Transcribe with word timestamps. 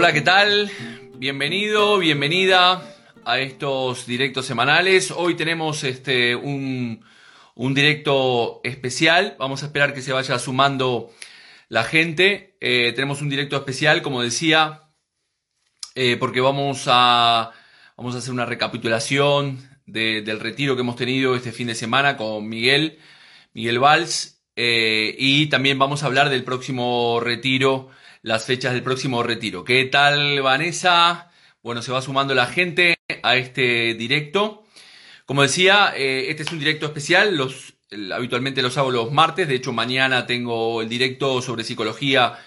Hola, 0.00 0.14
¿qué 0.14 0.22
tal? 0.22 0.70
Bienvenido, 1.18 1.98
bienvenida 1.98 2.82
a 3.22 3.38
estos 3.38 4.06
directos 4.06 4.46
semanales. 4.46 5.10
Hoy 5.10 5.34
tenemos 5.34 5.84
este, 5.84 6.34
un, 6.34 7.04
directo 7.54 8.62
especial. 8.64 9.36
Vamos 9.38 9.62
a 9.62 9.66
esperar 9.66 9.92
que 9.92 10.00
se 10.00 10.14
vaya 10.14 10.38
sumando 10.38 11.10
la 11.68 11.84
gente. 11.84 12.56
Eh, 12.62 12.94
tenemos 12.94 13.20
un 13.20 13.28
directo 13.28 13.58
especial, 13.58 14.00
como 14.00 14.22
decía, 14.22 14.84
eh, 15.94 16.16
porque 16.18 16.40
vamos 16.40 16.84
a, 16.86 17.50
vamos 17.98 18.14
a 18.14 18.18
hacer 18.20 18.32
una 18.32 18.46
recapitulación 18.46 19.58
del 19.84 20.40
retiro 20.40 20.76
que 20.76 20.80
hemos 20.80 20.96
tenido 20.96 21.36
este 21.36 21.52
fin 21.52 21.66
de 21.66 21.74
semana 21.74 22.16
con 22.16 22.48
Miguel, 22.48 22.98
Miguel 23.52 23.78
Valls, 23.78 24.42
eh, 24.56 25.14
y 25.18 25.48
también 25.48 25.78
vamos 25.78 26.02
a 26.02 26.06
hablar 26.06 26.30
del 26.30 26.42
próximo 26.42 27.20
retiro, 27.20 27.90
las 28.22 28.44
fechas 28.44 28.72
del 28.72 28.82
próximo 28.82 29.22
retiro. 29.22 29.64
¿Qué 29.64 29.84
tal, 29.86 30.40
Vanessa? 30.42 31.30
Bueno, 31.62 31.82
se 31.82 31.92
va 31.92 32.02
sumando 32.02 32.34
la 32.34 32.46
gente 32.46 32.96
a 33.22 33.36
este 33.36 33.94
directo. 33.94 34.64
Como 35.24 35.42
decía, 35.42 35.92
eh, 35.96 36.30
este 36.30 36.42
es 36.42 36.52
un 36.52 36.58
directo 36.58 36.86
especial. 36.86 37.36
Los, 37.36 37.74
habitualmente 38.12 38.62
los 38.62 38.76
hago 38.78 38.90
los 38.90 39.12
martes. 39.12 39.48
De 39.48 39.54
hecho, 39.54 39.72
mañana 39.72 40.26
tengo 40.26 40.82
el 40.82 40.88
directo 40.88 41.40
sobre 41.42 41.64
psicología 41.64 42.38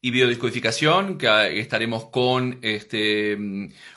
y 0.00 0.10
biodescodificación, 0.10 1.16
que 1.16 1.60
estaremos 1.60 2.06
con, 2.06 2.58
este, 2.62 3.38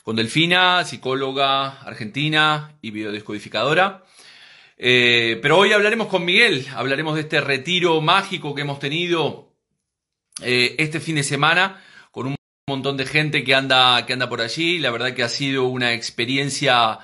con 0.04 0.16
Delfina, 0.16 0.86
psicóloga 0.86 1.82
argentina 1.82 2.78
y 2.82 2.92
biodescodificadora. 2.92 4.04
Eh, 4.78 5.40
pero 5.42 5.58
hoy 5.58 5.74
hablaremos 5.74 6.08
con 6.08 6.24
Miguel, 6.24 6.68
hablaremos 6.76 7.16
de 7.16 7.22
este 7.22 7.42
retiro 7.42 8.02
mágico 8.02 8.54
que 8.54 8.62
hemos 8.62 8.78
tenido 8.78 9.55
eh, 10.42 10.76
este 10.80 11.00
fin 11.00 11.16
de 11.16 11.24
semana 11.24 11.82
con 12.12 12.28
un 12.28 12.36
montón 12.68 12.98
de 12.98 13.06
gente 13.06 13.44
que 13.44 13.56
anda, 13.56 14.06
que 14.06 14.14
anda 14.14 14.30
por 14.30 14.42
allí. 14.42 14.80
La 14.80 14.92
verdad 14.92 15.14
que 15.14 15.24
ha 15.24 15.30
sido 15.30 15.66
una 15.66 15.94
experiencia 15.94 17.00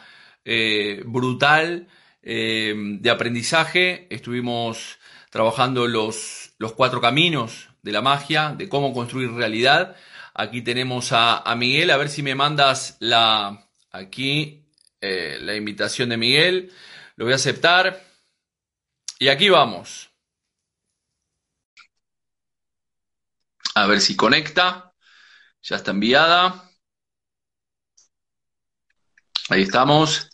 eh, 0.45 1.01
brutal 1.05 1.87
de 2.23 3.09
aprendizaje. 3.09 4.05
Estuvimos 4.11 4.99
trabajando 5.31 5.87
los, 5.87 6.53
los 6.59 6.73
cuatro 6.73 7.01
caminos 7.01 7.69
de 7.81 7.91
la 7.91 8.01
magia, 8.01 8.53
de 8.55 8.69
cómo 8.69 8.93
construir 8.93 9.31
realidad. 9.31 9.95
Aquí 10.33 10.61
tenemos 10.61 11.11
a, 11.11 11.43
Miguel, 11.57 11.89
a 11.89 11.97
ver 11.97 12.09
si 12.09 12.21
me 12.21 12.35
mandas 12.35 12.97
la 12.99 13.67
aquí 13.91 14.63
eh, 15.01 15.39
la 15.41 15.55
invitación 15.55 16.09
de 16.09 16.17
Miguel. 16.17 16.71
Lo 17.15 17.25
voy 17.25 17.33
a 17.33 17.37
aceptar. 17.37 18.01
Y 19.19 19.27
aquí 19.29 19.49
vamos. 19.49 20.10
A 23.81 23.87
ver 23.87 23.99
si 23.99 24.15
conecta. 24.15 24.93
Ya 25.63 25.77
está 25.77 25.89
enviada. 25.89 26.69
Ahí 29.49 29.63
estamos. 29.63 30.29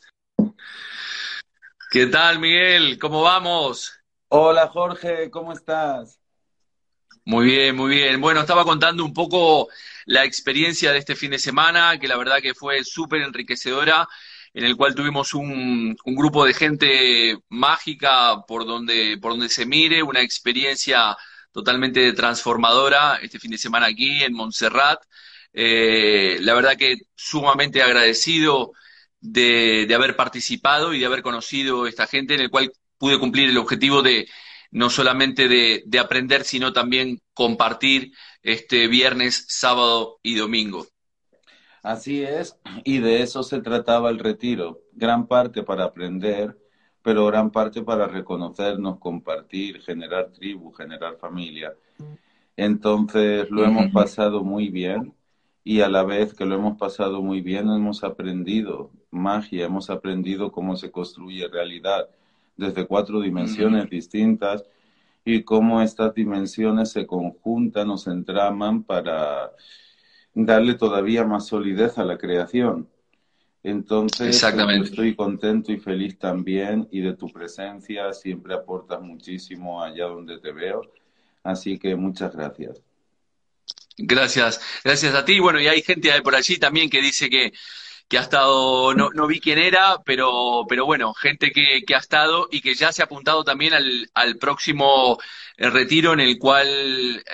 ¿Qué 1.89 2.07
tal, 2.07 2.39
Miguel? 2.39 2.99
¿Cómo 2.99 3.21
vamos? 3.21 3.93
Hola, 4.27 4.67
Jorge, 4.67 5.31
¿cómo 5.31 5.53
estás? 5.53 6.19
Muy 7.23 7.45
bien, 7.45 7.73
muy 7.77 7.95
bien. 7.95 8.19
Bueno, 8.19 8.41
estaba 8.41 8.65
contando 8.65 9.05
un 9.05 9.13
poco 9.13 9.69
la 10.07 10.25
experiencia 10.25 10.91
de 10.91 10.97
este 10.97 11.15
fin 11.15 11.31
de 11.31 11.39
semana, 11.39 11.97
que 11.97 12.09
la 12.09 12.17
verdad 12.17 12.41
que 12.41 12.53
fue 12.53 12.83
súper 12.83 13.21
enriquecedora, 13.21 14.09
en 14.53 14.65
el 14.65 14.75
cual 14.75 14.93
tuvimos 14.93 15.33
un, 15.33 15.95
grupo 16.03 16.43
de 16.43 16.53
gente 16.53 17.37
mágica 17.47 18.41
por 18.45 18.65
donde, 18.65 19.17
por 19.21 19.31
donde 19.31 19.47
se 19.47 19.65
mire, 19.65 20.03
una 20.03 20.19
experiencia 20.19 21.15
totalmente 21.51 22.13
transformadora 22.13 23.19
este 23.21 23.39
fin 23.39 23.51
de 23.51 23.57
semana 23.57 23.87
aquí 23.87 24.23
en 24.23 24.33
Montserrat. 24.33 24.99
Eh, 25.53 26.37
la 26.41 26.53
verdad 26.53 26.77
que 26.77 26.97
sumamente 27.15 27.81
agradecido 27.81 28.73
de, 29.19 29.85
de 29.87 29.95
haber 29.95 30.15
participado 30.15 30.93
y 30.93 30.99
de 30.99 31.05
haber 31.05 31.21
conocido 31.21 31.87
esta 31.87 32.07
gente, 32.07 32.35
en 32.35 32.41
el 32.41 32.49
cual 32.49 32.71
pude 32.97 33.19
cumplir 33.19 33.49
el 33.49 33.57
objetivo 33.57 34.01
de 34.01 34.27
no 34.71 34.89
solamente 34.89 35.47
de, 35.47 35.99
aprender, 35.99 36.43
sino 36.43 36.73
también 36.73 37.19
compartir 37.33 38.11
este 38.41 38.87
viernes, 38.87 39.45
sábado 39.47 40.19
y 40.21 40.35
domingo. 40.35 40.85
Así 41.83 42.21
es, 42.21 42.57
y 42.83 42.99
de 42.99 43.21
eso 43.21 43.43
se 43.43 43.61
trataba 43.61 44.09
el 44.09 44.19
retiro, 44.19 44.81
gran 44.91 45.27
parte 45.27 45.63
para 45.63 45.85
aprender, 45.85 46.57
pero 47.07 47.25
gran 47.27 47.51
parte 47.51 47.83
para 47.83 48.05
reconocernos, 48.05 48.99
compartir, 48.99 49.79
generar 49.79 50.29
tribu, 50.33 50.73
generar 50.73 51.15
familia. 51.15 51.73
Entonces 52.57 53.49
lo 53.49 53.63
hemos 53.63 53.93
pasado 53.93 54.43
muy 54.43 54.67
bien 54.67 55.13
y 55.63 55.79
a 55.79 55.87
la 55.87 56.03
vez 56.03 56.33
que 56.33 56.43
lo 56.43 56.55
hemos 56.55 56.77
pasado 56.77 57.21
muy 57.21 57.39
bien 57.39 57.69
hemos 57.69 58.03
aprendido 58.03 58.91
magia, 59.09 59.67
hemos 59.67 59.89
aprendido 59.89 60.51
cómo 60.51 60.75
se 60.75 60.91
construye 60.91 61.47
realidad 61.47 62.09
desde 62.57 62.85
cuatro 62.85 63.21
dimensiones 63.21 63.89
distintas 63.89 64.65
y 65.23 65.43
cómo 65.43 65.81
estas 65.81 66.13
dimensiones 66.13 66.91
se 66.91 67.07
conjuntan 67.07 67.89
o 67.89 67.97
se 67.97 68.11
entraman 68.11 68.83
para 68.83 69.53
darle 70.33 70.73
todavía 70.73 71.23
más 71.23 71.47
solidez 71.47 71.97
a 71.99 72.03
la 72.03 72.17
creación. 72.17 72.89
Entonces, 73.63 74.41
estoy 74.43 75.15
contento 75.15 75.71
y 75.71 75.77
feliz 75.77 76.17
también 76.17 76.87
y 76.91 77.01
de 77.01 77.13
tu 77.15 77.27
presencia 77.27 78.13
siempre 78.13 78.53
aportas 78.53 79.01
muchísimo 79.01 79.83
allá 79.83 80.05
donde 80.05 80.39
te 80.39 80.51
veo. 80.51 80.81
Así 81.43 81.77
que 81.77 81.95
muchas 81.95 82.35
gracias. 82.35 82.81
Gracias, 83.97 84.61
gracias 84.83 85.15
a 85.15 85.25
ti. 85.25 85.39
Bueno, 85.39 85.59
y 85.59 85.67
hay 85.67 85.81
gente 85.81 86.09
por 86.21 86.35
allí 86.35 86.57
también 86.57 86.89
que 86.89 87.01
dice 87.01 87.29
que 87.29 87.51
que 88.07 88.17
ha 88.17 88.21
estado, 88.21 88.93
no, 88.93 89.09
no 89.13 89.27
vi 89.27 89.39
quién 89.39 89.59
era, 89.59 89.97
pero, 90.05 90.63
pero 90.69 90.85
bueno, 90.85 91.13
gente 91.13 91.51
que, 91.51 91.83
que 91.85 91.95
ha 91.95 91.97
estado 91.97 92.47
y 92.51 92.61
que 92.61 92.73
ya 92.73 92.91
se 92.91 93.01
ha 93.01 93.05
apuntado 93.05 93.43
también 93.43 93.73
al, 93.73 94.09
al 94.13 94.37
próximo 94.37 95.17
el 95.57 95.71
retiro 95.71 96.13
en 96.13 96.19
el 96.19 96.37
cual 96.37 96.67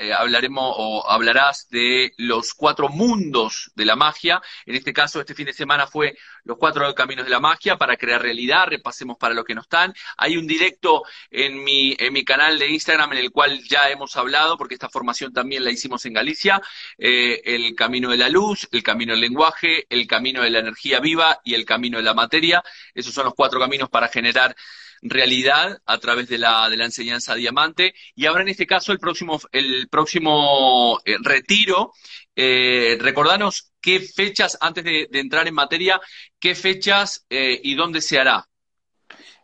eh, 0.02 0.14
hablaremos 0.14 0.74
o 0.78 1.10
hablarás 1.10 1.68
de 1.70 2.14
los 2.18 2.54
cuatro 2.54 2.90
mundos 2.90 3.72
de 3.76 3.86
la 3.86 3.96
magia. 3.96 4.42
En 4.66 4.76
este 4.76 4.94
caso, 4.94 5.20
este 5.20 5.36
fin 5.36 5.46
de 5.46 5.54
semana 5.54 5.88
fue 5.88 6.18
los 6.44 6.58
cuatro 6.58 6.94
caminos 6.94 7.26
de 7.26 7.32
la 7.32 7.40
magia 7.40 7.78
para 7.78 7.98
crear 7.98 8.22
realidad. 8.22 8.68
Repasemos 8.68 9.18
para 9.18 9.34
los 9.34 9.46
que 9.46 9.56
no 9.56 9.62
están. 9.62 9.94
Hay 10.18 10.38
un 10.38 10.48
directo 10.48 11.04
en 11.32 11.64
mi, 11.64 11.96
en 12.00 12.14
mi 12.14 12.24
canal 12.24 12.60
de 12.60 12.70
Instagram 12.70 13.14
en 13.14 13.20
el 13.20 13.32
cual 13.32 13.62
ya 13.64 13.90
hemos 13.90 14.16
hablado, 14.16 14.58
porque 14.58 14.76
esta 14.76 14.90
formación 14.90 15.34
también 15.34 15.64
la 15.64 15.72
hicimos 15.72 16.06
en 16.06 16.14
Galicia. 16.14 16.62
Eh, 16.98 17.42
el 17.46 17.76
camino 17.76 18.12
de 18.12 18.18
la 18.18 18.30
luz, 18.30 18.68
el 18.72 18.84
camino 18.84 19.14
del 19.14 19.22
lenguaje, 19.22 19.86
el 19.90 20.08
camino 20.08 20.42
de 20.42 20.50
la 20.50 20.60
energía 20.60 21.00
viva 21.00 21.40
y 21.44 21.54
el 21.54 21.66
camino 21.66 21.98
de 21.98 22.04
la 22.04 22.14
materia. 22.14 22.64
Esos 22.94 23.14
son 23.14 23.26
los 23.26 23.34
cuatro 23.34 23.60
caminos 23.60 23.90
para 23.90 24.08
generar 24.08 24.56
realidad 25.04 25.82
a 25.86 25.98
través 25.98 26.28
de 26.30 26.38
la, 26.38 26.70
de 26.70 26.78
la 26.78 26.86
enseñanza 26.86 27.36
diamante. 27.36 27.94
Y 28.16 28.26
ahora 28.26 28.42
en 28.42 28.50
este 28.50 28.66
caso 28.66 28.92
el 28.92 29.00
próximo, 29.00 29.40
el 29.52 29.88
próximo 29.90 31.00
eh, 31.06 31.18
retiro, 31.22 31.92
eh, 32.36 32.98
recordanos 33.00 33.72
qué 33.82 34.00
fechas, 34.00 34.58
antes 34.62 34.84
de, 34.84 35.10
entrar 35.14 35.48
en 35.48 35.54
materia, 35.54 36.00
qué 36.40 36.56
fechas 36.56 37.26
eh, 37.30 37.60
y 37.64 37.76
dónde 37.76 38.02
se 38.02 38.20
hará. 38.20 38.48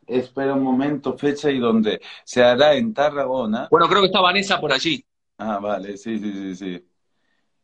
Espera 0.07 0.54
un 0.54 0.63
momento, 0.63 1.18
fecha 1.18 1.51
y 1.51 1.60
dónde. 1.60 2.01
Se 2.24 2.42
hará 2.42 2.74
en 2.74 2.94
Tarragona. 2.94 3.68
Bueno, 3.69 3.88
creo 3.88 4.01
que 4.01 4.07
está 4.07 4.22
Vanessa 4.22 4.60
por 4.60 4.74
allí. 4.74 5.06
Ah, 5.38 5.60
vale, 5.60 5.98
sí, 5.98 6.18
sí, 6.18 6.33
sí, 6.33 6.56
sí. 6.56 6.86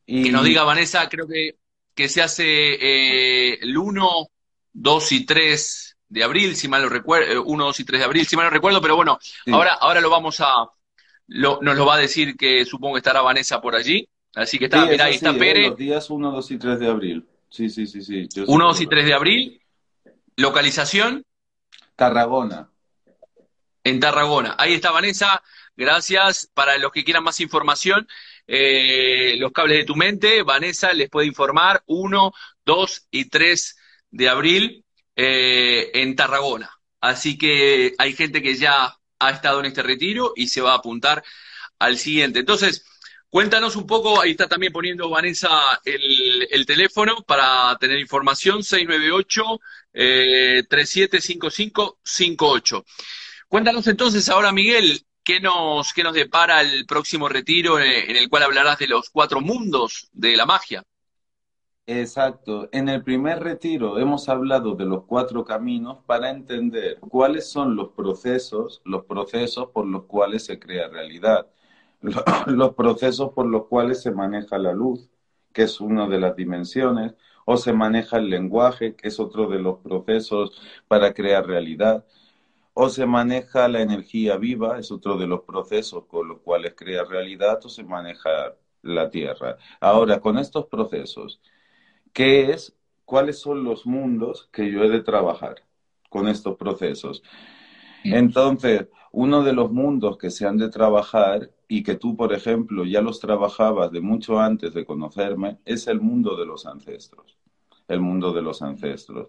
Y... 0.06 0.24
Que 0.25 0.31
nos 0.31 0.44
diga 0.44 0.64
Vanessa, 0.64 1.10
creo 1.10 1.28
que, 1.28 1.58
que 1.96 2.08
se 2.08 2.22
hace 2.22 3.56
el 3.56 3.75
1, 3.75 4.28
2 4.74 5.12
y 5.14 5.25
3 5.25 5.94
de 6.10 6.24
abril, 6.24 6.56
si 6.56 6.68
mal 6.68 6.81
lo 6.81 6.90
recuerdo, 6.90 7.44
1, 7.44 7.63
eh, 7.63 7.68
2 7.68 7.80
y 7.80 7.84
3 7.84 8.00
de 8.00 8.06
abril, 8.06 8.25
si 8.28 8.36
mal 8.36 8.46
no 8.46 8.52
recuerdo, 8.52 8.81
pero 8.81 8.96
bueno, 8.96 9.19
ahora, 9.52 9.74
ahora 9.74 10.02
lo 10.02 10.10
vamos 10.10 10.40
a, 10.40 10.69
lo, 11.28 11.60
nos 11.62 11.75
lo 11.75 11.86
va 11.86 11.96
a 11.96 12.00
decir 12.00 12.36
que 12.38 12.66
supongo 12.66 12.96
que 12.96 13.00
estará 13.00 13.22
Vanessa 13.22 13.62
por 13.62 13.75
allí. 13.75 14.07
Así 14.36 14.60
que 14.60 14.66
está, 14.66 14.86
mira, 14.86 15.06
ahí 15.06 15.16
está 15.16 15.34
Pérez. 15.34 15.69
Los 15.69 15.78
días 15.78 16.10
1, 16.10 16.31
2 16.31 16.52
y 16.52 16.57
3 16.57 16.80
de 16.80 16.88
abril. 16.88 17.28
Sí, 17.50 17.69
sí, 17.69 17.88
sí, 17.88 18.02
sí. 18.02 18.28
1, 18.46 18.66
2 18.66 18.81
y 18.81 18.88
3 18.88 19.06
de 19.06 19.13
abril. 19.13 19.62
Localización. 20.36 21.25
Tarragona. 21.96 22.69
En 23.84 24.00
Tarragona. 24.00 24.56
Ahí 24.57 24.74
está 24.74 24.92
Vanessa. 24.92 25.42
Gracias. 25.78 26.52
Para 26.54 26.78
los 26.78 26.92
que 26.92 27.06
quieran 27.06 27.24
más 27.24 27.40
información, 27.40 28.07
eh, 28.46 29.36
los 29.38 29.54
cables 29.54 29.78
de 29.78 29.86
tu 29.86 29.96
mente, 29.96 30.44
Vanessa 30.44 30.92
les 30.92 31.10
puede 31.10 31.28
informar 31.28 31.81
1, 31.86 32.34
2 32.66 33.07
y 33.12 33.30
3 33.30 33.78
de 34.12 34.30
abril. 34.30 34.85
Eh, 35.16 35.92
en 35.94 36.16
Tarragona. 36.16 36.72
Así 37.00 37.38
que 37.38 37.94
hay 37.98 38.14
gente 38.14 38.42
que 38.42 38.56
ya 38.56 38.98
ha 39.20 39.30
estado 39.30 39.60
en 39.62 39.68
este 39.68 39.84
retiro 39.84 40.34
y 40.36 40.48
se 40.48 40.60
va 40.62 40.74
a 40.74 40.78
apuntar 40.78 41.24
al 41.80 41.98
siguiente. 41.98 42.40
Entonces, 42.40 42.86
cuéntanos 43.30 43.76
un 43.78 43.88
poco, 43.88 44.22
ahí 44.22 44.32
está 44.32 44.48
también 44.48 44.74
poniendo 44.74 45.10
Vanessa 45.10 45.80
el, 45.86 46.66
teléfono 46.66 47.24
para 47.24 47.78
tener 47.80 48.00
información, 48.00 48.62
698-375558. 49.94 52.80
Eh, 52.80 52.84
cuéntanos 53.48 53.88
entonces 53.88 54.28
ahora, 54.30 54.52
Miguel, 54.52 55.06
¿qué 55.24 55.40
nos, 55.40 55.96
nos 55.98 56.14
depara 56.14 56.62
el 56.62 56.86
próximo 56.86 57.30
retiro 57.30 57.80
en 57.80 58.16
el 58.18 58.30
cual 58.30 58.44
hablarás 58.44 58.80
de 58.80 58.88
los 58.88 59.10
cuatro 59.10 59.42
mundos 59.42 60.10
de 60.12 60.36
la 60.36 60.46
magia? 60.46 60.84
Exacto. 61.88 62.68
En 62.72 62.90
el 62.90 63.04
primer 63.04 63.44
retiro 63.44 64.00
hemos 64.00 64.28
hablado 64.28 64.74
de 64.76 64.86
los 64.86 65.04
cuatro 65.06 65.44
caminos 65.46 66.00
para 66.06 66.32
entender 66.32 67.00
cuáles 67.00 67.48
son 67.50 67.76
los 67.76 67.90
procesos, 67.92 68.82
los 68.86 69.06
procesos 69.06 69.70
por 69.72 69.86
los 69.86 70.04
cuales 70.06 70.46
se 70.46 70.58
crea 70.60 70.88
realidad, 70.88 71.48
los 72.48 72.74
procesos 72.74 73.32
por 73.34 73.46
los 73.48 73.68
cuales 73.68 74.02
se 74.02 74.12
maneja 74.12 74.58
la 74.58 74.74
luz, 74.74 75.10
que 75.54 75.64
es 75.64 75.80
una 75.80 76.08
de 76.08 76.20
las 76.20 76.36
dimensiones, 76.36 77.14
o 77.46 77.56
se 77.58 77.72
maneja 77.74 78.18
el 78.18 78.30
lenguaje, 78.31 78.96
que 78.96 79.08
es 79.10 79.20
otro 79.20 79.48
de 79.48 79.60
los 79.60 79.80
procesos 79.80 80.60
para 80.88 81.14
crear 81.14 81.46
realidad, 81.46 82.04
o 82.74 82.90
se 82.90 83.06
maneja 83.06 83.68
la 83.68 83.81
energía 83.81 84.38
viva, 84.38 84.80
es 84.80 84.92
otro 84.92 85.18
de 85.18 85.28
los 85.28 85.42
procesos 85.42 86.06
con 86.06 86.28
los 86.28 86.40
cuales 86.42 86.74
crea 86.76 87.04
realidad, 87.06 87.60
o 87.64 87.70
se 87.70 87.84
maneja 87.84 88.56
la 88.81 89.10
tierra. 89.10 89.58
Ahora, 89.80 90.20
con 90.20 90.38
estos 90.38 90.66
procesos, 90.68 91.42
qué 92.16 92.52
es, 92.52 92.74
cuáles 93.04 93.40
son 93.40 93.66
los 93.66 93.86
mundos 93.86 94.48
que 94.54 94.72
yo 94.72 94.84
he 94.84 94.90
de 94.90 95.02
trabajar 95.02 95.58
con 96.10 96.30
estos 96.30 96.56
procesos. 96.56 97.22
Entonces, 98.06 98.88
uno 99.12 99.44
de 99.44 99.52
los 99.52 99.70
mundos 99.70 100.18
que 100.18 100.32
se 100.32 100.48
han 100.48 100.58
de 100.58 100.70
trabajar 100.70 101.52
y 101.68 101.84
que 101.84 101.96
tú, 101.96 102.16
por 102.16 102.32
ejemplo, 102.34 102.86
ya 102.86 103.02
los 103.02 103.20
trabajabas 103.20 103.92
de 103.92 104.00
mucho 104.00 104.40
antes 104.40 104.74
de 104.74 104.86
conocerme, 104.86 105.58
es 105.66 105.88
el 105.88 106.00
mundo 106.00 106.38
de 106.38 106.46
los 106.46 106.66
ancestros. 106.66 107.38
El 107.90 108.00
mundo 108.00 108.32
de 108.32 108.42
los 108.42 108.62
ancestros. 108.62 109.28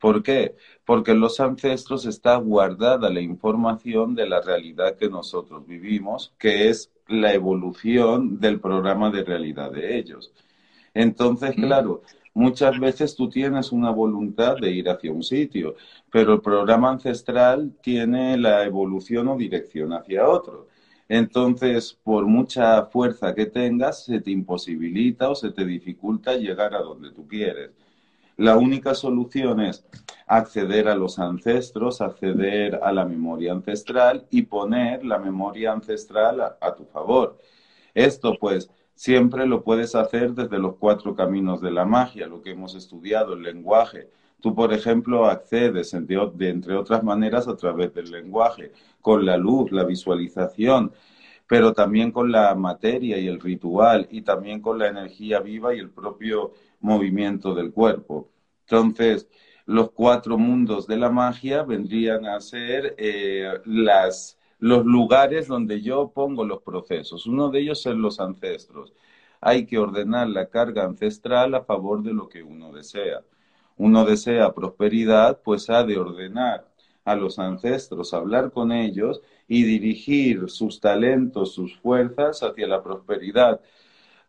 ¿Por 0.00 0.22
qué? 0.24 0.56
Porque 0.84 1.12
en 1.12 1.20
los 1.20 1.38
ancestros 1.38 2.04
está 2.04 2.36
guardada 2.36 3.10
la 3.10 3.20
información 3.20 4.16
de 4.16 4.28
la 4.28 4.40
realidad 4.40 4.96
que 4.96 5.08
nosotros 5.08 5.64
vivimos, 5.66 6.34
que 6.36 6.68
es 6.68 6.90
la 7.06 7.32
evolución 7.32 8.40
del 8.40 8.58
programa 8.58 9.10
de 9.10 9.22
realidad 9.22 9.70
de 9.70 9.96
ellos. 9.98 10.32
Entonces, 10.94 11.54
claro, 11.56 12.02
Muchas 12.34 12.78
veces 12.80 13.14
tú 13.14 13.28
tienes 13.30 13.72
una 13.72 13.90
voluntad 13.90 14.56
de 14.58 14.70
ir 14.72 14.88
hacia 14.88 15.12
un 15.12 15.22
sitio, 15.22 15.76
pero 16.10 16.34
el 16.34 16.40
programa 16.40 16.90
ancestral 16.90 17.72
tiene 17.80 18.36
la 18.36 18.64
evolución 18.64 19.28
o 19.28 19.36
dirección 19.36 19.92
hacia 19.92 20.28
otro. 20.28 20.66
Entonces, 21.08 21.98
por 22.02 22.26
mucha 22.26 22.86
fuerza 22.86 23.34
que 23.34 23.46
tengas, 23.46 24.04
se 24.04 24.20
te 24.20 24.30
imposibilita 24.32 25.30
o 25.30 25.34
se 25.34 25.50
te 25.52 25.64
dificulta 25.64 26.34
llegar 26.36 26.74
a 26.74 26.80
donde 26.82 27.10
tú 27.12 27.26
quieres. 27.28 27.70
La 28.36 28.56
única 28.56 28.94
solución 28.94 29.60
es 29.60 29.86
acceder 30.26 30.88
a 30.88 30.96
los 30.96 31.18
ancestros, 31.20 32.00
acceder 32.00 32.80
a 32.82 32.92
la 32.92 33.04
memoria 33.04 33.52
ancestral 33.52 34.26
y 34.30 34.42
poner 34.42 35.04
la 35.04 35.18
memoria 35.18 35.72
ancestral 35.72 36.40
a, 36.40 36.58
a 36.60 36.74
tu 36.74 36.84
favor. 36.86 37.38
Esto, 37.94 38.36
pues, 38.40 38.70
siempre 38.94 39.46
lo 39.46 39.62
puedes 39.64 39.94
hacer 39.94 40.34
desde 40.34 40.58
los 40.58 40.76
cuatro 40.76 41.14
caminos 41.14 41.60
de 41.60 41.70
la 41.70 41.84
magia, 41.84 42.26
lo 42.26 42.42
que 42.42 42.50
hemos 42.52 42.74
estudiado, 42.74 43.34
el 43.34 43.42
lenguaje. 43.42 44.08
Tú, 44.40 44.54
por 44.54 44.72
ejemplo, 44.72 45.26
accedes, 45.26 45.92
de, 45.92 46.48
entre 46.48 46.76
otras 46.76 47.02
maneras, 47.02 47.48
a 47.48 47.56
través 47.56 47.94
del 47.94 48.10
lenguaje, 48.10 48.72
con 49.00 49.24
la 49.24 49.36
luz, 49.36 49.72
la 49.72 49.84
visualización, 49.84 50.92
pero 51.46 51.72
también 51.72 52.10
con 52.12 52.30
la 52.32 52.54
materia 52.54 53.18
y 53.18 53.26
el 53.26 53.40
ritual, 53.40 54.06
y 54.10 54.22
también 54.22 54.60
con 54.60 54.78
la 54.78 54.88
energía 54.88 55.40
viva 55.40 55.74
y 55.74 55.78
el 55.78 55.90
propio 55.90 56.52
movimiento 56.80 57.54
del 57.54 57.72
cuerpo. 57.72 58.28
Entonces, 58.66 59.28
los 59.66 59.90
cuatro 59.92 60.36
mundos 60.38 60.86
de 60.86 60.96
la 60.98 61.10
magia 61.10 61.62
vendrían 61.62 62.26
a 62.26 62.40
ser 62.40 62.94
eh, 62.98 63.60
las 63.64 64.38
los 64.64 64.86
lugares 64.86 65.46
donde 65.46 65.82
yo 65.82 66.08
pongo 66.08 66.42
los 66.42 66.62
procesos. 66.62 67.26
Uno 67.26 67.50
de 67.50 67.60
ellos 67.60 67.84
es 67.84 67.94
los 67.96 68.18
ancestros. 68.18 68.94
Hay 69.42 69.66
que 69.66 69.76
ordenar 69.78 70.30
la 70.30 70.46
carga 70.48 70.84
ancestral 70.84 71.54
a 71.54 71.64
favor 71.64 72.02
de 72.02 72.14
lo 72.14 72.30
que 72.30 72.42
uno 72.42 72.72
desea. 72.72 73.20
Uno 73.76 74.06
desea 74.06 74.54
prosperidad, 74.54 75.42
pues 75.44 75.68
ha 75.68 75.84
de 75.84 75.98
ordenar 75.98 76.66
a 77.04 77.14
los 77.14 77.38
ancestros, 77.38 78.14
hablar 78.14 78.52
con 78.52 78.72
ellos 78.72 79.20
y 79.48 79.64
dirigir 79.64 80.48
sus 80.48 80.80
talentos, 80.80 81.52
sus 81.52 81.76
fuerzas 81.76 82.42
hacia 82.42 82.66
la 82.66 82.82
prosperidad, 82.82 83.60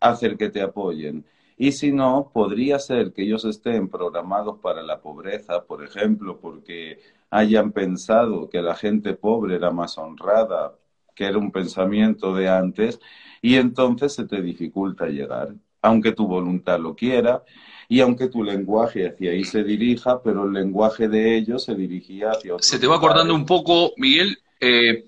hacer 0.02 0.36
que 0.36 0.50
te 0.50 0.62
apoyen. 0.62 1.26
Y 1.58 1.72
si 1.72 1.94
no, 1.94 2.30
podría 2.34 2.80
ser 2.80 3.14
que 3.14 3.22
ellos 3.24 3.46
estén 3.46 3.88
programados 3.88 4.60
para 4.60 4.84
la 4.84 5.00
pobreza, 5.00 5.64
por 5.64 5.82
ejemplo, 5.82 6.40
porque 6.42 7.00
hayan 7.36 7.72
pensado 7.72 8.50
que 8.50 8.62
la 8.62 8.76
gente 8.76 9.14
pobre 9.14 9.56
era 9.56 9.70
más 9.72 9.98
honrada, 9.98 10.76
que 11.14 11.26
era 11.26 11.38
un 11.38 11.52
pensamiento 11.52 12.34
de 12.34 12.48
antes, 12.48 13.00
y 13.42 13.56
entonces 13.56 14.14
se 14.14 14.26
te 14.26 14.42
dificulta 14.42 15.08
llegar, 15.08 15.54
aunque 15.82 16.14
tu 16.14 16.28
voluntad 16.28 16.80
lo 16.80 16.96
quiera 16.96 17.44
y 17.90 18.00
aunque 18.00 18.30
tu 18.30 18.42
lenguaje 18.42 19.08
hacia 19.08 19.32
ahí 19.32 19.44
se 19.44 19.64
dirija, 19.64 20.22
pero 20.24 20.46
el 20.46 20.54
lenguaje 20.54 21.08
de 21.08 21.36
ellos 21.38 21.64
se 21.66 21.76
dirigía 21.76 22.32
hacia 22.32 22.54
otro. 22.54 22.64
Se 22.64 22.80
te 22.80 22.88
va 22.88 23.00
cortando 23.00 23.36
un 23.36 23.46
poco, 23.46 23.92
Miguel. 23.98 24.38
Eh, 24.60 25.06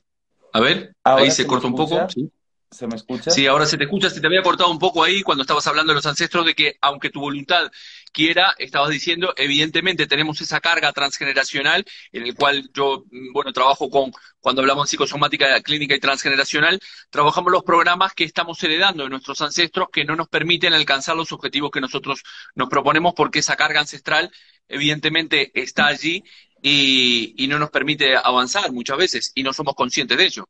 a 0.53 0.59
ver, 0.59 0.93
ahí 1.03 1.31
se, 1.31 1.47
corta 1.47 1.67
un 1.67 1.75
poco. 1.75 2.07
¿sí? 2.09 2.29
¿Se 2.69 2.85
me 2.85 2.95
escucha? 2.95 3.31
Sí, 3.31 3.47
ahora 3.47 3.65
se 3.65 3.77
te 3.77 3.85
escucha. 3.85 4.09
Se 4.09 4.19
te 4.19 4.27
había 4.27 4.41
cortado 4.41 4.69
un 4.69 4.79
poco 4.79 5.03
ahí 5.03 5.21
cuando 5.21 5.43
estabas 5.43 5.65
hablando 5.67 5.91
de 5.91 5.95
los 5.95 6.05
ancestros, 6.05 6.45
de 6.45 6.53
que 6.53 6.77
aunque 6.81 7.09
tu 7.09 7.21
voluntad 7.21 7.71
quiera, 8.11 8.55
estabas 8.57 8.89
diciendo, 8.89 9.33
evidentemente 9.37 10.05
tenemos 10.05 10.41
esa 10.41 10.59
carga 10.59 10.91
transgeneracional, 10.91 11.85
en 12.11 12.23
el 12.23 12.35
cual 12.35 12.69
yo, 12.73 13.05
mm, 13.09 13.31
bueno, 13.31 13.53
trabajo 13.53 13.89
con, 13.89 14.11
cuando 14.39 14.61
hablamos 14.61 14.85
de 14.85 14.89
psicosomática 14.89 15.59
clínica 15.61 15.95
y 15.95 15.99
transgeneracional, 15.99 16.79
trabajamos 17.09 17.53
los 17.53 17.63
programas 17.63 18.13
que 18.13 18.25
estamos 18.25 18.61
heredando 18.63 19.03
de 19.03 19.09
nuestros 19.11 19.41
ancestros 19.41 19.87
que 19.91 20.03
no 20.03 20.15
nos 20.17 20.27
permiten 20.27 20.73
alcanzar 20.73 21.15
los 21.15 21.31
objetivos 21.31 21.71
que 21.71 21.79
nosotros 21.81 22.21
nos 22.55 22.67
proponemos, 22.67 23.13
porque 23.15 23.39
esa 23.39 23.55
carga 23.55 23.79
ancestral, 23.79 24.29
evidentemente, 24.67 25.51
está 25.53 25.87
allí 25.87 26.21
y, 26.61 27.33
y 27.37 27.47
no 27.47 27.59
nos 27.59 27.69
permite 27.69 28.17
avanzar 28.17 28.71
muchas 28.73 28.97
veces, 28.97 29.31
y 29.35 29.43
no 29.43 29.53
somos 29.53 29.73
conscientes 29.73 30.17
de 30.17 30.25
ello. 30.25 30.49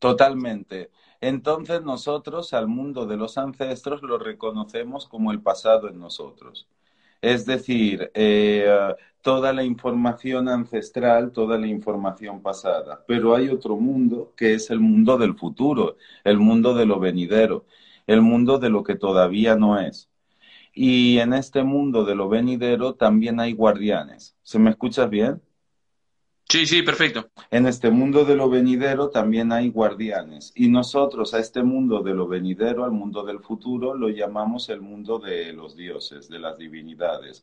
Totalmente. 0.00 0.90
Entonces 1.22 1.82
nosotros 1.82 2.52
al 2.52 2.68
mundo 2.68 3.06
de 3.06 3.16
los 3.16 3.38
ancestros 3.38 4.02
lo 4.02 4.18
reconocemos 4.18 5.06
como 5.08 5.32
el 5.32 5.40
pasado 5.40 5.88
en 5.88 6.00
nosotros. 6.00 6.68
Es 7.22 7.46
decir, 7.46 8.10
eh, 8.14 8.68
toda 9.22 9.52
la 9.52 9.64
información 9.64 10.48
ancestral, 10.48 11.32
toda 11.32 11.58
la 11.58 11.68
información 11.68 12.42
pasada. 12.42 13.04
Pero 13.06 13.34
hay 13.36 13.48
otro 13.50 13.76
mundo 13.76 14.34
que 14.36 14.54
es 14.54 14.70
el 14.70 14.80
mundo 14.80 15.16
del 15.18 15.36
futuro, 15.36 15.96
el 16.24 16.38
mundo 16.38 16.74
de 16.74 16.86
lo 16.86 16.98
venidero, 17.00 17.66
el 18.06 18.20
mundo 18.22 18.58
de 18.58 18.70
lo 18.70 18.82
que 18.84 18.96
todavía 18.96 19.56
no 19.56 19.78
es. 19.80 20.10
Y 20.74 21.18
en 21.18 21.34
este 21.34 21.64
mundo 21.64 22.04
de 22.04 22.16
lo 22.16 22.28
venidero 22.28 22.94
también 22.94 23.40
hay 23.40 23.52
guardianes. 23.54 24.36
¿Se 24.42 24.58
me 24.58 24.70
escucha 24.70 25.06
bien? 25.06 25.42
Sí, 26.52 26.66
sí, 26.66 26.82
perfecto. 26.82 27.30
En 27.50 27.66
este 27.66 27.90
mundo 27.90 28.26
de 28.26 28.36
lo 28.36 28.50
venidero 28.50 29.08
también 29.08 29.52
hay 29.52 29.70
guardianes 29.70 30.52
y 30.54 30.68
nosotros 30.68 31.32
a 31.32 31.38
este 31.38 31.62
mundo 31.62 32.02
de 32.02 32.12
lo 32.12 32.28
venidero, 32.28 32.84
al 32.84 32.90
mundo 32.90 33.24
del 33.24 33.40
futuro, 33.40 33.94
lo 33.94 34.10
llamamos 34.10 34.68
el 34.68 34.82
mundo 34.82 35.18
de 35.18 35.54
los 35.54 35.76
dioses, 35.76 36.28
de 36.28 36.38
las 36.38 36.58
divinidades, 36.58 37.42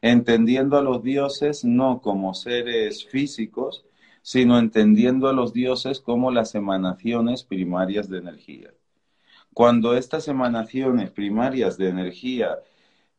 entendiendo 0.00 0.78
a 0.78 0.82
los 0.82 1.02
dioses 1.02 1.66
no 1.66 2.00
como 2.00 2.32
seres 2.32 3.04
físicos, 3.04 3.84
sino 4.22 4.58
entendiendo 4.58 5.28
a 5.28 5.34
los 5.34 5.52
dioses 5.52 6.00
como 6.00 6.30
las 6.30 6.54
emanaciones 6.54 7.44
primarias 7.44 8.08
de 8.08 8.20
energía. 8.20 8.70
Cuando 9.52 9.94
estas 9.94 10.28
emanaciones 10.28 11.10
primarias 11.10 11.76
de 11.76 11.90
energía 11.90 12.56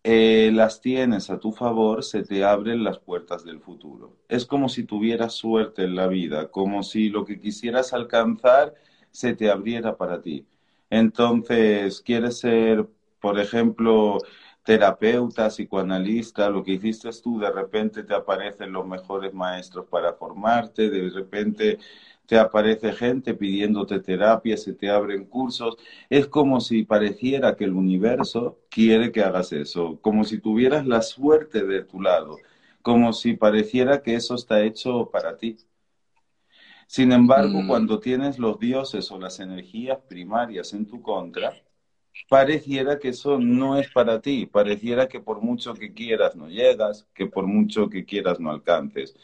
eh, 0.09 0.51
las 0.53 0.79
tienes 0.79 1.29
a 1.29 1.37
tu 1.37 1.51
favor, 1.51 2.01
se 2.01 2.23
te 2.23 2.45
abren 2.45 2.81
las 2.81 2.97
puertas 2.97 3.43
del 3.43 3.59
futuro. 3.59 4.15
Es 4.29 4.45
como 4.45 4.69
si 4.69 4.85
tuvieras 4.85 5.33
suerte 5.33 5.83
en 5.83 5.95
la 5.97 6.07
vida, 6.07 6.49
como 6.49 6.81
si 6.83 7.09
lo 7.09 7.25
que 7.25 7.41
quisieras 7.41 7.91
alcanzar 7.91 8.73
se 9.11 9.35
te 9.35 9.51
abriera 9.51 9.97
para 9.97 10.21
ti. 10.21 10.47
Entonces, 10.89 12.01
quieres 12.01 12.39
ser, 12.39 12.87
por 13.19 13.37
ejemplo, 13.37 14.19
terapeuta, 14.63 15.49
psicoanalista, 15.49 16.49
lo 16.49 16.63
que 16.63 16.71
hiciste 16.73 17.09
tú, 17.21 17.37
de 17.39 17.51
repente 17.51 18.03
te 18.03 18.13
aparecen 18.15 18.71
los 18.71 18.87
mejores 18.87 19.33
maestros 19.33 19.87
para 19.87 20.13
formarte, 20.13 20.89
de 20.89 21.09
repente 21.09 21.79
te 22.27 22.37
aparece 22.37 22.91
gente 22.91 23.33
pidiéndote 23.33 24.01
terapia, 24.01 24.57
se 24.57 24.73
te 24.73 24.89
abren 24.89 25.25
cursos. 25.25 25.77
Es 26.09 26.27
como 26.27 26.59
si 26.59 26.83
pareciera 26.83 27.55
que 27.55 27.63
el 27.63 27.73
universo 27.73 28.59
quiere 28.69 29.13
que 29.13 29.23
hagas 29.23 29.53
eso, 29.53 29.97
como 30.01 30.25
si 30.25 30.39
tuvieras 30.39 30.85
la 30.85 31.01
suerte 31.01 31.65
de 31.65 31.83
tu 31.83 32.01
lado, 32.01 32.37
como 32.81 33.13
si 33.13 33.33
pareciera 33.33 34.03
que 34.03 34.15
eso 34.15 34.35
está 34.35 34.61
hecho 34.61 35.09
para 35.09 35.37
ti. 35.37 35.57
Sin 36.85 37.13
embargo, 37.13 37.61
mm. 37.61 37.67
cuando 37.67 37.99
tienes 37.99 38.39
los 38.39 38.59
dioses 38.59 39.09
o 39.09 39.17
las 39.17 39.39
energías 39.39 39.99
primarias 40.07 40.73
en 40.73 40.85
tu 40.85 41.01
contra, 41.01 41.53
pareciera 42.29 42.99
que 42.99 43.09
eso 43.09 43.39
no 43.39 43.77
es 43.77 43.89
para 43.91 44.19
ti, 44.21 44.45
pareciera 44.45 45.07
que 45.07 45.21
por 45.21 45.41
mucho 45.41 45.73
que 45.73 45.93
quieras 45.93 46.35
no 46.35 46.49
llegas, 46.49 47.07
que 47.13 47.27
por 47.27 47.47
mucho 47.47 47.89
que 47.89 48.03
quieras 48.03 48.39
no 48.39 48.51
alcances. 48.51 49.15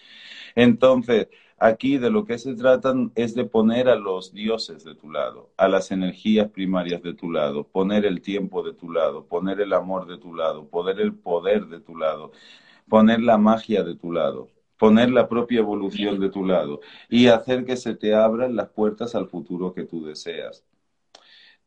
Entonces, 0.55 1.27
Aquí 1.60 1.98
de 1.98 2.10
lo 2.10 2.25
que 2.25 2.38
se 2.38 2.55
trata 2.55 2.93
es 3.15 3.36
de 3.36 3.45
poner 3.45 3.88
a 3.89 3.95
los 3.95 4.33
dioses 4.33 4.83
de 4.83 4.95
tu 4.95 5.10
lado, 5.12 5.51
a 5.57 5.67
las 5.67 5.91
energías 5.91 6.50
primarias 6.50 7.01
de 7.01 7.13
tu 7.13 7.31
lado, 7.31 7.65
poner 7.67 8.05
el 8.05 8.22
tiempo 8.22 8.63
de 8.63 8.74
tu 8.74 8.91
lado, 8.91 9.25
poner 9.25 9.62
el 9.62 9.74
amor 9.74 10.07
de 10.07 10.17
tu 10.17 10.36
lado, 10.36 10.67
poner 10.67 11.00
el 11.00 11.13
poder 11.13 11.67
de 11.67 11.79
tu 11.79 11.95
lado, 11.95 12.31
poner 12.89 13.22
la 13.22 13.38
magia 13.38 13.83
de 13.83 13.95
tu 13.95 14.12
lado, 14.12 14.50
poner 14.77 15.12
la 15.12 15.29
propia 15.29 15.60
evolución 15.60 16.19
de 16.19 16.29
tu 16.29 16.45
lado 16.45 16.81
y 17.10 17.27
hacer 17.27 17.65
que 17.65 17.77
se 17.77 17.95
te 17.95 18.13
abran 18.15 18.55
las 18.55 18.69
puertas 18.69 19.15
al 19.15 19.27
futuro 19.29 19.74
que 19.74 19.86
tú 19.86 20.03
deseas. 20.05 20.65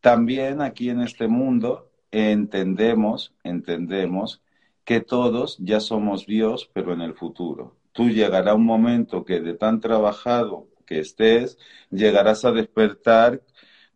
También 0.01 0.63
aquí 0.63 0.91
en 0.91 1.01
este 1.01 1.29
mundo 1.29 1.91
entendemos, 2.11 3.35
entendemos 3.45 4.43
que 4.85 5.01
todos 5.01 5.59
ya 5.59 5.81
somos 5.81 6.27
Dios, 6.27 6.71
pero 6.73 6.93
en 6.93 7.01
el 7.01 7.15
futuro. 7.15 7.76
Tú 7.97 8.11
llegará 8.11 8.55
un 8.55 8.67
momento 8.67 9.25
que 9.25 9.41
de 9.41 9.55
tan 9.55 9.81
trabajado 9.81 10.69
que 10.85 11.01
estés, 11.01 11.59
llegarás 11.91 12.45
a 12.45 12.53
despertar 12.53 13.43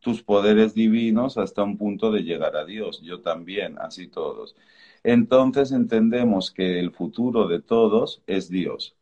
tus 0.00 0.22
poderes 0.22 0.72
divinos 0.72 1.36
hasta 1.36 1.62
un 1.62 1.76
punto 1.76 2.10
de 2.10 2.22
llegar 2.22 2.56
a 2.56 2.64
Dios. 2.64 3.02
Yo 3.02 3.20
también, 3.20 3.76
así 3.78 4.08
todos. 4.08 4.56
Entonces 5.04 5.70
entendemos 5.72 6.50
que 6.50 6.80
el 6.80 6.92
futuro 6.92 7.46
de 7.46 7.60
todos 7.60 8.22
es 8.26 8.48
Dios. 8.48 8.96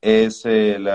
Es 0.00 0.44
el, 0.46 0.88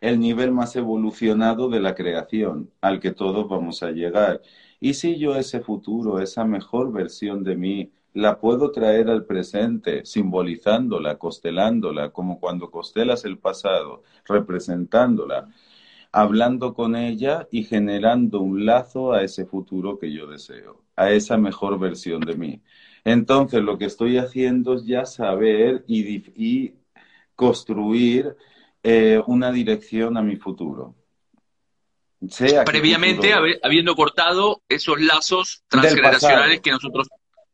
el 0.00 0.18
nivel 0.18 0.50
más 0.50 0.74
evolucionado 0.74 1.68
de 1.68 1.78
la 1.78 1.94
creación 1.94 2.72
al 2.80 2.98
que 2.98 3.12
todos 3.12 3.48
vamos 3.48 3.84
a 3.84 3.92
llegar. 3.92 4.42
Y 4.80 4.94
si 4.94 5.18
yo 5.18 5.36
ese 5.36 5.60
futuro, 5.60 6.18
esa 6.18 6.44
mejor 6.44 6.92
versión 6.92 7.44
de 7.44 7.54
mí, 7.54 7.92
la 8.14 8.38
puedo 8.38 8.70
traer 8.70 9.10
al 9.10 9.26
presente, 9.26 10.06
simbolizándola, 10.06 11.18
costelándola, 11.18 12.10
como 12.10 12.38
cuando 12.38 12.70
costelas 12.70 13.24
el 13.24 13.38
pasado, 13.38 14.04
representándola, 14.24 15.48
hablando 16.12 16.74
con 16.74 16.94
ella 16.94 17.48
y 17.50 17.64
generando 17.64 18.40
un 18.40 18.64
lazo 18.64 19.12
a 19.12 19.22
ese 19.22 19.46
futuro 19.46 19.98
que 19.98 20.12
yo 20.12 20.28
deseo, 20.28 20.84
a 20.94 21.10
esa 21.10 21.36
mejor 21.36 21.78
versión 21.78 22.20
de 22.20 22.36
mí. 22.36 22.62
Entonces, 23.02 23.62
lo 23.62 23.76
que 23.78 23.86
estoy 23.86 24.16
haciendo 24.16 24.74
es 24.74 24.86
ya 24.86 25.04
saber 25.06 25.84
y, 25.88 26.72
construir 27.34 28.36
eh, 28.84 29.20
una 29.26 29.50
dirección 29.50 30.16
a 30.16 30.22
mi 30.22 30.36
futuro. 30.36 30.94
Previamente, 32.64 33.32
habiendo 33.60 33.96
cortado 33.96 34.62
esos 34.68 35.00
lazos 35.00 35.64
transgeneracionales 35.68 36.60
que 36.60 36.70
nosotros 36.70 37.08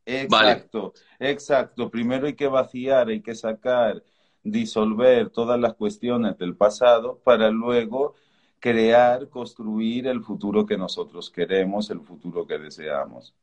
Exacto, 0.05 0.93
exacto. 1.19 1.91
Primero 1.91 2.27
hay 2.27 2.35
que 2.35 2.49
vaciar, 2.49 3.09
hay 3.09 3.21
que 3.21 3.35
sacar, 3.35 4.03
disolver 4.43 5.31
todas 5.31 5.61
las 5.61 5.75
cuestiones 5.75 6.39
del 6.39 6.57
pasado 6.57 7.21
para 7.23 7.51
luego 7.51 8.15
crear, 8.59 9.29
construir 9.29 10.07
el 10.07 10.23
futuro 10.23 10.67
que 10.67 10.77
nosotros 10.77 11.31
queremos, 11.31 11.91
el 11.91 12.01
futuro 12.01 12.47
que 12.47 12.59
deseamos. 12.59 13.35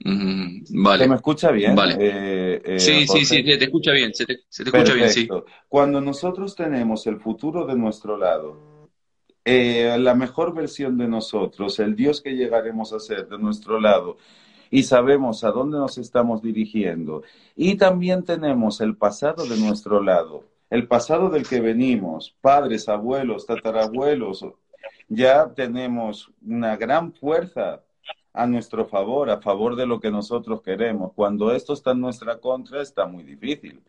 vale. 0.00 1.08
me 1.08 1.16
escucha 1.16 1.50
bien? 1.50 1.74
Vale. 1.74 1.96
Eh, 1.98 2.62
eh, 2.64 2.80
sí, 2.80 3.06
sí, 3.06 3.24
sí, 3.24 3.42
te, 3.42 3.64
escucha 3.64 3.92
bien, 3.92 4.14
se 4.14 4.24
te, 4.24 4.44
escucha 4.50 4.94
bien, 4.94 5.10
sí. 5.10 5.28
Cuando 5.68 6.00
nosotros 6.00 6.54
tenemos 6.54 7.06
el 7.06 7.18
futuro 7.18 7.66
de 7.66 7.76
nuestro 7.76 8.16
lado, 8.16 8.78
eh, 9.44 9.96
la 9.98 10.14
mejor 10.14 10.54
versión 10.54 10.96
de 10.96 11.08
nosotros, 11.08 11.78
el 11.80 11.96
Dios 11.96 12.20
que 12.20 12.36
llegaremos 12.36 12.92
a 12.92 13.00
ser 13.00 13.28
de 13.28 13.38
nuestro 13.38 13.80
lado, 13.80 14.18
y 14.70 14.82
sabemos 14.82 15.44
a 15.44 15.50
dónde 15.50 15.78
nos 15.78 15.98
estamos 15.98 16.42
dirigiendo. 16.42 17.22
Y 17.56 17.76
también 17.76 18.24
tenemos 18.24 18.80
el 18.80 18.96
pasado 18.96 19.46
de 19.46 19.58
nuestro 19.58 20.02
lado, 20.02 20.44
el 20.70 20.86
pasado 20.86 21.30
del 21.30 21.46
que 21.48 21.60
venimos, 21.60 22.36
padres, 22.40 22.88
abuelos, 22.88 23.46
tatarabuelos. 23.46 24.44
Ya 25.08 25.52
tenemos 25.54 26.30
una 26.42 26.76
gran 26.76 27.12
fuerza 27.12 27.82
a 28.32 28.46
nuestro 28.46 28.86
favor, 28.86 29.30
a 29.30 29.40
favor 29.40 29.74
de 29.76 29.86
lo 29.86 30.00
que 30.00 30.10
nosotros 30.10 30.62
queremos. 30.62 31.12
Cuando 31.14 31.52
esto 31.52 31.72
está 31.72 31.92
en 31.92 32.00
nuestra 32.00 32.38
contra, 32.38 32.82
está 32.82 33.06
muy 33.06 33.24
difícil. 33.24 33.82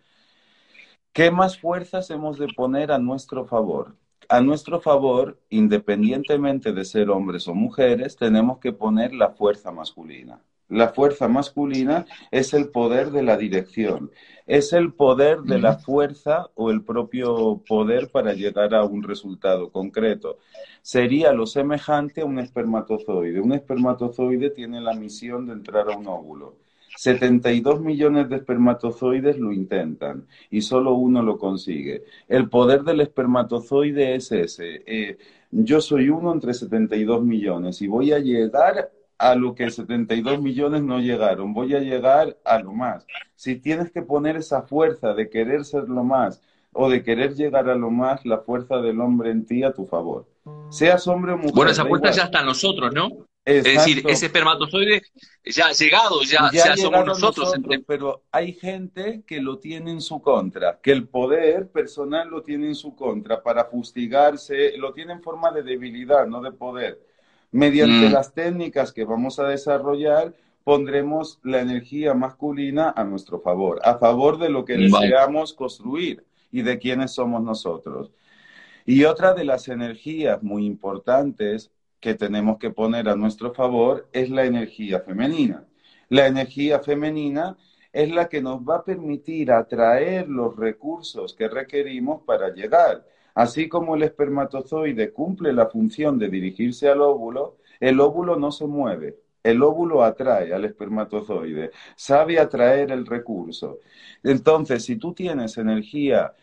¿Qué 1.13 1.31
más 1.31 1.59
fuerzas 1.59 2.09
hemos 2.12 2.38
de 2.39 2.48
poner 2.48 2.91
a 2.91 2.98
nuestro 3.00 3.45
favor? 3.45 3.95
A 4.29 4.41
nuestro 4.41 4.79
favor, 4.79 5.39
independientemente 5.50 6.71
de 6.71 6.86
ser 6.86 7.09
hombres 7.09 7.48
o 7.48 7.55
mujeres, 7.55 8.15
tenemos 8.15 8.59
que 8.59 8.71
poner 8.71 9.13
la 9.13 9.31
fuerza 9.31 9.71
masculina. 9.71 10.41
La 10.69 10.89
fuerza 10.89 11.27
masculina 11.27 12.05
es 12.29 12.53
el 12.53 12.69
poder 12.69 13.09
de 13.09 13.23
la 13.23 13.38
dirección, 13.38 14.11
es 14.45 14.71
el 14.71 14.93
poder 14.93 15.41
de 15.41 15.59
la 15.59 15.79
fuerza 15.79 16.51
o 16.53 16.69
el 16.69 16.83
propio 16.83 17.63
poder 17.67 18.09
para 18.11 18.33
llegar 18.33 18.75
a 18.75 18.83
un 18.83 19.01
resultado 19.01 19.71
concreto. 19.71 20.38
Sería 20.83 21.33
lo 21.33 21.47
semejante 21.47 22.21
a 22.21 22.25
un 22.25 22.38
espermatozoide. 22.38 23.41
Un 23.41 23.53
espermatozoide 23.53 24.51
tiene 24.51 24.79
la 24.79 24.93
misión 24.93 25.47
de 25.47 25.53
entrar 25.53 25.89
a 25.89 25.97
un 25.97 26.07
óvulo. 26.07 26.55
72 26.97 27.81
millones 27.81 28.29
de 28.29 28.35
espermatozoides 28.35 29.39
lo 29.39 29.51
intentan 29.53 30.27
y 30.51 30.61
solo 30.61 30.93
uno 30.93 31.23
lo 31.23 31.38
consigue. 31.38 32.03
El 32.27 32.49
poder 32.49 32.83
del 32.83 33.01
espermatozoide 33.01 34.15
es 34.15 34.31
ese. 34.31 34.83
Eh, 34.85 35.17
yo 35.51 35.81
soy 35.81 36.09
uno 36.09 36.31
entre 36.31 36.53
72 36.53 37.23
millones 37.23 37.81
y 37.81 37.88
voy 37.88 38.11
a 38.11 38.19
llegar 38.19 38.91
a 39.19 39.35
lo 39.35 39.53
que 39.53 39.69
72 39.69 40.41
millones 40.41 40.81
no 40.81 40.99
llegaron, 40.99 41.53
voy 41.53 41.75
a 41.75 41.79
llegar 41.79 42.38
a 42.45 42.59
lo 42.59 42.71
más. 42.71 43.05
Si 43.35 43.57
tienes 43.57 43.91
que 43.91 44.01
poner 44.01 44.38
esa 44.38 44.63
fuerza 44.63 45.13
de 45.13 45.29
querer 45.29 45.65
ser 45.65 45.89
lo 45.89 46.03
más 46.03 46.41
o 46.71 46.89
de 46.89 47.03
querer 47.03 47.35
llegar 47.35 47.69
a 47.69 47.75
lo 47.75 47.91
más, 47.91 48.25
la 48.25 48.39
fuerza 48.39 48.77
del 48.77 49.01
hombre 49.01 49.31
en 49.31 49.45
ti 49.45 49.63
a 49.63 49.73
tu 49.73 49.85
favor. 49.85 50.25
Seas 50.69 51.05
hombre 51.07 51.33
o 51.33 51.38
mujer. 51.38 51.53
Bueno, 51.53 51.71
esa 51.71 51.85
fuerza 51.85 52.11
ya 52.11 52.23
está 52.23 52.39
en 52.39 52.45
nosotros, 52.45 52.93
¿no? 52.93 53.09
Es 53.43 53.63
decir, 53.63 54.03
ese 54.07 54.27
espermatozoide 54.27 55.01
ya 55.43 55.67
ha 55.67 55.71
llegado, 55.71 56.21
ya, 56.21 56.49
ya, 56.53 56.77
somos 56.77 57.05
nosotros. 57.05 57.53
Pero 57.88 58.23
hay 58.31 58.53
gente 58.53 59.23
que 59.25 59.41
lo 59.41 59.57
tiene 59.57 59.91
en 59.91 60.01
su 60.01 60.21
contra, 60.21 60.79
que 60.81 60.91
el 60.91 61.07
poder 61.07 61.69
personal 61.71 62.29
lo 62.29 62.43
tiene 62.43 62.67
en 62.67 62.75
su 62.75 62.95
contra 62.95 63.41
para 63.41 63.65
fustigarse, 63.65 64.77
lo 64.77 64.93
tiene 64.93 65.13
en 65.13 65.23
forma 65.23 65.51
de 65.51 65.63
debilidad, 65.63 66.27
no 66.27 66.41
de 66.41 66.51
poder. 66.51 67.08
Mediante 67.51 68.10
mm. 68.10 68.13
las 68.13 68.34
técnicas 68.34 68.94
que 68.94 69.06
vamos 69.06 69.39
a 69.39 69.48
desarrollar, 69.48 70.34
pondremos 70.63 71.39
la 71.44 71.62
energía 71.62 72.13
masculina 72.13 72.94
a 72.96 73.03
nuestro 73.03 73.39
favor, 73.39 73.79
a 73.84 73.98
favor 73.98 74.38
de 74.38 74.50
lo 74.50 74.65
que 74.65 74.77
deseamos 74.77 75.53
construir 75.53 76.24
y 76.51 76.62
de 76.62 76.77
quiénes 76.77 77.12
somos 77.12 77.41
nosotros. 77.41 78.12
Y 78.86 79.03
otra 79.03 79.34
de 79.34 79.46
las 79.46 79.68
energías 79.68 80.41
muy 80.44 80.65
importantes 80.65 81.72
que 82.00 82.13
tenemos 82.15 82.58
que 82.58 82.70
poner 82.70 83.10
a 83.10 83.15
nuestro 83.15 83.53
favor 83.53 84.08
es 84.13 84.29
la 84.29 84.46
energía 84.46 85.00
femenina. 85.01 85.65
La 86.08 86.27
energía 86.27 86.79
femenina 86.79 87.58
es 87.91 88.12
la 88.12 88.29
que 88.29 88.41
nos 88.41 88.62
va 88.62 88.77
a 88.77 88.84
permitir 88.84 89.51
atraer 89.51 90.27
los 90.27 90.56
recursos 90.56 91.34
que 91.34 91.48
requerimos 91.48 92.22
para 92.24 92.53
llegar. 92.53 93.06
Así 93.39 93.69
como 93.69 93.96
el 93.96 94.03
espermatozoide 94.03 95.13
cumple 95.13 95.53
la 95.53 95.67
función 95.67 96.19
de 96.19 96.27
dirigirse 96.27 96.89
al 96.89 97.00
óvulo, 97.00 97.60
el 97.79 98.01
óvulo 98.01 98.36
no 98.36 98.51
se 98.51 98.67
mueve. 98.67 99.17
El 99.41 99.63
óvulo 99.63 100.03
atrae 100.03 100.53
al 100.53 100.65
espermatozoide, 100.65 101.72
sabe 101.96 102.38
atraer 102.38 102.91
el 102.91 103.05
recurso. 103.05 103.79
Entonces, 104.24 104.84
si 104.84 104.98
tú 104.98 105.13
tienes 105.13 105.58
energía 105.58 106.34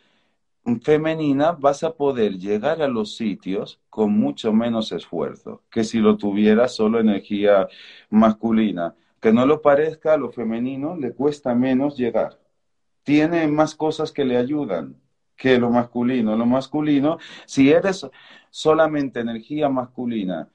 femenina, 0.81 1.53
vas 1.53 1.85
a 1.85 1.95
poder 1.95 2.39
llegar 2.39 2.81
a 2.81 2.89
los 2.89 3.15
sitios 3.15 3.79
con 3.91 4.13
mucho 4.13 4.55
menos 4.55 4.91
esfuerzo 4.91 5.65
que 5.71 5.85
si 5.85 5.99
lo 5.99 6.17
tuviera 6.17 6.67
solo 6.67 6.99
energía 6.99 7.69
masculina. 8.09 8.95
Que 9.21 9.35
no 9.35 9.45
lo 9.45 9.61
parezca, 9.61 10.15
a 10.15 10.17
lo 10.17 10.31
femenino 10.33 10.97
le 10.97 11.13
cuesta 11.13 11.55
menos 11.55 11.99
llegar. 11.99 12.41
Tiene 13.03 13.47
más 13.49 13.75
cosas 13.75 14.13
que 14.13 14.25
le 14.25 14.39
ayudan 14.39 14.97
que 15.37 15.59
lo 15.59 15.71
masculino. 15.71 16.37
Lo 16.37 16.47
masculino, 16.47 17.19
si 17.45 17.71
eres 17.71 18.07
solamente 18.51 19.21
energía 19.21 19.69
masculina 19.69 20.49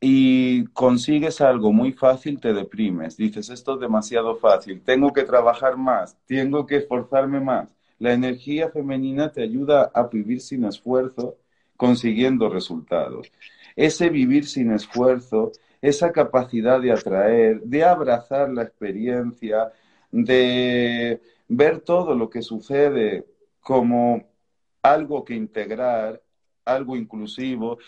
y 0.00 0.64
consigues 0.68 1.40
algo 1.40 1.72
muy 1.72 1.92
fácil, 1.92 2.40
te 2.40 2.52
deprimes. 2.52 3.16
Dices, 3.16 3.48
esto 3.50 3.74
es 3.74 3.80
demasiado 3.80 4.36
fácil, 4.36 4.82
tengo 4.82 5.12
que 5.12 5.22
trabajar 5.24 5.76
más, 5.76 6.16
tengo 6.26 6.66
que 6.66 6.76
esforzarme 6.76 7.40
más. 7.40 7.74
La 7.98 8.12
energía 8.12 8.68
femenina 8.68 9.32
te 9.32 9.42
ayuda 9.42 9.90
a 9.94 10.02
vivir 10.04 10.40
sin 10.40 10.64
esfuerzo, 10.64 11.36
consiguiendo 11.76 12.48
resultados. 12.50 13.32
Ese 13.74 14.10
vivir 14.10 14.46
sin 14.46 14.72
esfuerzo, 14.72 15.52
esa 15.80 16.12
capacidad 16.12 16.80
de 16.80 16.92
atraer, 16.92 17.60
de 17.62 17.84
abrazar 17.84 18.50
la 18.50 18.62
experiencia, 18.64 19.72
de 20.10 21.20
ver 21.48 21.80
todo 21.80 22.14
lo 22.14 22.28
que 22.28 22.42
sucede 22.42 23.24
como 23.66 24.24
algo 24.82 25.24
que 25.24 25.34
integrar, 25.34 26.22
algo 26.64 26.96
inclusivo, 26.96 27.78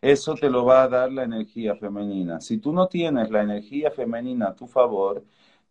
eso 0.00 0.34
te 0.34 0.50
lo 0.50 0.64
va 0.64 0.82
a 0.84 0.88
dar 0.88 1.12
la 1.12 1.24
energía 1.24 1.76
femenina. 1.76 2.40
Si 2.40 2.58
tú 2.58 2.72
no 2.72 2.88
tienes 2.88 3.30
la 3.30 3.42
energía 3.42 3.90
femenina 3.90 4.48
a 4.48 4.56
tu 4.56 4.66
favor, 4.66 5.24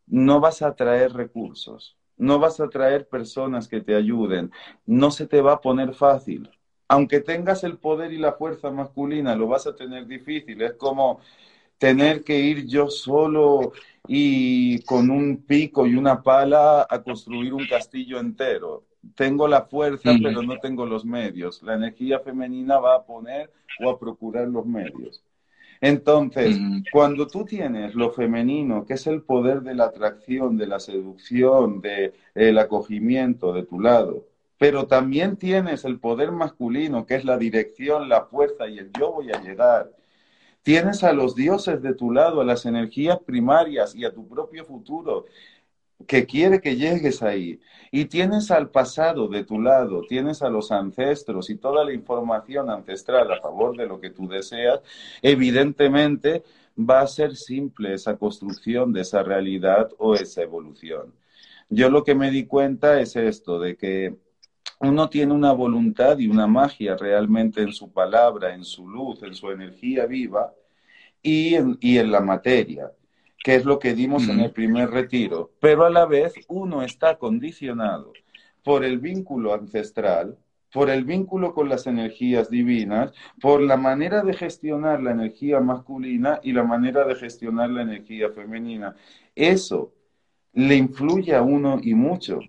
no 0.08 0.40
vas 0.40 0.62
a 0.62 0.76
traer 0.76 1.14
recursos. 1.14 1.98
no 2.18 2.40
vas 2.40 2.60
a 2.62 2.70
traer 2.70 3.08
personas 3.10 3.68
que 3.68 3.82
te 3.82 3.94
ayuden, 3.96 4.52
no 4.86 5.12
se 5.12 5.28
te 5.28 5.42
va 5.42 5.54
a 5.54 5.62
poner 5.62 5.94
fácil. 5.94 6.50
Aunque 6.88 7.20
tengas 7.22 7.64
el 7.66 7.78
poder 7.78 8.14
y 8.14 8.18
la 8.20 8.34
fuerza 8.34 8.72
masculina, 8.72 9.36
lo 9.36 9.48
vas 9.48 9.68
a 9.68 9.76
tener 9.76 10.08
difícil. 10.08 10.62
Es 10.62 10.74
como 10.76 11.20
tener 11.78 12.24
que 12.24 12.40
ir 12.40 12.66
yo 12.68 12.90
solo 12.90 13.74
y 14.08 14.82
con 14.84 15.10
un 15.10 15.44
pico 15.46 15.88
y 15.88 15.96
una 15.96 16.24
pala 16.24 16.88
a 16.90 17.04
construir 17.04 17.54
un 17.54 17.68
castillo 17.68 18.20
entero. 18.20 18.86
Tengo 19.14 19.48
la 19.48 19.64
fuerza, 19.64 20.12
pero 20.22 20.42
no 20.42 20.58
tengo 20.60 20.86
los 20.86 21.06
medios. 21.06 21.62
La 21.64 21.76
energía 21.76 22.20
femenina 22.20 22.80
va 22.80 22.96
a 22.96 23.04
poner 23.04 23.52
o 23.84 23.90
a 23.90 24.00
procurar 24.00 24.48
los 24.48 24.66
medios. 24.66 25.24
Entonces, 25.82 26.58
cuando 26.92 27.28
tú 27.28 27.46
tienes 27.46 27.94
lo 27.96 28.12
femenino, 28.12 28.86
que 28.86 28.94
es 28.94 29.06
el 29.08 29.22
poder 29.22 29.62
de 29.62 29.76
la 29.76 29.86
atracción, 29.86 30.58
de 30.58 30.68
la 30.68 30.80
seducción, 30.80 31.82
del 31.82 32.58
acogimiento 32.58 33.54
de 33.54 33.64
tu 33.64 33.80
lado, 33.80 34.26
pero 34.58 34.88
también 34.88 35.36
tienes 35.36 35.84
el 35.86 36.00
poder 36.00 36.32
masculino, 36.32 37.06
que 37.06 37.16
es 37.16 37.26
la 37.26 37.38
dirección, 37.38 38.08
la 38.08 38.24
fuerza 38.24 38.68
y 38.68 38.80
el 38.80 38.92
yo 38.98 39.12
voy 39.12 39.32
a 39.32 39.42
llegar, 39.42 39.92
Tienes 40.66 41.04
a 41.04 41.14
los 41.14 41.36
dioses 41.36 41.80
de 41.84 41.94
tu 41.94 42.10
lado, 42.10 42.42
a 42.42 42.44
las 42.44 42.66
energías 42.66 43.20
primarias 43.20 43.94
y 43.94 44.04
a 44.04 44.12
tu 44.12 44.28
propio 44.28 44.66
futuro 44.66 45.28
que 46.08 46.26
quiere 46.26 46.62
que 46.62 46.76
llegues 46.76 47.22
ahí. 47.24 47.60
Y 47.92 48.06
tienes 48.06 48.52
al 48.52 48.70
pasado 48.70 49.28
de 49.28 49.44
tu 49.44 49.62
lado, 49.62 50.02
tienes 50.08 50.42
a 50.42 50.50
los 50.50 50.72
ancestros 50.72 51.50
y 51.50 51.56
toda 51.56 51.86
la 51.86 51.94
información 51.94 52.70
ancestral 52.70 53.32
a 53.32 53.42
favor 53.42 53.78
de 53.78 53.88
lo 53.88 54.00
que 54.00 54.10
tú 54.10 54.28
deseas, 54.28 54.82
evidentemente 55.22 56.44
va 56.78 57.02
a 57.02 57.08
ser 57.08 57.36
simple 57.36 57.94
esa 57.94 58.18
construcción 58.18 58.92
de 58.92 59.02
esa 59.02 59.24
realidad 59.24 59.90
o 59.98 60.16
esa 60.16 60.42
evolución. 60.42 61.14
Yo 61.70 61.90
lo 61.90 62.04
que 62.04 62.16
me 62.16 62.32
di 62.32 62.46
cuenta 62.46 63.00
es 63.00 63.16
esto, 63.16 63.60
de 63.60 63.76
que 63.76 64.16
uno 64.80 65.10
tiene 65.10 65.34
una 65.34 65.54
voluntad 65.54 66.18
y 66.20 66.28
una 66.28 66.48
magia 66.48 66.96
realmente 66.98 67.62
en 67.62 67.74
su 67.74 67.92
palabra, 67.92 68.54
en 68.54 68.64
su 68.64 68.88
luz, 68.88 69.24
en 69.24 69.34
su 69.34 69.50
energía 69.50 70.06
viva 70.06 70.54
y 71.22 71.56
en, 71.56 72.12
la 72.12 72.20
materia, 72.22 72.92
que 73.46 73.54
es 73.54 73.64
lo 73.64 73.78
que 73.78 73.94
dimos 73.94 74.28
en 74.28 74.40
el 74.40 74.50
primer 74.50 74.90
retiro. 74.90 75.52
Pero 75.60 75.86
a 75.86 75.92
la 75.92 76.08
vez 76.08 76.34
uno 76.48 76.82
está 76.82 77.20
condicionado 77.20 78.12
por 78.64 78.84
el 78.84 78.98
vínculo 78.98 79.54
ancestral, 79.54 80.40
por 80.74 80.90
el 80.90 81.06
vínculo 81.06 81.54
con 81.54 81.70
las 81.70 81.86
energías 81.86 82.50
divinas, 82.50 83.14
por 83.40 83.62
la 83.62 83.78
manera 83.78 84.24
de 84.24 84.34
gestionar 84.34 85.04
la 85.04 85.12
energía 85.12 85.60
masculina 85.60 86.40
y 86.42 86.54
la 86.54 86.64
manera 86.64 87.06
de 87.06 87.14
gestionar 87.14 87.70
la 87.70 87.84
energía 87.84 88.32
femenina. 88.32 88.96
Eso 89.36 89.94
le 90.54 90.76
influye 90.76 91.36
a 91.36 91.44
uno 91.44 91.78
y 91.84 91.94
mucho. 91.94 92.40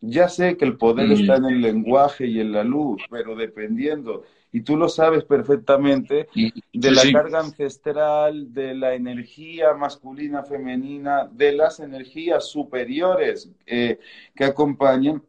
Ya 0.00 0.28
sé 0.28 0.56
que 0.56 0.64
el 0.64 0.76
poder 0.76 1.08
mm. 1.08 1.12
está 1.12 1.36
en 1.36 1.44
el 1.46 1.60
lenguaje 1.60 2.26
y 2.26 2.40
en 2.40 2.52
la 2.52 2.64
luz, 2.64 3.02
pero 3.10 3.36
dependiendo, 3.36 4.24
y 4.52 4.62
tú 4.62 4.76
lo 4.76 4.88
sabes 4.88 5.24
perfectamente, 5.24 6.28
de 6.72 6.90
la 6.90 7.02
carga 7.12 7.40
ancestral, 7.40 8.52
de 8.52 8.74
la 8.74 8.94
energía 8.94 9.74
masculina, 9.74 10.42
femenina, 10.42 11.28
de 11.30 11.52
las 11.52 11.80
energías 11.80 12.46
superiores 12.46 13.50
eh, 13.66 13.98
que 14.34 14.44
acompañan, 14.44 15.22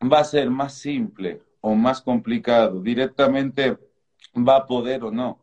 va 0.00 0.20
a 0.20 0.24
ser 0.24 0.50
más 0.50 0.74
simple 0.74 1.40
o 1.60 1.74
más 1.74 2.00
complicado. 2.00 2.80
Directamente 2.80 3.76
va 4.36 4.56
a 4.56 4.66
poder 4.66 5.02
o 5.04 5.10
no. 5.10 5.40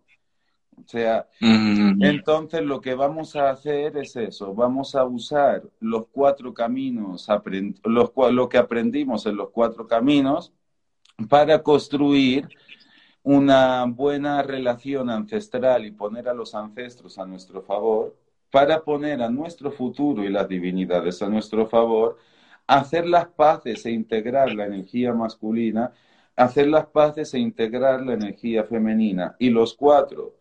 O 0.80 0.88
sea, 0.88 1.28
entonces 1.42 2.62
lo 2.62 2.80
que 2.82 2.94
vamos 2.94 3.36
a 3.36 3.50
hacer 3.50 3.98
es 3.98 4.16
eso, 4.16 4.54
vamos 4.54 4.96
a 4.96 5.04
usar 5.06 5.64
los 5.80 6.08
cuatro 6.12 6.54
caminos, 6.54 7.28
los, 7.84 8.12
lo 8.32 8.48
que 8.50 8.58
aprendimos 8.58 9.26
en 9.26 9.36
los 9.36 9.50
cuatro 9.50 9.88
caminos 9.88 10.54
para 11.30 11.64
construir 11.64 12.48
una 13.24 13.86
buena 13.86 14.44
relación 14.44 15.10
ancestral 15.10 15.86
y 15.86 15.92
poner 15.92 16.30
a 16.30 16.34
los 16.34 16.56
ancestros 16.56 17.18
a 17.18 17.26
nuestro 17.26 17.62
favor, 17.64 18.16
para 18.52 18.82
poner 18.82 19.22
a 19.22 19.30
nuestro 19.30 19.72
futuro 19.72 20.24
y 20.24 20.30
las 20.30 20.48
divinidades 20.48 21.22
a 21.22 21.28
nuestro 21.28 21.68
favor, 21.68 22.18
hacer 22.68 23.08
las 23.08 23.28
paces 23.28 23.86
e 23.86 23.92
integrar 23.92 24.54
la 24.54 24.68
energía 24.68 25.14
masculina, 25.14 25.92
hacer 26.38 26.68
las 26.68 26.86
paces 26.86 27.34
e 27.34 27.40
integrar 27.40 28.06
la 28.06 28.14
energía 28.14 28.64
femenina. 28.64 29.36
Y 29.40 29.50
los 29.50 29.74
cuatro 29.74 30.37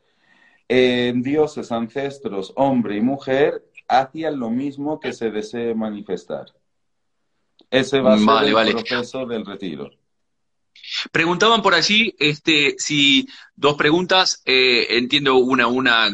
en 0.68 1.22
dioses, 1.22 1.70
ancestros, 1.72 2.52
hombre 2.56 2.96
y 2.96 3.00
mujer, 3.00 3.64
hacían 3.88 4.38
lo 4.38 4.50
mismo 4.50 4.98
que 5.00 5.12
se 5.12 5.30
desee 5.30 5.74
manifestar. 5.74 6.46
Ese 7.70 8.00
va 8.00 8.14
a 8.14 8.18
ser 8.18 8.66
el 8.66 8.74
proceso 8.74 9.26
del 9.26 9.44
retiro. 9.44 9.90
Preguntaban 11.10 11.62
por 11.62 11.74
allí, 11.74 12.14
este, 12.18 12.74
si 12.78 13.26
dos 13.54 13.76
preguntas, 13.76 14.42
eh, 14.44 14.86
entiendo 14.90 15.36
una, 15.36 15.66
una, 15.66 16.08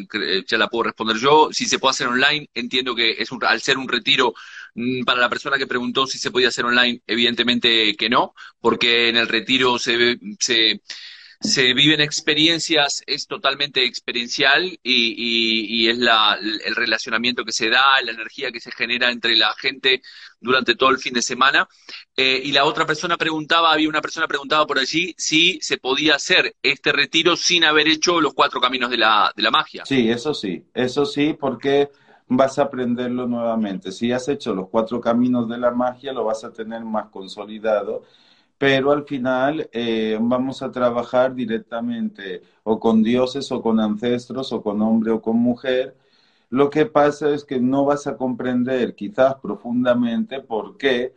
ya 0.46 0.58
la 0.58 0.68
puedo 0.68 0.84
responder 0.84 1.16
yo, 1.16 1.48
si 1.52 1.66
se 1.66 1.78
puede 1.78 1.92
hacer 1.92 2.06
online, 2.06 2.48
entiendo 2.54 2.94
que 2.94 3.10
es 3.10 3.30
un, 3.32 3.44
al 3.44 3.60
ser 3.60 3.76
un 3.76 3.88
retiro 3.88 4.34
mm, 4.74 5.04
para 5.04 5.20
la 5.20 5.28
persona 5.28 5.58
que 5.58 5.66
preguntó 5.66 6.06
si 6.06 6.18
se 6.18 6.30
podía 6.30 6.48
hacer 6.48 6.64
online, 6.64 7.02
evidentemente 7.06 7.94
que 7.96 8.08
no, 8.08 8.34
porque 8.60 9.08
en 9.08 9.16
el 9.16 9.28
retiro 9.28 9.78
se, 9.78 10.18
se 10.38 10.80
se 11.42 11.74
viven 11.74 12.00
experiencias, 12.00 13.02
es 13.06 13.26
totalmente 13.26 13.84
experiencial 13.84 14.78
y, 14.82 15.88
es 15.88 15.98
la, 15.98 16.38
el 16.40 16.76
relacionamiento 16.76 17.44
que 17.44 17.52
se 17.52 17.68
da, 17.68 18.00
la 18.04 18.12
energía 18.12 18.52
que 18.52 18.60
se 18.60 18.70
genera 18.70 19.10
entre 19.10 19.36
la 19.36 19.52
gente 19.54 20.02
durante 20.40 20.76
todo 20.76 20.90
el 20.90 20.98
fin 20.98 21.14
de 21.14 21.22
semana. 21.22 21.68
Eh, 22.16 22.40
y 22.44 22.52
la 22.52 22.64
otra 22.64 22.86
persona 22.86 23.16
preguntaba, 23.16 23.72
había 23.72 23.88
una 23.88 24.00
persona 24.00 24.28
preguntaba 24.28 24.66
por 24.66 24.78
allí 24.78 25.14
si 25.18 25.58
se 25.60 25.78
podía 25.78 26.14
hacer 26.14 26.54
este 26.62 26.92
retiro 26.92 27.36
sin 27.36 27.64
haber 27.64 27.88
hecho 27.88 28.20
los 28.20 28.34
cuatro 28.34 28.60
caminos 28.60 28.90
de 28.90 28.98
la, 28.98 29.32
de 29.34 29.42
la 29.42 29.50
magia. 29.50 29.84
Sí, 29.84 30.08
eso 30.10 30.34
sí, 30.34 30.64
eso 30.72 31.04
sí, 31.04 31.36
porque 31.38 31.90
vas 32.28 32.58
a 32.58 32.62
aprenderlo 32.62 33.26
nuevamente. 33.26 33.90
Si 33.90 34.12
has 34.12 34.28
hecho 34.28 34.54
los 34.54 34.68
cuatro 34.68 35.00
caminos 35.00 35.48
de 35.48 35.58
la 35.58 35.72
magia, 35.72 36.12
lo 36.12 36.24
vas 36.24 36.44
a 36.44 36.52
tener 36.52 36.84
más 36.84 37.08
consolidado 37.10 38.04
pero 38.62 38.92
al 38.92 39.04
final 39.04 39.68
eh, 39.72 40.16
vamos 40.20 40.62
a 40.62 40.70
trabajar 40.70 41.34
directamente 41.34 42.42
o 42.62 42.78
con 42.78 43.02
dioses 43.02 43.50
o 43.50 43.60
con 43.60 43.80
ancestros 43.80 44.52
o 44.52 44.62
con 44.62 44.80
hombre 44.82 45.10
o 45.10 45.20
con 45.20 45.36
mujer. 45.36 45.96
Lo 46.48 46.70
que 46.70 46.86
pasa 46.86 47.34
es 47.34 47.44
que 47.44 47.58
no 47.58 47.84
vas 47.84 48.06
a 48.06 48.16
comprender 48.16 48.94
quizás 48.94 49.34
profundamente 49.42 50.40
por 50.40 50.76
qué 50.76 51.12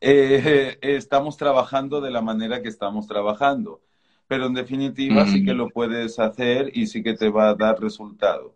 eh, 0.00 0.76
estamos 0.82 1.36
trabajando 1.36 2.00
de 2.00 2.10
la 2.10 2.20
manera 2.20 2.62
que 2.62 2.68
estamos 2.68 3.06
trabajando, 3.06 3.80
pero 4.26 4.46
en 4.46 4.54
definitiva 4.54 5.24
sí 5.26 5.44
que 5.44 5.54
lo 5.54 5.68
puedes 5.70 6.18
hacer 6.18 6.76
y 6.76 6.88
sí 6.88 7.04
que 7.04 7.14
te 7.14 7.28
va 7.30 7.50
a 7.50 7.54
dar 7.54 7.80
resultado. 7.80 8.54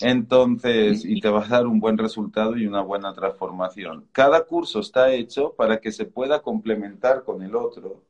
Entonces, 0.00 1.04
y 1.04 1.20
te 1.20 1.28
va 1.28 1.44
a 1.44 1.48
dar 1.48 1.66
un 1.66 1.80
buen 1.80 1.98
resultado 1.98 2.56
y 2.56 2.66
una 2.66 2.82
buena 2.82 3.12
transformación. 3.14 4.06
Cada 4.12 4.44
curso 4.46 4.80
está 4.80 5.12
hecho 5.12 5.54
para 5.54 5.80
que 5.80 5.90
se 5.92 6.04
pueda 6.06 6.40
complementar 6.42 7.24
con 7.24 7.42
el 7.42 7.56
otro 7.56 8.02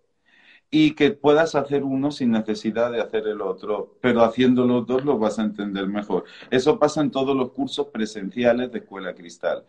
y 0.71 0.95
que 0.95 1.13
puedas 1.13 1.55
hacer 1.55 1.85
uno 1.85 2.11
sin 2.11 2.31
necesidad 2.33 2.93
de 2.93 3.01
hacer 3.01 3.27
el 3.27 3.41
otro, 3.41 3.97
pero 4.01 4.23
haciendo 4.23 4.67
los 4.67 4.87
dos 4.87 5.05
lo 5.05 5.19
vas 5.19 5.39
a 5.39 5.43
entender 5.45 5.87
mejor. 5.89 6.25
Eso 6.51 6.79
pasa 6.79 7.01
en 7.01 7.11
todos 7.11 7.37
los 7.37 7.53
cursos 7.53 7.87
presenciales 7.89 8.71
de 8.73 8.81
Escuela 8.81 9.15
Cristal. 9.15 9.65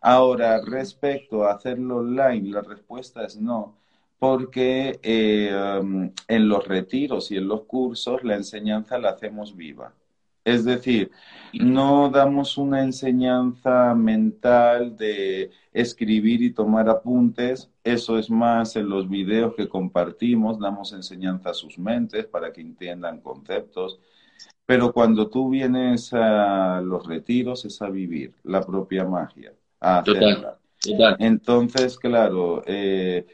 Ahora, 0.00 0.60
respecto 0.62 1.44
a 1.44 1.52
hacerlo 1.54 1.98
online, 1.98 2.50
la 2.50 2.62
respuesta 2.62 3.24
es 3.24 3.36
no, 3.38 3.76
porque 4.18 5.00
eh, 5.02 5.78
um, 5.80 6.12
en 6.28 6.48
los 6.48 6.66
retiros 6.66 7.30
y 7.30 7.36
en 7.38 7.48
los 7.48 7.62
cursos 7.64 8.22
la 8.24 8.36
enseñanza 8.36 8.98
la 8.98 9.10
hacemos 9.10 9.56
viva. 9.56 9.94
Es 10.46 10.64
decir, 10.64 11.10
no 11.54 12.08
damos 12.08 12.56
una 12.56 12.80
enseñanza 12.80 13.92
mental 13.96 14.96
de 14.96 15.50
escribir 15.72 16.40
y 16.40 16.52
tomar 16.52 16.88
apuntes, 16.88 17.68
eso 17.82 18.16
es 18.16 18.30
más 18.30 18.76
en 18.76 18.88
los 18.88 19.08
videos 19.10 19.56
que 19.56 19.68
compartimos, 19.68 20.60
damos 20.60 20.92
enseñanza 20.92 21.50
a 21.50 21.54
sus 21.54 21.80
mentes 21.80 22.26
para 22.26 22.52
que 22.52 22.60
entiendan 22.60 23.20
conceptos, 23.22 23.98
pero 24.64 24.92
cuando 24.92 25.28
tú 25.28 25.50
vienes 25.50 26.12
a 26.12 26.80
los 26.80 27.04
retiros 27.08 27.64
es 27.64 27.82
a 27.82 27.90
vivir 27.90 28.32
la 28.44 28.64
propia 28.64 29.04
magia, 29.04 29.52
a 29.80 29.98
hacerla. 29.98 30.60
Entonces, 31.18 31.98
claro, 31.98 32.62
eh, 32.66 33.26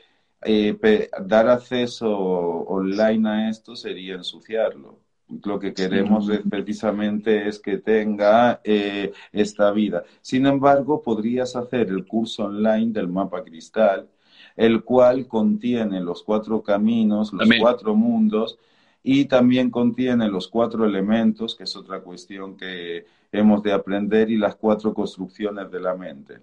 eh, 0.42 1.10
dar 1.26 1.50
acceso 1.50 2.10
online 2.10 3.28
a 3.28 3.50
esto 3.50 3.76
sería 3.76 4.14
ensuciarlo 4.14 5.01
lo 5.44 5.58
que 5.58 5.72
queremos 5.72 6.30
precisamente 6.48 7.48
es 7.48 7.58
que 7.58 7.78
tenga 7.78 8.60
eh, 8.64 9.12
esta 9.32 9.70
vida. 9.70 10.04
Sin 10.20 10.46
embargo, 10.46 11.02
podrías 11.02 11.56
hacer 11.56 11.88
el 11.88 12.06
curso 12.06 12.44
online 12.44 12.92
del 12.92 13.08
mapa 13.08 13.42
cristal, 13.42 14.08
el 14.56 14.82
cual 14.82 15.26
contiene 15.26 16.00
los 16.00 16.22
cuatro 16.22 16.62
caminos, 16.62 17.32
los 17.32 17.48
cuatro 17.58 17.94
mundos 17.94 18.58
y 19.02 19.24
también 19.24 19.70
contiene 19.70 20.28
los 20.28 20.48
cuatro 20.48 20.84
elementos, 20.84 21.56
que 21.56 21.64
es 21.64 21.74
otra 21.76 22.00
cuestión 22.00 22.56
que 22.56 23.04
hemos 23.32 23.62
de 23.62 23.72
aprender, 23.72 24.30
y 24.30 24.36
las 24.36 24.56
cuatro 24.56 24.94
construcciones 24.94 25.70
de 25.70 25.80
la 25.80 25.94
mente. 25.94 26.38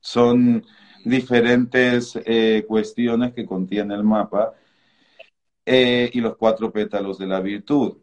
Son 0.00 0.64
diferentes 1.04 2.18
eh, 2.24 2.64
cuestiones 2.66 3.32
que 3.32 3.44
contiene 3.44 3.94
el 3.94 4.04
mapa 4.04 4.54
eh, 5.64 6.10
y 6.12 6.20
los 6.20 6.36
cuatro 6.36 6.70
pétalos 6.70 7.18
de 7.18 7.26
la 7.26 7.40
virtud. 7.40 7.96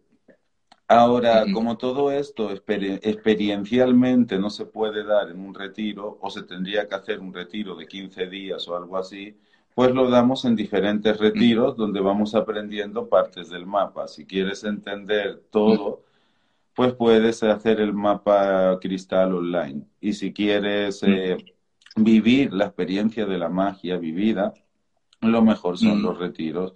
Ahora, 0.87 1.45
como 1.53 1.77
todo 1.77 2.11
esto 2.11 2.51
experiencialmente 2.51 4.37
no 4.37 4.49
se 4.49 4.65
puede 4.65 5.03
dar 5.03 5.29
en 5.29 5.39
un 5.39 5.53
retiro 5.53 6.17
o 6.21 6.29
se 6.29 6.43
tendría 6.43 6.87
que 6.87 6.95
hacer 6.95 7.19
un 7.19 7.33
retiro 7.33 7.75
de 7.75 7.87
15 7.87 8.27
días 8.27 8.67
o 8.67 8.75
algo 8.75 8.97
así, 8.97 9.35
pues 9.73 9.91
lo 9.91 10.09
damos 10.09 10.45
en 10.45 10.55
diferentes 10.55 11.17
retiros 11.17 11.77
donde 11.77 11.99
vamos 11.99 12.35
aprendiendo 12.35 13.07
partes 13.07 13.49
del 13.49 13.65
mapa. 13.65 14.07
Si 14.07 14.25
quieres 14.25 14.63
entender 14.65 15.41
todo, 15.49 16.03
pues 16.75 16.93
puedes 16.93 17.41
hacer 17.43 17.79
el 17.79 17.93
mapa 17.93 18.77
cristal 18.79 19.33
online. 19.33 19.87
Y 20.01 20.13
si 20.13 20.33
quieres 20.33 21.01
eh, 21.03 21.37
vivir 21.95 22.53
la 22.53 22.65
experiencia 22.65 23.25
de 23.25 23.37
la 23.37 23.49
magia 23.49 23.97
vivida, 23.97 24.53
lo 25.21 25.41
mejor 25.41 25.77
son 25.77 26.01
los 26.01 26.17
retiros. 26.19 26.75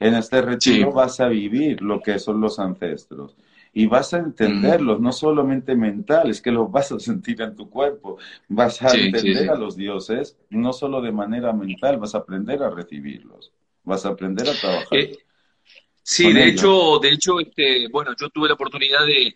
En 0.00 0.14
este 0.14 0.42
retiro 0.42 0.92
vas 0.92 1.20
a 1.20 1.28
vivir 1.28 1.82
lo 1.82 2.00
que 2.00 2.18
son 2.18 2.40
los 2.40 2.58
ancestros 2.58 3.36
y 3.74 3.86
vas 3.86 4.12
a 4.12 4.18
entenderlos, 4.18 5.00
no 5.00 5.12
solamente 5.12 5.74
mental, 5.74 6.30
es 6.30 6.42
que 6.42 6.50
los 6.50 6.70
vas 6.70 6.92
a 6.92 7.00
sentir 7.00 7.40
en 7.40 7.56
tu 7.56 7.70
cuerpo, 7.70 8.18
vas 8.48 8.82
a 8.82 8.94
entender 8.94 9.48
a 9.48 9.54
los 9.54 9.76
dioses, 9.76 10.36
no 10.50 10.72
solo 10.74 11.00
de 11.00 11.10
manera 11.10 11.52
mental, 11.54 11.96
vas 11.96 12.14
a 12.14 12.18
aprender 12.18 12.62
a 12.62 12.70
recibirlos, 12.70 13.50
vas 13.84 14.04
a 14.04 14.10
aprender 14.10 14.48
a 14.48 14.52
trabajar. 14.52 14.98
Eh, 14.98 15.16
sí, 16.02 16.32
de 16.32 16.48
hecho, 16.48 16.98
de 17.00 17.08
hecho, 17.08 17.40
este, 17.40 17.88
bueno, 17.88 18.14
yo 18.20 18.28
tuve 18.28 18.48
la 18.48 18.54
oportunidad 18.54 19.06
de, 19.06 19.34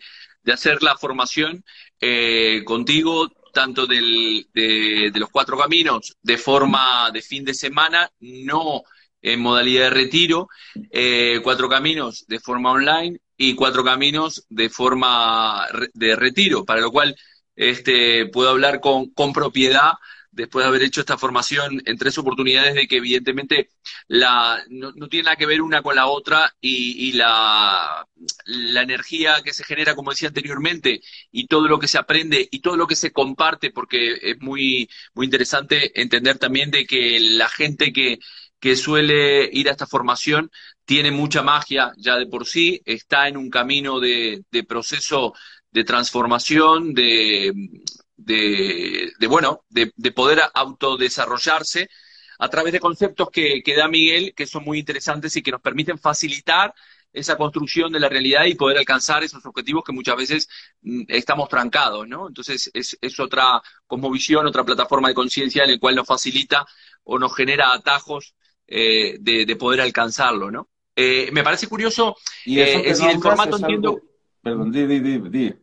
hacer 0.53 0.81
la 0.81 0.95
formación 0.95 1.63
eh, 1.99 2.61
contigo, 2.63 3.27
tanto 3.51 3.87
del, 3.87 4.47
de, 4.53 5.11
los 5.15 5.29
cuatro 5.29 5.57
caminos, 5.57 6.15
de 6.21 6.37
forma 6.37 7.09
de 7.11 7.21
fin 7.21 7.43
de 7.43 7.55
semana, 7.55 8.09
no 8.19 8.83
en 9.33 9.41
modalidad 9.41 9.85
de 9.85 9.89
retiro, 9.89 10.49
eh, 10.91 11.39
cuatro 11.43 11.69
caminos 11.69 12.25
de 12.27 12.39
forma 12.39 12.71
online 12.71 13.19
y 13.37 13.55
cuatro 13.55 13.83
caminos 13.83 14.45
de 14.49 14.69
forma 14.69 15.67
de 15.93 16.15
retiro, 16.15 16.65
para 16.65 16.81
lo 16.81 16.91
cual 16.91 17.15
este, 17.55 18.27
puedo 18.27 18.49
hablar 18.49 18.79
con, 18.79 19.09
con 19.11 19.33
propiedad 19.33 19.93
después 20.37 20.63
de 20.63 20.69
haber 20.69 20.83
hecho 20.83 21.01
esta 21.01 21.17
formación 21.17 21.81
en 21.85 21.97
tres 21.97 22.17
oportunidades 22.17 22.75
de 22.75 22.87
que 22.87 22.97
evidentemente 22.97 23.69
la, 24.07 24.63
no, 24.69 24.93
tiene 25.09 25.25
nada 25.25 25.35
que 25.35 25.47
ver 25.47 25.61
una 25.61 25.81
con 25.81 25.95
la 25.95 26.07
otra 26.07 26.53
y, 26.61 27.13
la, 27.13 28.07
la, 28.45 28.81
energía 28.81 29.41
que 29.43 29.53
se 29.53 29.63
genera, 29.63 29.95
como 29.95 30.11
decía 30.11 30.27
anteriormente, 30.29 31.01
y 31.31 31.47
todo 31.47 31.67
lo 31.67 31.79
que 31.79 31.87
se 31.87 31.97
aprende 31.97 32.47
y 32.51 32.59
todo 32.59 32.77
lo 32.77 32.87
que 32.87 32.95
se 32.95 33.11
comparte, 33.11 33.71
porque 33.71 34.13
es 34.21 34.39
muy, 34.39 34.87
muy 35.15 35.25
interesante 35.25 35.99
entender 35.99 36.37
también 36.37 36.69
de 36.69 36.85
que 36.85 37.19
la 37.19 37.49
gente 37.49 37.91
que, 37.91 38.19
que 38.59 38.75
suele 38.75 39.49
ir 39.51 39.69
a 39.69 39.71
esta 39.71 39.87
formación 39.87 40.51
tiene 40.85 41.11
mucha 41.11 41.43
magia 41.43 41.93
ya 41.97 42.17
de 42.17 42.27
por 42.27 42.45
sí, 42.45 42.81
está 42.85 43.27
en 43.27 43.37
un 43.37 43.49
camino 43.49 43.99
de, 43.99 44.43
proceso 44.67 45.33
de 45.71 45.83
transformación, 45.83 46.93
de, 46.93 47.53
de, 48.15 49.27
bueno, 49.27 49.65
de, 49.69 49.91
poder 50.11 50.41
autodesarrollarse 50.53 51.89
a 52.39 52.49
través 52.49 52.73
de 52.73 52.79
conceptos 52.79 53.29
que, 53.31 53.61
que 53.63 53.75
da 53.75 53.87
Miguel, 53.87 54.33
que 54.35 54.47
son 54.47 54.63
muy 54.63 54.79
interesantes 54.79 55.35
y 55.35 55.41
que 55.41 55.51
nos 55.51 55.61
permiten 55.61 55.97
facilitar 55.97 56.73
esa 57.13 57.37
construcción 57.37 57.91
de 57.91 57.99
la 57.99 58.09
realidad 58.09 58.45
y 58.45 58.55
poder 58.55 58.77
alcanzar 58.77 59.23
esos 59.23 59.45
objetivos 59.45 59.83
que 59.83 59.91
muchas 59.91 60.15
veces 60.15 60.49
mm, 60.81 61.03
estamos 61.07 61.49
trancados, 61.49 62.07
¿no? 62.07 62.27
Entonces 62.27 62.69
es, 62.73 62.97
es 63.01 63.19
otra 63.19 63.61
visión, 64.11 64.45
otra 64.45 64.63
plataforma 64.63 65.09
de 65.09 65.15
conciencia 65.15 65.63
en 65.63 65.71
la 65.71 65.79
cual 65.79 65.95
nos 65.95 66.07
facilita 66.07 66.65
o 67.03 67.17
nos 67.19 67.35
genera 67.35 67.73
atajos 67.73 68.35
eh, 68.67 69.17
de, 69.19 69.55
poder 69.55 69.81
alcanzarlo, 69.81 70.51
¿no? 70.51 70.69
Eh, 70.95 71.29
me 71.31 71.43
parece 71.43 71.67
curioso, 71.67 72.17
¿Y 72.45 72.59
eh, 72.59 72.89
es 72.89 72.99
decir, 72.99 73.09
el 73.09 73.21
formato 73.21 73.57
entiendo... 73.57 74.01
Perdón, 74.41 74.71
di, 74.71 74.85
di, 74.85 74.99
di, 74.99 75.53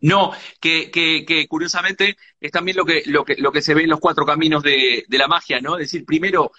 No, 0.00 0.32
que, 0.60 0.90
que, 0.90 1.46
curiosamente 1.48 2.16
es 2.40 2.50
también 2.50 2.76
lo 2.76 2.84
que, 2.84 3.02
lo, 3.06 3.24
que, 3.24 3.36
lo 3.36 3.52
que 3.52 3.62
se 3.62 3.74
ve 3.74 3.82
en 3.82 3.90
los 3.90 4.00
cuatro 4.00 4.24
caminos 4.24 4.62
de, 4.62 5.04
de 5.08 5.18
la 5.18 5.28
magia, 5.28 5.60
¿no? 5.60 5.76
Es 5.76 5.90
decir, 5.90 6.04
primero 6.04 6.52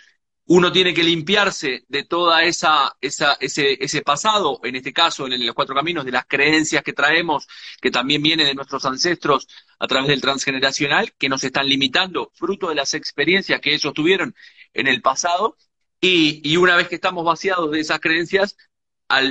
uno 0.52 0.72
tiene 0.72 0.96
que 0.96 1.04
limpiarse 1.04 1.86
de 1.88 2.06
toda 2.06 2.44
esa, 2.44 2.98
esa 3.02 3.38
ese, 3.40 3.78
ese, 3.80 4.02
pasado, 4.02 4.60
en 4.64 4.76
este 4.76 4.92
caso, 4.92 5.28
en 5.28 5.46
los 5.46 5.54
cuatro 5.54 5.76
caminos, 5.76 6.06
de 6.06 6.12
las 6.12 6.26
creencias 6.26 6.82
que 6.82 6.92
traemos, 6.92 7.48
que 7.80 7.92
también 7.92 8.24
vienen 8.24 8.48
de 8.48 8.56
nuestros 8.56 8.84
ancestros 8.86 9.48
a 9.78 9.86
través 9.86 10.08
del 10.08 10.22
transgeneracional, 10.22 11.14
que 11.20 11.30
nos 11.30 11.44
están 11.44 11.70
limitando, 11.70 12.32
fruto 12.34 12.70
de 12.70 12.76
las 12.76 12.96
experiencias 12.96 13.62
que 13.62 13.76
ellos 13.76 13.94
tuvieron 13.94 14.34
en 14.74 14.88
el 14.88 15.04
pasado, 15.04 15.56
y, 16.02 16.58
una 16.58 16.76
vez 16.76 16.88
que 16.88 16.96
estamos 16.96 17.26
vaciados 17.26 17.72
de 17.72 17.80
esas 17.80 18.00
creencias, 18.00 18.56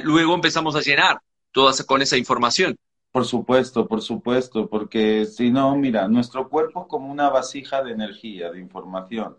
luego 0.04 0.34
empezamos 0.34 0.76
a 0.76 0.80
llenar 0.80 1.20
todas 1.52 1.82
con 1.84 2.02
esa 2.02 2.16
información. 2.16 2.76
Por 3.10 3.24
supuesto, 3.24 3.88
por 3.88 4.02
supuesto, 4.02 4.68
porque 4.68 5.24
si 5.24 5.50
no, 5.50 5.74
mira, 5.76 6.08
nuestro 6.08 6.48
cuerpo 6.48 6.82
es 6.82 6.88
como 6.88 7.10
una 7.10 7.30
vasija 7.30 7.82
de 7.82 7.92
energía, 7.92 8.50
de 8.50 8.60
información. 8.60 9.36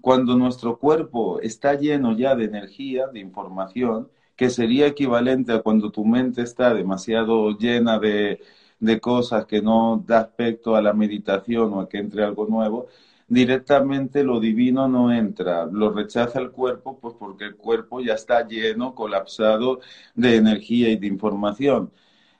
Cuando 0.00 0.36
nuestro 0.36 0.78
cuerpo 0.78 1.40
está 1.40 1.74
lleno 1.74 2.16
ya 2.16 2.34
de 2.34 2.44
energía, 2.44 3.06
de 3.06 3.20
información, 3.20 4.10
que 4.34 4.50
sería 4.50 4.88
equivalente 4.88 5.52
a 5.52 5.62
cuando 5.62 5.92
tu 5.92 6.04
mente 6.04 6.42
está 6.42 6.74
demasiado 6.74 7.56
llena 7.56 8.00
de, 8.00 8.40
de 8.80 9.00
cosas 9.00 9.46
que 9.46 9.62
no 9.62 10.02
da 10.04 10.18
aspecto 10.20 10.74
a 10.74 10.82
la 10.82 10.92
meditación 10.92 11.72
o 11.74 11.80
a 11.80 11.88
que 11.88 11.98
entre 11.98 12.24
algo 12.24 12.46
nuevo, 12.46 12.88
directamente 13.32 14.24
lo 14.24 14.40
divino 14.40 14.88
no 14.88 15.10
entra, 15.10 15.64
lo 15.64 15.90
rechaza 15.90 16.38
el 16.38 16.50
cuerpo, 16.50 16.98
pues 17.00 17.14
porque 17.18 17.44
el 17.46 17.56
cuerpo 17.56 18.00
ya 18.00 18.12
está 18.14 18.46
lleno, 18.46 18.94
colapsado 18.94 19.80
de 20.14 20.36
energía 20.36 20.90
y 20.90 20.96
de 20.96 21.06
información. 21.06 21.92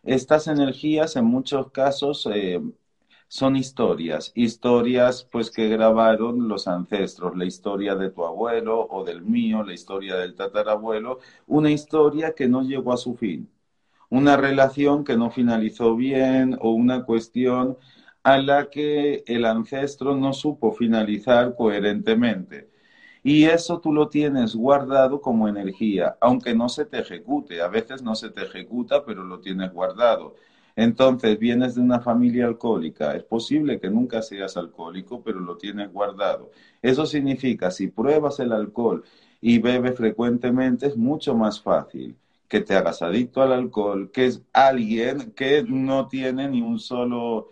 Estas 0.03 0.49
energías 0.49 1.17
en 1.17 1.25
muchos 1.25 1.71
casos 1.71 2.29
eh, 2.31 2.61
son 3.27 3.57
historias, 3.57 4.33
historias 4.35 5.25
pues 5.33 5.51
que 5.51 5.69
grabaron 5.69 6.47
los 6.49 6.69
ancestros, 6.69 7.39
la 7.39 7.47
historia 7.47 7.95
de 7.97 8.11
tu 8.11 8.25
abuelo 8.27 8.87
o 8.91 9.03
del 9.05 9.23
mío, 9.23 9.63
la 9.65 9.73
historia 9.73 10.17
del 10.17 10.35
tatarabuelo, 10.35 11.21
una 11.47 11.71
historia 11.71 12.35
que 12.35 12.49
no 12.49 12.63
llegó 12.63 12.93
a 12.93 12.99
su 12.99 13.15
fin, 13.17 13.51
una 14.11 14.37
relación 14.37 15.05
que 15.05 15.17
no 15.17 15.31
finalizó 15.31 15.97
bien 15.97 16.59
o 16.61 16.71
una 16.73 17.05
cuestión 17.07 17.79
a 18.23 18.39
la 18.39 18.71
que 18.71 19.25
el 19.27 19.45
ancestro 19.45 20.17
no 20.17 20.33
supo 20.33 20.73
finalizar 20.73 21.55
coherentemente. 21.57 22.71
Y 23.25 23.45
eso 23.45 23.81
tú 23.81 23.93
lo 23.93 24.09
tienes 24.09 24.55
guardado 24.57 25.21
como 25.21 25.49
energía, 25.49 26.17
aunque 26.21 26.55
no 26.55 26.69
se 26.69 26.85
te 26.87 27.01
ejecute. 27.01 27.63
A 27.63 27.69
veces 27.69 28.03
no 28.03 28.15
se 28.17 28.31
te 28.31 28.43
ejecuta, 28.43 29.05
pero 29.05 29.23
lo 29.25 29.41
tienes 29.41 29.73
guardado. 29.73 30.35
Entonces, 30.75 31.39
vienes 31.39 31.75
de 31.75 31.83
una 31.83 32.01
familia 32.01 32.47
alcohólica. 32.47 33.15
Es 33.15 33.25
posible 33.25 33.79
que 33.79 33.91
nunca 33.91 34.23
seas 34.23 34.57
alcohólico, 34.57 35.23
pero 35.23 35.39
lo 35.41 35.57
tienes 35.57 35.93
guardado. 35.93 36.51
Eso 36.81 37.07
significa, 37.07 37.71
si 37.71 37.89
pruebas 37.89 38.41
el 38.41 38.53
alcohol 38.53 39.05
y 39.41 39.59
bebes 39.59 39.97
frecuentemente, 39.97 40.87
es 40.87 40.97
mucho 40.97 41.35
más 41.35 41.61
fácil 41.61 42.17
que 42.49 42.61
te 42.61 42.75
hagas 42.75 43.03
adicto 43.03 43.43
al 43.43 43.53
alcohol, 43.53 44.11
que 44.13 44.27
es 44.27 44.43
alguien 44.53 45.33
que 45.33 45.63
no 45.67 46.09
tiene 46.09 46.49
ni 46.49 46.61
un 46.63 46.79
solo 46.79 47.49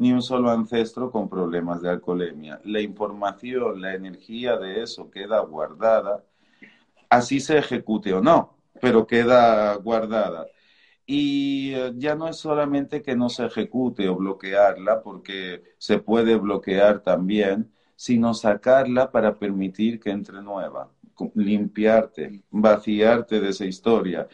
ni 0.00 0.12
un 0.12 0.22
solo 0.22 0.50
ancestro 0.50 1.10
con 1.10 1.28
problemas 1.28 1.82
de 1.82 1.90
alcoholemia. 1.90 2.58
La 2.64 2.80
información, 2.80 3.82
la 3.82 3.94
energía 3.94 4.56
de 4.56 4.82
eso 4.82 5.10
queda 5.10 5.40
guardada, 5.40 6.24
así 7.10 7.38
se 7.38 7.58
ejecute 7.58 8.14
o 8.14 8.22
no, 8.22 8.56
pero 8.80 9.06
queda 9.06 9.74
guardada. 9.74 10.46
Y 11.04 11.74
eh, 11.74 11.92
ya 11.96 12.14
no 12.14 12.28
es 12.28 12.38
solamente 12.38 13.02
que 13.02 13.14
no 13.14 13.28
se 13.28 13.44
ejecute 13.44 14.08
o 14.08 14.16
bloquearla, 14.16 15.02
porque 15.02 15.62
se 15.76 15.98
puede 15.98 16.36
bloquear 16.36 17.00
también, 17.00 17.70
sino 17.94 18.32
sacarla 18.32 19.12
para 19.12 19.38
permitir 19.38 20.00
que 20.00 20.10
entre 20.10 20.40
nueva, 20.40 20.90
limpiarte, 21.34 22.42
vaciarte 22.50 23.38
de 23.38 23.50
esa 23.50 23.66
historia 23.66 24.26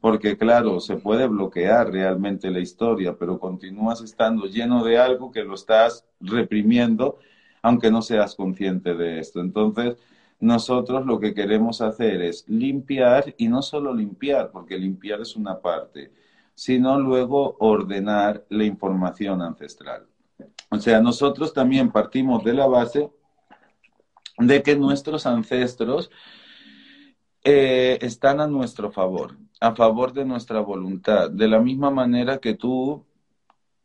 porque 0.00 0.36
claro, 0.36 0.80
se 0.80 0.96
puede 0.96 1.26
bloquear 1.26 1.90
realmente 1.90 2.50
la 2.50 2.60
historia, 2.60 3.16
pero 3.18 3.38
continúas 3.38 4.00
estando 4.00 4.46
lleno 4.46 4.84
de 4.84 4.98
algo 4.98 5.30
que 5.32 5.42
lo 5.42 5.54
estás 5.54 6.06
reprimiendo, 6.20 7.18
aunque 7.62 7.90
no 7.90 8.02
seas 8.02 8.34
consciente 8.34 8.94
de 8.94 9.18
esto. 9.18 9.40
Entonces, 9.40 9.96
nosotros 10.40 11.04
lo 11.04 11.18
que 11.18 11.34
queremos 11.34 11.80
hacer 11.80 12.22
es 12.22 12.48
limpiar 12.48 13.34
y 13.38 13.48
no 13.48 13.60
solo 13.60 13.92
limpiar, 13.92 14.50
porque 14.52 14.78
limpiar 14.78 15.20
es 15.20 15.34
una 15.34 15.58
parte, 15.60 16.12
sino 16.54 16.98
luego 17.00 17.56
ordenar 17.58 18.44
la 18.48 18.64
información 18.64 19.42
ancestral. 19.42 20.06
O 20.70 20.78
sea, 20.78 21.00
nosotros 21.00 21.52
también 21.52 21.90
partimos 21.90 22.44
de 22.44 22.52
la 22.52 22.66
base 22.66 23.10
de 24.38 24.62
que 24.62 24.76
nuestros 24.76 25.26
ancestros 25.26 26.10
eh, 27.50 27.98
están 28.02 28.40
a 28.40 28.46
nuestro 28.46 28.90
favor 28.90 29.36
a 29.60 29.74
favor 29.74 30.12
de 30.12 30.24
nuestra 30.24 30.60
voluntad, 30.60 31.30
de 31.30 31.48
la 31.48 31.58
misma 31.60 31.90
manera 31.90 32.38
que 32.38 32.54
tú 32.54 33.04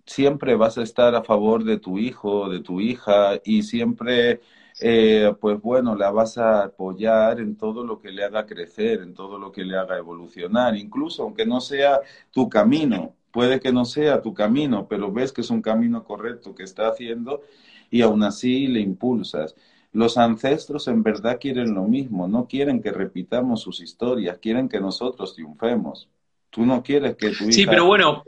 siempre 0.06 0.56
vas 0.56 0.78
a 0.78 0.84
estar 0.84 1.16
a 1.16 1.24
favor 1.24 1.64
de 1.64 1.80
tu 1.80 1.98
hijo, 2.00 2.50
de 2.50 2.60
tu 2.62 2.82
hija 2.82 3.40
y 3.46 3.64
siempre, 3.64 4.42
eh, 4.82 5.34
pues 5.42 5.62
bueno, 5.62 5.96
la 5.96 6.12
vas 6.12 6.38
a 6.38 6.66
apoyar 6.66 7.40
en 7.40 7.56
todo 7.58 7.84
lo 7.86 8.00
que 8.00 8.12
le 8.12 8.24
haga 8.24 8.46
crecer, 8.46 9.02
en 9.02 9.14
todo 9.14 9.40
lo 9.40 9.52
que 9.52 9.64
le 9.66 9.78
haga 9.78 9.98
evolucionar, 9.98 10.76
incluso 10.78 11.24
aunque 11.24 11.46
no 11.46 11.62
sea 11.62 12.02
tu 12.32 12.50
camino, 12.50 13.16
puede 13.32 13.60
que 13.60 13.72
no 13.72 13.86
sea 13.86 14.22
tu 14.22 14.34
camino, 14.34 14.88
pero 14.88 15.12
ves 15.12 15.32
que 15.34 15.42
es 15.42 15.50
un 15.50 15.62
camino 15.62 16.04
correcto 16.04 16.54
que 16.56 16.64
está 16.64 16.88
haciendo 16.90 17.42
y 17.90 18.02
aún 18.02 18.24
así 18.24 18.68
le 18.68 18.80
impulsas. 18.82 19.56
Los 19.94 20.18
ancestros 20.18 20.88
en 20.88 21.04
verdad 21.04 21.38
quieren 21.40 21.74
lo 21.74 21.84
mismo, 21.84 22.28
no 22.28 22.48
quieren 22.48 22.82
que 22.82 22.92
repitamos 22.92 23.62
sus 23.62 23.80
historias, 23.80 24.40
quieren 24.40 24.68
que 24.68 24.80
nosotros 24.80 25.36
triunfemos. 25.36 26.10
Tú 26.50 26.66
no 26.66 26.84
quieres 26.84 27.16
que 27.16 27.30
tu 27.30 27.44
hija... 27.46 27.52
Sí, 27.54 27.66
pero 27.66 27.86
bueno, 27.86 28.24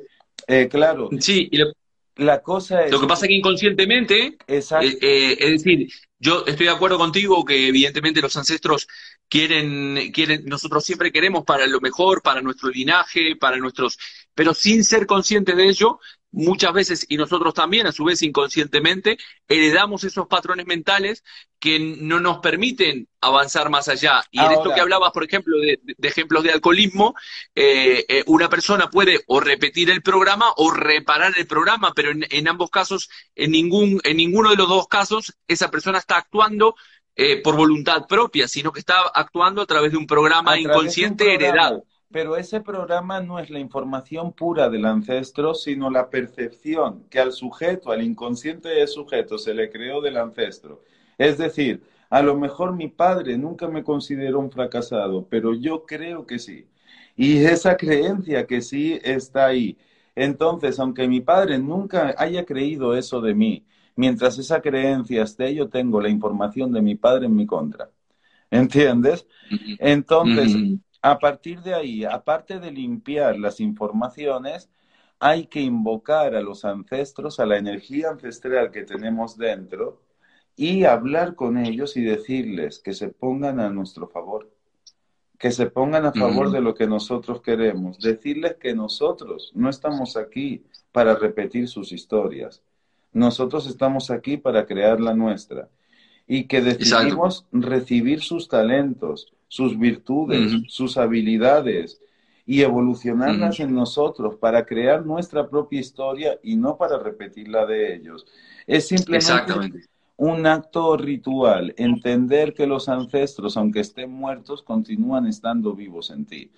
eh, 0.47 0.67
claro. 0.69 1.09
Sí, 1.19 1.49
y 1.51 1.57
lo, 1.57 1.73
la 2.17 2.41
cosa 2.41 2.83
es... 2.83 2.91
Lo 2.91 3.01
que 3.01 3.07
pasa 3.07 3.25
es 3.25 3.29
que 3.29 3.35
inconscientemente, 3.35 4.37
eh, 4.47 4.63
eh, 5.01 5.37
es 5.39 5.63
decir, 5.63 5.89
yo 6.19 6.43
estoy 6.45 6.67
de 6.67 6.71
acuerdo 6.71 6.97
contigo 6.97 7.43
que 7.43 7.67
evidentemente 7.67 8.21
los 8.21 8.37
ancestros 8.37 8.87
quieren, 9.27 10.11
quieren, 10.13 10.45
nosotros 10.45 10.85
siempre 10.85 11.11
queremos 11.11 11.43
para 11.43 11.67
lo 11.67 11.81
mejor, 11.81 12.21
para 12.21 12.41
nuestro 12.41 12.69
linaje, 12.69 13.35
para 13.35 13.57
nuestros, 13.57 13.97
pero 14.33 14.53
sin 14.53 14.83
ser 14.83 15.05
conscientes 15.05 15.55
de 15.57 15.67
ello, 15.67 15.99
muchas 16.35 16.73
veces, 16.73 17.05
y 17.07 17.15
nosotros 17.15 17.53
también, 17.53 17.87
a 17.87 17.93
su 17.93 18.03
vez 18.03 18.21
inconscientemente, 18.21 19.17
heredamos 19.47 20.03
esos 20.03 20.27
patrones 20.27 20.65
mentales 20.65 21.23
que 21.59 21.79
no 21.79 22.19
nos 22.19 22.39
permiten 22.39 23.07
avanzar 23.21 23.69
más 23.69 23.87
allá. 23.87 24.21
Y 24.31 24.39
en 24.39 24.51
esto 24.51 24.73
que 24.73 24.81
hablabas, 24.81 25.11
por 25.11 25.23
ejemplo, 25.23 25.57
de, 25.57 25.79
ejemplos 26.03 26.43
de 26.43 26.51
alcoholismo, 26.51 27.15
eh, 27.55 28.05
eh, 28.09 28.23
una 28.27 28.49
persona 28.49 28.89
puede 28.89 29.23
o 29.27 29.39
repetir 29.39 29.89
el 29.89 30.01
programa 30.01 30.51
o 30.57 30.71
reparar 30.71 31.33
el 31.37 31.47
programa, 31.47 31.93
pero 31.95 32.11
en, 32.11 32.47
ambos 32.47 32.69
casos, 32.69 33.09
en, 33.33 33.51
ningún, 33.51 34.01
en 34.03 34.17
ninguno 34.17 34.49
de 34.49 34.57
los 34.57 34.67
dos 34.67 34.87
casos, 34.87 35.37
esa 35.47 35.71
persona 35.71 35.99
está 35.99 36.17
actuando 36.17 36.75
eh, 37.15 37.41
por 37.41 37.55
voluntad 37.55 38.07
propia, 38.07 38.49
sino 38.49 38.73
que 38.73 38.81
está 38.81 38.95
actuando 39.13 39.61
a 39.61 39.65
través 39.65 39.91
de 39.91 39.97
un 39.97 40.05
programa 40.05 40.59
inconsciente 40.59 41.33
heredado 41.33 41.85
pero 42.15 42.37
ese 42.37 42.61
programa 42.61 43.19
no 43.19 43.39
es 43.39 43.49
la 43.49 43.59
información 43.59 44.31
pura 44.31 44.69
del 44.69 44.85
ancestro, 44.85 45.53
sino 45.53 45.89
la 45.89 46.09
percepción 46.09 47.03
que 47.09 47.19
al 47.19 47.33
sujeto, 47.33 47.91
al 47.91 48.01
inconsciente 48.01 48.69
del 48.69 48.87
sujeto, 48.87 49.37
se 49.37 49.53
le 49.53 49.69
creó 49.69 49.99
del 49.99 50.15
ancestro. 50.15 50.81
Es 51.17 51.37
decir, 51.37 51.83
a 52.09 52.21
lo 52.21 52.37
mejor 52.37 52.73
mi 52.73 52.87
padre 52.87 53.37
nunca 53.37 53.67
me 53.67 53.83
consideró 53.83 54.39
un 54.39 54.49
fracasado, 54.49 55.27
pero 55.29 55.53
yo 55.55 55.85
creo 55.85 56.25
que 56.25 56.39
sí. 56.39 56.69
Y 57.17 57.43
esa 57.43 57.75
creencia 57.75 58.47
que 58.47 58.61
sí 58.61 58.97
está 59.03 59.47
ahí. 59.47 59.77
Entonces, 60.15 60.79
aunque 60.79 61.09
mi 61.09 61.19
padre 61.19 61.59
nunca 61.59 62.15
haya 62.17 62.45
creído 62.45 62.95
eso 62.95 63.19
de 63.19 63.35
mí, 63.35 63.65
mientras 63.97 64.37
esa 64.37 64.61
creencia 64.61 65.23
esté, 65.23 65.53
yo 65.53 65.67
tengo 65.67 65.99
la 65.99 66.07
información 66.07 66.71
de 66.71 66.81
mi 66.81 66.95
padre 66.95 67.25
en 67.25 67.35
mi 67.35 67.45
contra. 67.45 67.89
¿Entiendes? 68.49 69.27
Entonces, 69.79 70.55
a 71.05 71.19
partir 71.19 71.61
de 71.61 71.75
ahí, 71.75 72.03
aparte 72.03 72.59
de 72.59 72.71
limpiar 72.71 73.37
las 73.37 73.59
informaciones, 73.59 74.71
hay 75.19 75.45
que 75.45 75.61
invocar 75.61 76.33
a 76.33 76.41
los 76.41 76.65
ancestros, 76.65 77.39
a 77.39 77.45
la 77.45 77.57
energía 77.57 78.09
ancestral 78.09 78.71
que 78.71 78.85
tenemos 78.85 79.37
dentro 79.37 80.01
y 80.55 80.85
hablar 80.85 81.35
con 81.35 81.59
ellos 81.59 81.95
y 81.95 82.01
decirles 82.01 82.79
que 82.79 82.93
se 82.93 83.09
pongan 83.09 83.59
a 83.59 83.69
nuestro 83.69 84.07
favor, 84.07 84.49
que 85.37 85.51
se 85.51 85.67
pongan 85.67 86.07
a 86.07 86.11
favor 86.11 86.49
de 86.49 86.61
lo 86.61 86.73
que 86.73 86.87
nosotros 86.87 87.39
queremos, 87.39 87.99
decirles 87.99 88.55
que 88.55 88.73
nosotros 88.73 89.51
no 89.53 89.69
estamos 89.69 90.17
aquí 90.17 90.63
para 90.91 91.13
repetir 91.13 91.67
sus 91.67 91.91
historias, 91.91 92.63
nosotros 93.13 93.67
estamos 93.67 94.09
aquí 94.09 94.37
para 94.37 94.65
crear 94.65 94.99
la 94.99 95.13
nuestra 95.13 95.69
y 96.25 96.45
que 96.45 96.61
decidimos 96.61 97.45
recibir 97.51 98.21
sus 98.21 98.47
talentos, 98.47 99.34
sus 99.47 99.77
virtudes, 99.77 100.53
sus 100.67 100.97
habilidades 100.97 102.01
y 102.45 102.61
evolucionarlas 102.61 103.59
en 103.59 103.73
nosotros 103.73 104.35
para 104.35 104.65
crear 104.65 105.05
nuestra 105.05 105.49
propia 105.49 105.79
historia 105.79 106.39
y 106.43 106.55
no 106.55 106.77
para 106.77 106.99
repetir 106.99 107.47
la 107.47 107.65
de 107.65 107.95
ellos. 107.95 108.25
Es 108.67 108.87
simplemente 108.87 109.53
un 110.17 110.45
acto 110.45 110.95
ritual, 110.95 111.73
entender 111.77 112.53
que 112.53 112.67
los 112.67 112.87
ancestros, 112.87 113.57
aunque 113.57 113.81
estén 113.81 114.11
muertos, 114.11 114.63
continúan 114.63 115.27
estando 115.27 115.73
vivos 115.73 116.09
en 116.11 116.25
ti. 116.25 116.51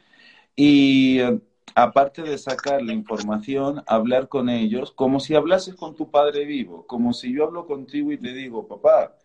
Y 0.56 1.19
eh, 1.19 1.39
aparte 1.76 2.21
de 2.21 2.38
sacar 2.38 2.82
la 2.82 2.93
información, 2.93 3.84
hablar 3.88 4.28
con 4.28 4.50
ellos 4.50 4.91
como 4.91 5.19
si 5.19 5.36
hablases 5.36 5.76
con 5.76 5.95
tu 5.95 6.10
padre 6.12 6.45
vivo, 6.45 6.86
como 6.86 7.13
si 7.13 7.34
yo 7.34 7.45
hablo 7.45 7.65
contigo 7.65 8.12
y 8.12 8.17
te 8.17 8.34
digo, 8.34 8.67
papá, 8.67 9.15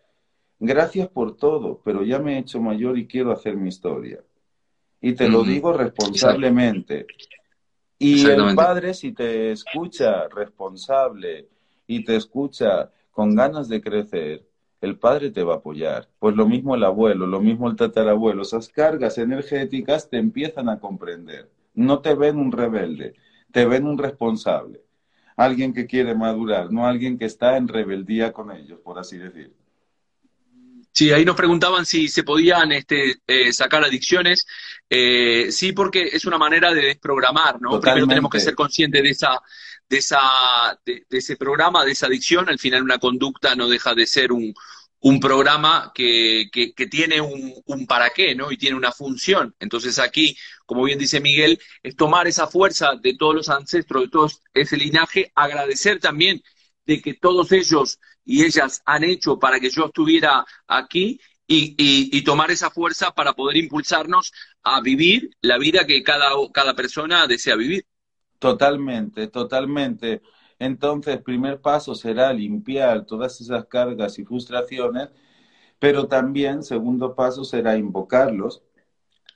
Gracias 0.59 1.07
por 1.09 1.35
todo, 1.35 1.81
pero 1.83 2.03
ya 2.03 2.19
me 2.19 2.35
he 2.35 2.39
hecho 2.39 2.61
mayor 2.61 2.97
y 2.97 3.07
quiero 3.07 3.31
hacer 3.31 3.57
mi 3.57 3.69
historia. 3.69 4.19
Y 5.01 5.13
te 5.13 5.27
lo 5.27 5.43
digo 5.43 5.73
responsablemente. 5.73 7.05
Y 7.99 8.25
el 8.25 8.55
padre, 8.55 8.93
si 8.93 9.11
te 9.11 9.51
escucha 9.51 10.27
responsable 10.29 11.49
y 11.87 12.03
te 12.03 12.15
escucha 12.15 12.91
con 13.11 13.35
ganas 13.35 13.67
de 13.69 13.81
crecer, 13.81 14.45
el 14.81 14.97
padre 14.97 15.31
te 15.31 15.43
va 15.43 15.53
a 15.53 15.57
apoyar. 15.57 16.09
Pues 16.19 16.35
lo 16.35 16.47
mismo 16.47 16.75
el 16.75 16.83
abuelo, 16.83 17.25
lo 17.25 17.39
mismo 17.39 17.69
el 17.69 17.75
tatarabuelo. 17.75 18.41
Esas 18.41 18.67
cargas 18.67 19.17
energéticas 19.17 20.09
te 20.09 20.17
empiezan 20.17 20.67
a 20.67 20.79
comprender. 20.79 21.49
No 21.73 21.99
te 21.99 22.15
ven 22.15 22.37
un 22.37 22.51
rebelde, 22.51 23.13
te 23.51 23.65
ven 23.65 23.87
un 23.87 23.97
responsable. 23.97 24.81
Alguien 25.37 25.73
que 25.73 25.87
quiere 25.87 26.15
madurar, 26.15 26.71
no 26.71 26.85
alguien 26.85 27.17
que 27.17 27.25
está 27.25 27.57
en 27.57 27.67
rebeldía 27.67 28.33
con 28.33 28.51
ellos, 28.51 28.79
por 28.81 28.99
así 28.99 29.17
decir. 29.17 29.53
Sí, 30.95 31.11
ahí 31.11 31.25
nos 31.25 31.35
preguntaban 31.35 31.87
si 31.87 32.07
se 32.07 32.21
podían 32.23 32.71
este, 32.71 33.17
eh, 33.25 33.51
sacar 33.51 33.83
adicciones. 33.83 34.45
Eh, 34.87 35.51
sí, 35.51 35.71
porque 35.71 36.03
es 36.13 36.25
una 36.25 36.37
manera 36.37 36.71
de 36.71 36.83
desprogramar, 36.83 37.59
¿no? 37.59 37.79
Primero 37.79 38.05
tenemos 38.07 38.29
que 38.29 38.39
ser 38.39 38.53
conscientes 38.53 39.01
de 39.01 39.09
esa, 39.09 39.41
de 39.89 39.97
esa, 39.97 40.19
de, 40.85 41.03
ese 41.09 41.35
programa, 41.35 41.83
de 41.83 41.93
esa 41.93 42.05
adicción. 42.05 42.47
Al 42.47 42.59
final 42.59 42.83
una 42.83 42.99
conducta 42.99 43.55
no 43.55 43.67
deja 43.67 43.95
de 43.95 44.05
ser 44.05 44.31
un, 44.31 44.53
un 44.99 45.19
programa 45.19 45.91
que, 45.95 46.49
que, 46.51 46.73
que 46.75 46.85
tiene 46.85 47.19
un, 47.19 47.55
un, 47.65 47.87
para 47.87 48.11
qué, 48.11 48.35
¿no? 48.35 48.51
Y 48.51 48.57
tiene 48.57 48.77
una 48.77 48.91
función. 48.91 49.55
Entonces 49.59 49.97
aquí, 49.97 50.37
como 50.67 50.83
bien 50.83 50.99
dice 50.99 51.19
Miguel, 51.19 51.59
es 51.81 51.95
tomar 51.95 52.27
esa 52.27 52.45
fuerza 52.45 52.91
de 53.01 53.15
todos 53.15 53.33
los 53.33 53.49
ancestros, 53.49 54.03
de 54.03 54.09
todo 54.09 54.29
ese 54.53 54.77
linaje, 54.77 55.31
agradecer 55.33 55.99
también 55.99 56.43
de 56.85 57.01
que 57.01 57.15
todos 57.15 57.51
ellos 57.51 57.99
y 58.25 58.43
ellas 58.43 58.81
han 58.85 59.03
hecho 59.03 59.37
para 59.39 59.59
que 59.59 59.69
yo 59.69 59.85
estuviera 59.85 60.45
aquí 60.67 61.19
y, 61.47 62.23
tomar 62.23 62.51
esa 62.51 62.69
fuerza 62.69 63.11
para 63.11 63.33
poder 63.33 63.57
impulsarnos 63.57 64.31
a 64.63 64.81
vivir 64.81 65.29
la 65.41 65.57
vida 65.57 65.85
que 65.85 66.01
cada, 66.03 66.29
cada 66.53 66.73
persona 66.73 67.27
desea 67.27 67.55
vivir. 67.55 67.85
Totalmente, 68.39 69.27
totalmente. 69.27 70.21
Entonces, 70.57 71.21
primer 71.21 71.61
paso 71.61 71.95
será 71.95 72.31
limpiar 72.33 73.05
todas 73.05 73.39
esas 73.41 73.65
cargas 73.65 74.17
y 74.19 74.25
frustraciones, 74.25 75.09
pero 75.79 76.07
también, 76.07 76.63
segundo 76.63 77.15
paso, 77.15 77.43
será 77.43 77.77
invocarlos, 77.77 78.63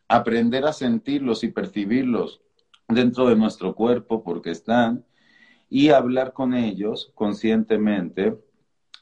aprender 0.07 0.65
a 0.65 0.73
sentirlos 0.73 1.43
y 1.43 1.49
percibirlos 1.49 2.41
dentro 2.87 3.27
de 3.27 3.35
nuestro 3.35 3.75
cuerpo 3.75 4.23
porque 4.23 4.51
están, 4.51 5.05
y 5.69 5.89
hablar 5.89 6.31
con 6.31 6.53
ellos 6.53 7.11
conscientemente 7.13 8.37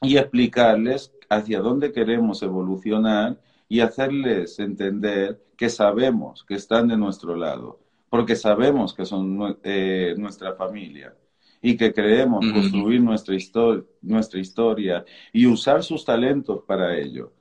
y 0.02 0.16
explicarles 0.16 1.12
hacia 1.28 1.60
dónde 1.60 1.92
queremos 1.92 2.42
evolucionar 2.42 3.40
y 3.68 3.80
hacerles 3.80 4.58
entender 4.58 5.42
que 5.56 5.68
sabemos 5.70 6.44
que 6.44 6.54
están 6.54 6.88
de 6.88 6.96
nuestro 6.96 7.36
lado, 7.36 7.80
porque 8.10 8.36
sabemos 8.36 8.94
que 8.94 9.04
son 9.04 9.58
eh, 9.62 10.14
nuestra 10.16 10.54
familia 10.54 11.14
y 11.62 11.76
que 11.76 11.92
queremos 11.92 12.44
construir 12.52 13.00
nuestra, 13.00 13.34
nuestra 14.02 14.38
historia 14.38 15.04
y 15.32 15.46
usar 15.46 15.82
sus 15.82 16.04
talentos 16.04 16.62
para 16.66 16.96
ello. 16.96 17.32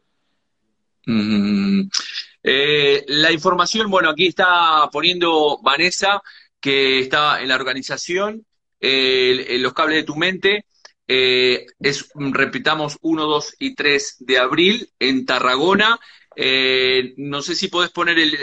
Eh, 2.41 3.03
la 3.07 3.31
información, 3.31 3.89
bueno, 3.89 4.09
aquí 4.09 4.27
está 4.27 4.89
poniendo 4.91 5.59
Vanessa, 5.61 6.21
que 6.59 6.99
está 6.99 7.41
en 7.41 7.49
la 7.49 7.55
organización, 7.55 8.45
eh, 8.79 9.57
los 9.59 9.73
cables 9.73 9.97
de 9.97 10.03
tu 10.03 10.15
mente. 10.15 10.65
Eh, 11.07 11.67
es, 11.79 12.09
repitamos, 12.15 12.97
1, 13.01 13.25
2 13.25 13.55
y 13.59 13.75
3 13.75 14.15
de 14.19 14.37
abril 14.39 14.89
en 14.99 15.25
Tarragona. 15.25 15.99
Eh, 16.35 17.13
no 17.17 17.41
sé 17.41 17.55
si 17.55 17.69
podés 17.69 17.91
poner 17.91 18.19
el, 18.19 18.37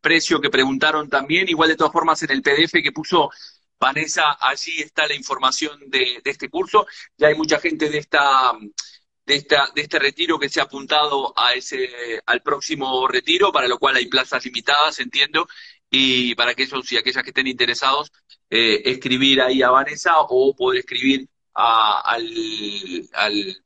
precio 0.00 0.40
que 0.40 0.50
preguntaron 0.50 1.08
también. 1.08 1.48
Igual, 1.48 1.70
de 1.70 1.76
todas 1.76 1.92
formas, 1.92 2.22
en 2.22 2.30
el 2.30 2.42
PDF 2.42 2.82
que 2.82 2.92
puso 2.92 3.30
Vanessa, 3.78 4.36
allí 4.40 4.80
está 4.80 5.06
la 5.06 5.14
información 5.14 5.78
de, 5.88 6.20
este 6.24 6.48
curso. 6.48 6.86
Ya 7.16 7.28
hay 7.28 7.34
mucha 7.34 7.60
gente 7.60 7.90
de 7.90 7.98
esta 7.98 8.52
de, 9.26 9.36
esta, 9.36 9.68
de 9.74 9.82
este 9.82 9.98
retiro 9.98 10.38
que 10.38 10.48
se 10.48 10.60
ha 10.60 10.64
apuntado 10.64 11.32
a 11.36 11.54
ese, 11.54 11.88
al 12.26 12.42
próximo 12.42 13.08
retiro, 13.08 13.52
para 13.52 13.68
lo 13.68 13.78
cual 13.78 13.96
hay 13.96 14.06
plazas 14.06 14.44
limitadas, 14.44 14.98
entiendo, 15.00 15.48
y 15.90 16.34
para 16.34 16.52
aquellos 16.52 16.92
y 16.92 16.96
aquellas 16.98 17.22
que 17.22 17.30
estén 17.30 17.46
interesados, 17.46 18.12
eh, 18.50 18.82
escribir 18.84 19.40
ahí 19.40 19.62
a 19.62 19.70
Vanessa 19.70 20.18
o 20.18 20.54
poder 20.54 20.80
escribir 20.80 21.28
al, 21.54 22.26
al, 23.12 23.56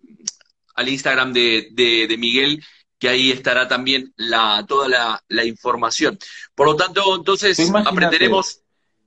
al, 0.74 0.88
Instagram 0.88 1.33
de, 1.33 1.68
de, 1.72 2.16
Miguel, 2.18 2.62
que 2.98 3.09
ahí 3.09 3.31
estará 3.31 3.68
también 3.68 4.12
la, 4.16 4.64
toda 4.66 4.88
la, 4.88 5.22
la 5.29 5.44
información. 5.44 6.18
Por 6.55 6.66
lo 6.66 6.77
tanto, 6.77 7.16
entonces 7.16 7.59
aprenderemos... 7.87 8.62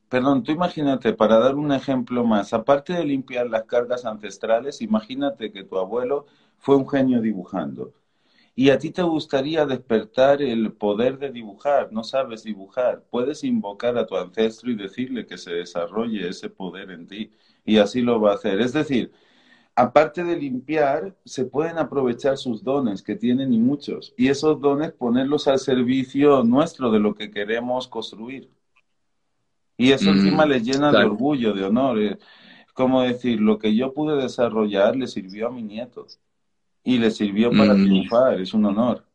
Perdón, 0.09 0.43
tú 0.43 0.51
imagínate, 0.51 1.13
para 1.13 1.39
dar 1.39 1.55
un 1.55 1.71
ejemplo 1.71 2.25
más, 2.25 2.51
aparte 2.51 2.91
de 2.91 3.05
limpiar 3.05 3.47
las 3.47 3.63
cargas 3.63 4.03
ancestrales, 4.03 4.81
imagínate 4.81 5.53
que 5.53 5.63
tu 5.63 5.77
abuelo 5.77 6.25
fue 6.57 6.75
un 6.75 6.89
genio 6.89 7.21
dibujando. 7.21 7.93
Y 8.55 8.69
a 8.69 8.77
ti 8.77 8.91
te 8.91 9.01
gustaría 9.01 9.65
despertar 9.65 10.41
el 10.41 10.73
poder 10.73 11.17
de 11.17 11.31
dibujar, 11.31 11.91
no 11.91 12.03
sabes 12.03 12.43
dibujar, 12.43 13.03
puedes 13.09 13.43
invocar 13.43 13.97
a 13.97 14.05
tu 14.05 14.17
ancestro 14.17 14.69
y 14.71 14.75
decirle 14.75 15.25
que 15.25 15.37
se 15.37 15.51
desarrolle 15.53 16.27
ese 16.27 16.49
poder 16.49 16.91
en 16.91 17.07
ti 17.07 17.31
y 17.65 17.77
así 17.77 18.01
lo 18.01 18.19
va 18.19 18.31
a 18.31 18.35
hacer. 18.35 18.59
Es 18.59 18.73
decir, 18.73 19.11
aparte 19.75 20.23
de 20.23 20.37
limpiar, 20.37 21.15
se 21.25 21.45
pueden 21.45 21.77
aprovechar 21.77 22.37
sus 22.37 22.63
dones, 22.63 23.01
que 23.03 23.15
tienen 23.15 23.53
y 23.53 23.59
muchos, 23.59 24.13
y 24.17 24.27
esos 24.27 24.59
dones 24.59 24.91
ponerlos 24.91 25.47
al 25.47 25.59
servicio 25.59 26.43
nuestro 26.43 26.91
de 26.91 26.99
lo 26.99 27.15
que 27.15 27.31
queremos 27.31 27.87
construir. 27.87 28.49
Y 29.77 29.93
eso 29.93 30.11
encima 30.11 30.45
mm, 30.45 30.49
les 30.49 30.63
llena 30.63 30.91
de 30.91 31.05
orgullo, 31.05 31.53
de 31.53 31.63
honor. 31.63 31.99
Es 31.99 32.17
como 32.73 33.01
decir, 33.01 33.39
lo 33.39 33.57
que 33.57 33.75
yo 33.75 33.93
pude 33.93 34.21
desarrollar 34.21 34.95
le 34.95 35.07
sirvió 35.07 35.47
a 35.47 35.51
mi 35.51 35.63
nieto 35.63 36.05
y 36.83 36.97
le 36.97 37.11
sirvió 37.11 37.51
para 37.51 37.73
mm. 37.73 37.83
triunfar, 37.83 38.41
es 38.41 38.53
un 38.53 38.65
honor. 38.65 39.05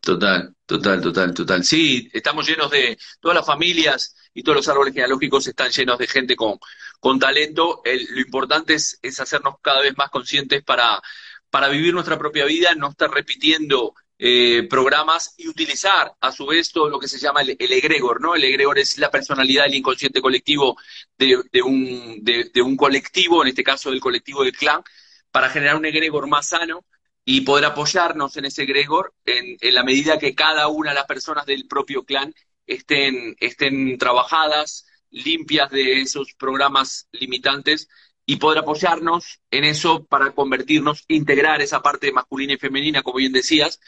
Total, 0.00 0.54
total, 0.64 1.00
total, 1.00 1.34
total. 1.34 1.64
Sí, 1.64 2.08
estamos 2.12 2.48
llenos 2.48 2.70
de, 2.70 2.96
todas 3.20 3.36
las 3.36 3.46
familias 3.46 4.16
y 4.32 4.42
todos 4.42 4.56
los 4.56 4.68
árboles 4.68 4.94
genealógicos 4.94 5.46
están 5.46 5.70
llenos 5.70 5.98
de 5.98 6.06
gente 6.06 6.36
con, 6.36 6.58
con 7.00 7.18
talento. 7.18 7.82
lo 7.84 8.20
importante 8.20 8.74
es, 8.74 8.98
es, 9.02 9.20
hacernos 9.20 9.56
cada 9.60 9.80
vez 9.80 9.96
más 9.96 10.10
conscientes 10.10 10.62
para, 10.62 11.00
para 11.50 11.68
vivir 11.68 11.92
nuestra 11.92 12.18
propia 12.18 12.44
vida, 12.44 12.74
no 12.76 12.90
estar 12.90 13.10
repitiendo 13.10 13.94
eh, 14.20 14.66
programas 14.68 15.34
y 15.36 15.46
utilizar 15.46 16.12
a 16.20 16.32
su 16.32 16.44
vez 16.46 16.72
todo 16.72 16.90
lo 16.90 16.98
que 16.98 17.06
se 17.06 17.20
llama 17.20 17.42
el, 17.42 17.56
egregor, 17.60 18.20
¿no? 18.20 18.34
El 18.34 18.42
egregor 18.42 18.76
es 18.76 18.98
la 18.98 19.12
personalidad 19.12 19.62
del 19.62 19.76
inconsciente 19.76 20.20
colectivo 20.20 20.76
de, 21.16 21.36
un, 21.62 22.18
de, 22.22 22.62
un 22.62 22.76
colectivo, 22.76 23.42
en 23.42 23.48
este 23.50 23.62
caso 23.62 23.90
del 23.90 24.00
colectivo 24.00 24.42
del 24.42 24.56
clan, 24.56 24.82
para 25.30 25.50
generar 25.50 25.76
un 25.76 25.86
egregor 25.86 26.26
más 26.26 26.48
sano 26.48 26.84
y 27.24 27.42
poder 27.42 27.66
apoyarnos 27.66 28.36
en 28.38 28.46
ese 28.46 28.62
egregor 28.62 29.14
en, 29.26 29.58
la 29.74 29.84
medida 29.84 30.18
que 30.18 30.34
cada 30.34 30.68
una 30.68 30.90
de 30.90 30.96
las 30.96 31.04
personas 31.04 31.44
del 31.44 31.66
propio 31.68 32.04
clan 32.04 32.34
estén, 32.66 33.36
estén 33.38 33.98
trabajadas, 33.98 34.86
limpias 35.10 35.70
de 35.70 36.00
esos 36.00 36.34
programas 36.34 37.08
limitantes 37.12 37.88
y 38.24 38.36
poder 38.36 38.60
apoyarnos 38.60 39.40
en 39.50 39.64
eso 39.64 40.04
para 40.06 40.30
convertirnos, 40.32 41.04
integrar 41.08 41.60
esa 41.60 41.82
parte 41.82 42.12
masculina 42.12 42.54
y 42.54 42.58
femenina, 42.58 43.02
como 43.02 43.18
bien 43.18 43.32
decías, 43.32 43.78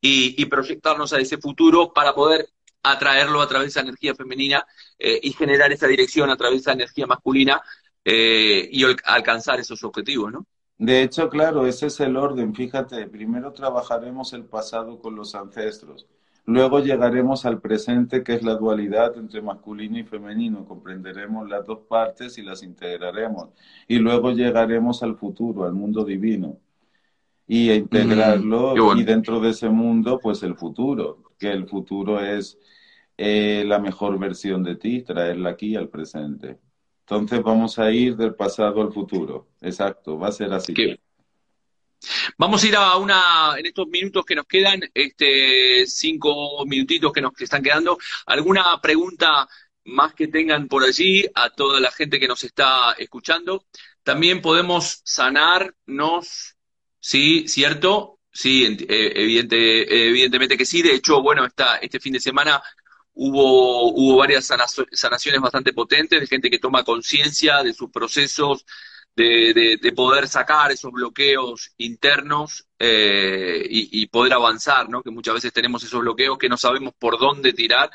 y, 0.00 0.44
proyectarnos 0.46 1.12
a 1.12 1.20
ese 1.20 1.38
futuro 1.38 1.92
para 1.92 2.14
poder 2.14 2.48
atraerlo 2.82 3.40
a 3.40 3.48
través 3.48 3.66
de 3.66 3.70
esa 3.70 3.80
energía 3.80 4.14
femenina 4.14 4.64
eh, 4.98 5.20
y 5.22 5.32
generar 5.32 5.72
esa 5.72 5.86
dirección 5.86 6.30
a 6.30 6.36
través 6.36 6.58
de 6.58 6.60
esa 6.62 6.72
energía 6.72 7.06
masculina 7.06 7.60
eh, 8.04 8.68
y 8.72 8.84
alcanzar 9.04 9.60
esos 9.60 9.82
objetivos, 9.84 10.32
¿no? 10.32 10.46
De 10.78 11.02
hecho, 11.02 11.28
claro, 11.28 11.66
ese 11.66 11.86
es 11.86 12.00
el 12.00 12.16
orden. 12.16 12.54
Fíjate, 12.54 13.06
primero 13.08 13.52
trabajaremos 13.52 14.32
el 14.32 14.44
pasado 14.44 15.00
con 15.00 15.16
los 15.16 15.34
ancestros, 15.34 16.06
luego 16.46 16.80
llegaremos 16.80 17.44
al 17.44 17.60
presente, 17.60 18.22
que 18.22 18.34
es 18.34 18.42
la 18.42 18.54
dualidad 18.54 19.16
entre 19.16 19.42
masculino 19.42 19.98
y 19.98 20.04
femenino. 20.04 20.64
Comprenderemos 20.64 21.48
las 21.48 21.66
dos 21.66 21.80
partes 21.88 22.38
y 22.38 22.42
las 22.42 22.62
integraremos. 22.62 23.50
Y 23.88 23.98
luego 23.98 24.32
llegaremos 24.32 25.02
al 25.02 25.16
futuro, 25.16 25.64
al 25.64 25.72
mundo 25.74 26.04
divino 26.04 26.58
y 27.48 27.72
integrarlo 27.72 28.94
y 28.94 29.02
dentro 29.04 29.40
de 29.40 29.50
ese 29.50 29.70
mundo 29.70 30.20
pues 30.22 30.42
el 30.42 30.54
futuro, 30.54 31.32
que 31.38 31.50
el 31.50 31.66
futuro 31.66 32.20
es 32.20 32.58
eh, 33.16 33.64
la 33.66 33.78
mejor 33.78 34.18
versión 34.18 34.62
de 34.62 34.76
ti, 34.76 35.02
traerla 35.02 35.50
aquí 35.50 35.74
al 35.74 35.88
presente. 35.88 36.58
Entonces 37.10 37.42
vamos 37.42 37.78
a 37.78 37.90
ir 37.90 38.16
del 38.16 38.34
pasado 38.34 38.82
al 38.82 38.92
futuro, 38.92 39.48
exacto, 39.60 40.18
va 40.18 40.28
a 40.28 40.32
ser 40.32 40.52
así. 40.52 40.74
Vamos 42.36 42.62
a 42.62 42.66
ir 42.66 42.76
a 42.76 42.96
una, 42.96 43.54
en 43.58 43.66
estos 43.66 43.88
minutos 43.88 44.24
que 44.24 44.34
nos 44.34 44.46
quedan, 44.46 44.80
este, 44.92 45.86
cinco 45.86 46.64
minutitos 46.66 47.12
que 47.12 47.22
nos 47.22 47.32
están 47.40 47.62
quedando, 47.62 47.98
alguna 48.26 48.78
pregunta 48.80 49.48
más 49.84 50.12
que 50.12 50.28
tengan 50.28 50.68
por 50.68 50.84
allí 50.84 51.24
a 51.34 51.48
toda 51.48 51.80
la 51.80 51.90
gente 51.90 52.20
que 52.20 52.28
nos 52.28 52.44
está 52.44 52.92
escuchando. 52.98 53.64
También 54.02 54.42
podemos 54.42 55.00
sanarnos 55.02 56.58
Sí, 57.00 57.46
cierto, 57.48 58.20
sí, 58.30 58.76
eh, 58.88 59.12
evidente, 59.14 60.08
evidentemente 60.08 60.56
que 60.56 60.66
sí. 60.66 60.82
De 60.82 60.94
hecho, 60.94 61.22
bueno, 61.22 61.46
esta, 61.46 61.76
este 61.76 62.00
fin 62.00 62.12
de 62.12 62.20
semana 62.20 62.60
hubo, 63.20 63.92
hubo 63.92 64.16
varias 64.16 64.46
sanaciones 64.46 65.40
bastante 65.40 65.72
potentes 65.72 66.20
de 66.20 66.26
gente 66.26 66.50
que 66.50 66.60
toma 66.60 66.84
conciencia 66.84 67.64
de 67.64 67.74
sus 67.74 67.90
procesos, 67.90 68.64
de, 69.16 69.78
de, 69.82 69.92
poder 69.92 70.28
sacar 70.28 70.70
esos 70.70 70.92
bloqueos 70.92 71.72
internos 71.78 72.66
eh, 72.78 73.66
y, 73.68 74.06
poder 74.06 74.34
avanzar, 74.34 74.88
¿no? 74.88 75.02
Que 75.02 75.10
muchas 75.10 75.34
veces 75.34 75.52
tenemos 75.52 75.82
esos 75.82 76.00
bloqueos 76.00 76.38
que 76.38 76.48
no 76.48 76.56
sabemos 76.56 76.94
por 76.96 77.18
dónde 77.18 77.52
tirar 77.52 77.90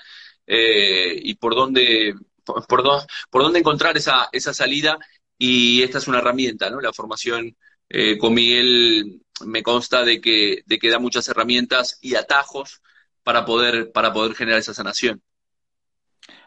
eh, 0.46 1.18
y 1.24 1.36
por 1.36 1.56
dónde, 1.56 2.16
por, 2.44 2.68
por, 2.68 2.84
por 3.30 3.44
dónde 3.44 3.60
encontrar 3.60 3.96
esa, 3.96 4.28
esa 4.34 4.54
salida. 4.54 4.98
Y 5.38 5.84
esta 5.84 6.00
es 6.00 6.08
una 6.10 6.18
herramienta, 6.18 6.70
¿no? 6.70 6.82
La 6.82 6.92
formación 6.92 7.56
eh, 7.88 8.18
con 8.18 8.34
Miguel 8.34 9.22
me 9.46 9.64
consta 9.64 10.04
de 10.04 10.20
que, 10.20 10.64
de 10.66 10.80
que 10.80 10.90
da 10.90 11.00
muchas 11.00 11.30
herramientas 11.30 11.98
y 12.02 12.16
atajos 12.16 12.82
para 13.24 13.46
poder, 13.46 13.92
para 13.92 14.14
poder 14.14 14.36
generar 14.36 14.60
esa 14.60 14.74
sanación. 14.74 15.22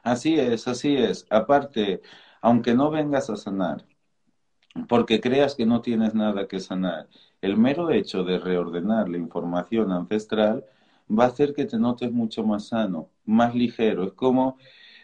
Así 0.03 0.39
es, 0.39 0.69
así 0.69 0.97
es. 0.97 1.27
Aparte, 1.31 2.01
aunque 2.41 2.75
no 2.75 2.91
vengas 2.91 3.29
a 3.31 3.37
sanar, 3.37 3.85
porque 4.89 5.21
creas 5.21 5.55
que 5.55 5.67
no 5.67 5.81
tienes 5.83 6.15
nada 6.15 6.49
que 6.49 6.61
sanar, 6.61 7.09
el 7.41 7.57
mero 7.57 7.91
hecho 7.91 8.25
de 8.25 8.39
reordenar 8.39 9.09
la 9.09 9.19
información 9.19 9.93
ancestral 9.93 10.65
va 11.11 11.25
a 11.25 11.29
hacer 11.29 11.55
que 11.55 11.67
te 11.67 11.79
notes 11.79 12.13
mucho 12.13 12.45
más 12.45 12.69
sano, 12.69 13.11
más 13.25 13.55
ligero. 13.55 14.05
Es 14.05 14.13
como 14.13 14.59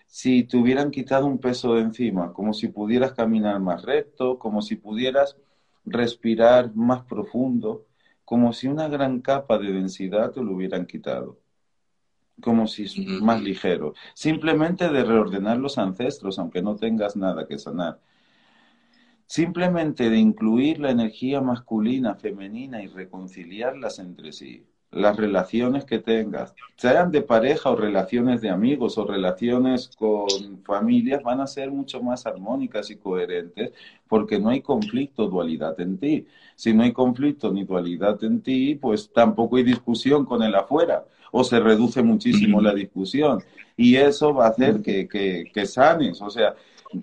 si 0.07 0.45
te 0.45 0.57
hubieran 0.57 0.91
quitado 0.91 1.27
un 1.27 1.39
peso 1.39 1.75
de 1.75 1.83
encima, 1.83 2.33
como 2.33 2.53
si 2.55 2.69
pudieras 2.69 3.13
caminar 3.13 3.61
más 3.61 3.83
recto, 3.83 4.39
como 4.39 4.63
si 4.63 4.77
pudieras 4.77 5.37
respirar 5.85 6.75
más 6.75 7.03
profundo, 7.05 7.87
como 8.25 8.53
si 8.53 8.69
una 8.69 8.89
gran 8.89 9.21
capa 9.21 9.59
de 9.59 9.73
densidad 9.73 10.33
te 10.33 10.43
lo 10.43 10.53
hubieran 10.55 10.87
quitado, 10.87 11.39
como 12.41 12.67
si 12.67 12.85
es 12.85 12.99
más 12.99 13.43
ligero, 13.43 13.95
simplemente 14.15 14.89
de 14.89 15.05
reordenar 15.05 15.59
los 15.59 15.79
ancestros, 15.79 16.39
aunque 16.39 16.63
no 16.63 16.77
tengas 16.77 17.17
nada 17.17 17.47
que 17.47 17.59
sanar. 17.59 18.01
Simplemente 19.27 20.11
de 20.11 20.19
incluir 20.19 20.79
la 20.79 20.91
energía 20.91 21.41
masculina, 21.41 22.15
femenina 22.17 22.83
y 22.83 22.89
reconciliarlas 22.89 23.99
entre 23.99 24.33
sí 24.33 24.67
las 24.93 25.17
relaciones 25.17 25.85
que 25.85 25.99
tengas, 25.99 26.55
sean 26.77 27.11
de 27.11 27.23
pareja 27.23 27.71
o 27.71 27.77
relaciones 27.77 28.43
de 28.43 28.51
amigos 28.51 28.99
o 28.99 29.07
relaciones 29.07 29.91
con 29.97 30.63
familias, 30.65 31.23
van 31.23 31.41
a 31.41 31.47
ser 31.47 31.71
mucho 31.71 32.03
más 32.03 32.27
armónicas 32.27 32.91
y 32.91 32.97
coherentes 32.97 33.73
porque 34.07 34.39
no 34.39 34.51
hay 34.51 34.61
conflicto, 34.61 35.29
dualidad 35.29 35.81
en 35.81 35.99
ti. 35.99 36.27
Si 36.57 36.75
no 36.75 36.83
hay 36.83 36.93
conflicto 36.93 37.51
ni 37.51 37.65
dualidad 37.65 38.23
en 38.23 38.43
ti, 38.43 38.75
pues 38.75 39.11
tampoco 39.13 39.57
hay 39.57 39.63
discusión 39.63 40.27
con 40.27 40.43
el 40.43 40.55
afuera 40.55 41.07
o 41.33 41.43
se 41.43 41.59
reduce 41.59 42.03
muchísimo 42.03 42.61
la 42.61 42.73
discusión. 42.73 43.43
Y 43.77 43.97
eso 43.97 44.33
va 44.33 44.47
a 44.47 44.51
hacer 44.51 44.83
que, 44.83 45.09
que, 45.09 45.51
que 45.53 45.67
sanes. 45.67 46.23
O 46.23 46.31
sea, 46.31 46.55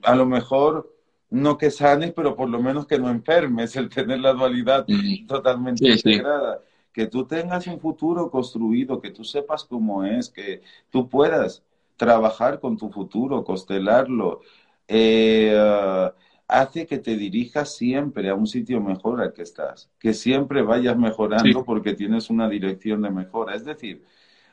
a 0.04 0.16
lo 0.16 0.26
mejor 0.26 0.96
no 1.30 1.58
que 1.58 1.70
sanes, 1.72 2.14
pero 2.14 2.38
por 2.38 2.50
lo 2.50 2.62
menos 2.62 2.88
que 2.88 2.98
no 2.98 3.10
enfermes 3.10 3.76
el 3.76 3.90
tener 3.90 4.20
la 4.20 4.32
dualidad 4.32 4.86
totalmente 5.28 5.86
integrada 5.90 6.62
que 6.94 7.08
tú 7.08 7.26
tengas 7.26 7.68
un 7.68 7.80
futuro 7.80 8.30
construido, 8.30 9.00
que 9.00 9.12
tú 9.12 9.24
sepas 9.24 9.64
cómo 9.64 10.04
es, 10.04 10.30
que 10.30 10.62
tú 10.90 11.08
puedas 11.08 11.64
trabajar 11.98 12.60
con 12.60 12.78
tu 12.78 12.90
futuro, 12.90 13.44
constelarlo, 13.44 14.42
eh, 14.88 15.56
hace 16.48 16.88
que 16.88 16.98
te 16.98 17.16
dirijas 17.16 17.76
siempre 17.76 18.30
a 18.30 18.36
un 18.36 18.48
sitio 18.48 18.82
mejor 18.82 19.22
al 19.22 19.34
que 19.34 19.44
estás, 19.44 19.90
que 20.00 20.14
siempre 20.14 20.62
vayas 20.62 20.98
mejorando 20.98 21.64
porque 21.64 21.94
tienes 21.94 22.30
una 22.30 22.50
dirección 22.50 23.02
de 23.02 23.12
mejora. 23.12 23.56
Es 23.56 23.66
decir, 23.66 24.04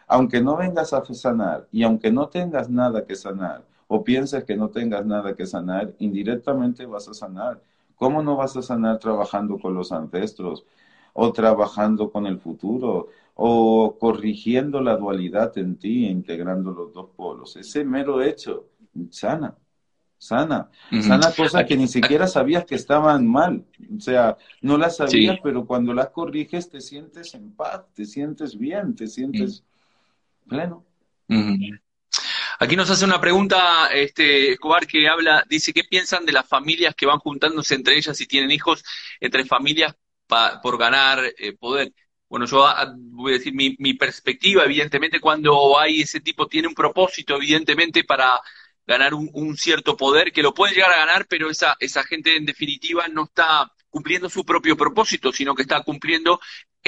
aunque 0.07 0.41
no 0.41 0.57
vengas 0.57 0.93
a 0.93 1.05
sanar 1.05 1.69
y 1.73 1.83
aunque 1.83 2.11
no 2.13 2.29
tengas 2.29 2.71
nada 2.71 3.05
que 3.05 3.17
sanar, 3.17 3.65
o 3.89 4.03
pienses 4.05 4.45
que 4.45 4.57
no 4.57 4.71
tengas 4.71 5.07
nada 5.07 5.35
que 5.35 5.47
sanar, 5.47 5.95
indirectamente 5.99 6.87
vas 6.87 7.09
a 7.09 7.15
sanar. 7.15 7.61
¿Cómo 7.97 8.23
no 8.23 8.37
vas 8.37 8.57
a 8.57 8.63
sanar 8.63 8.99
trabajando 8.99 9.59
con 9.59 9.75
los 9.75 9.93
ancestros? 9.93 10.65
o 11.19 11.33
trabajando 11.33 12.11
con 12.11 12.27
el 12.27 12.39
futuro, 12.39 13.09
o 13.35 13.97
corrigiendo 13.99 14.81
la 14.83 14.97
dualidad 14.97 15.57
en 15.59 15.77
ti, 15.79 16.07
integrando 16.07 16.73
los 16.73 16.93
dos 16.93 17.09
polos. 17.17 17.57
Ese 17.57 17.85
mero 17.85 18.23
hecho 18.23 18.67
sana, 19.11 19.57
sana, 20.19 20.71
sana 20.99 21.33
cosas 21.35 21.65
que 21.67 21.77
ni 21.77 21.89
siquiera 21.89 22.27
sabías 22.27 22.65
que 22.65 22.75
estaban 22.75 23.27
mal. 23.27 23.65
O 23.97 24.01
sea, 24.01 24.37
no 24.63 24.77
las 24.79 24.97
sabías, 24.97 25.39
pero 25.43 25.67
cuando 25.67 25.95
las 25.95 26.11
corriges 26.11 26.71
te 26.71 26.81
sientes 26.81 27.35
en 27.35 27.53
paz, 27.53 27.85
te 27.95 28.05
sientes 28.05 28.59
bien, 28.59 28.95
te 28.95 29.07
sientes 29.07 29.65
pleno. 30.47 30.85
Aquí 32.59 32.77
nos 32.77 32.89
hace 32.89 33.05
una 33.05 33.21
pregunta 33.21 33.89
este, 33.93 34.53
Escobar 34.53 34.87
que 34.87 35.09
habla, 35.09 35.45
dice, 35.49 35.73
¿qué 35.73 35.85
piensan 35.85 36.25
de 36.25 36.33
las 36.33 36.49
familias 36.49 36.95
que 36.95 37.07
van 37.07 37.19
juntándose 37.19 37.75
entre 37.75 37.97
ellas 37.97 38.19
y 38.21 38.27
tienen 38.27 38.51
hijos, 38.51 38.83
entre 39.21 39.45
familias 39.45 39.95
por 40.63 40.79
ganar 40.79 41.21
eh, 41.39 41.53
poder? 41.53 41.93
Bueno, 42.29 42.47
yo 42.47 42.67
ah, 42.67 42.93
voy 42.97 43.35
a 43.35 43.37
decir 43.37 43.55
mi, 43.55 43.77
mi, 43.79 43.95
perspectiva, 43.95 44.65
evidentemente, 44.65 45.21
cuando 45.21 45.79
hay 45.79 46.01
ese 46.01 46.21
tipo, 46.21 46.49
tiene 46.49 46.69
un 46.69 46.75
propósito, 46.75 47.37
evidentemente, 47.37 48.05
para 48.05 48.41
ganar 48.87 49.15
un, 49.15 49.31
un, 49.35 49.57
cierto 49.57 49.97
poder, 49.97 50.33
que 50.33 50.43
lo 50.43 50.55
puede 50.55 50.75
llegar 50.75 50.93
a 50.93 50.99
ganar, 50.99 51.27
pero 51.29 51.51
esa, 51.51 51.77
esa 51.79 52.05
gente 52.05 52.37
en 52.37 52.47
definitiva 52.47 53.07
no 53.09 53.25
está 53.25 53.71
cumpliendo 53.91 54.29
su 54.29 54.45
propio 54.45 54.77
propósito, 54.77 55.33
sino 55.33 55.55
que 55.55 55.63
está 55.63 55.83
cumpliendo 55.83 56.41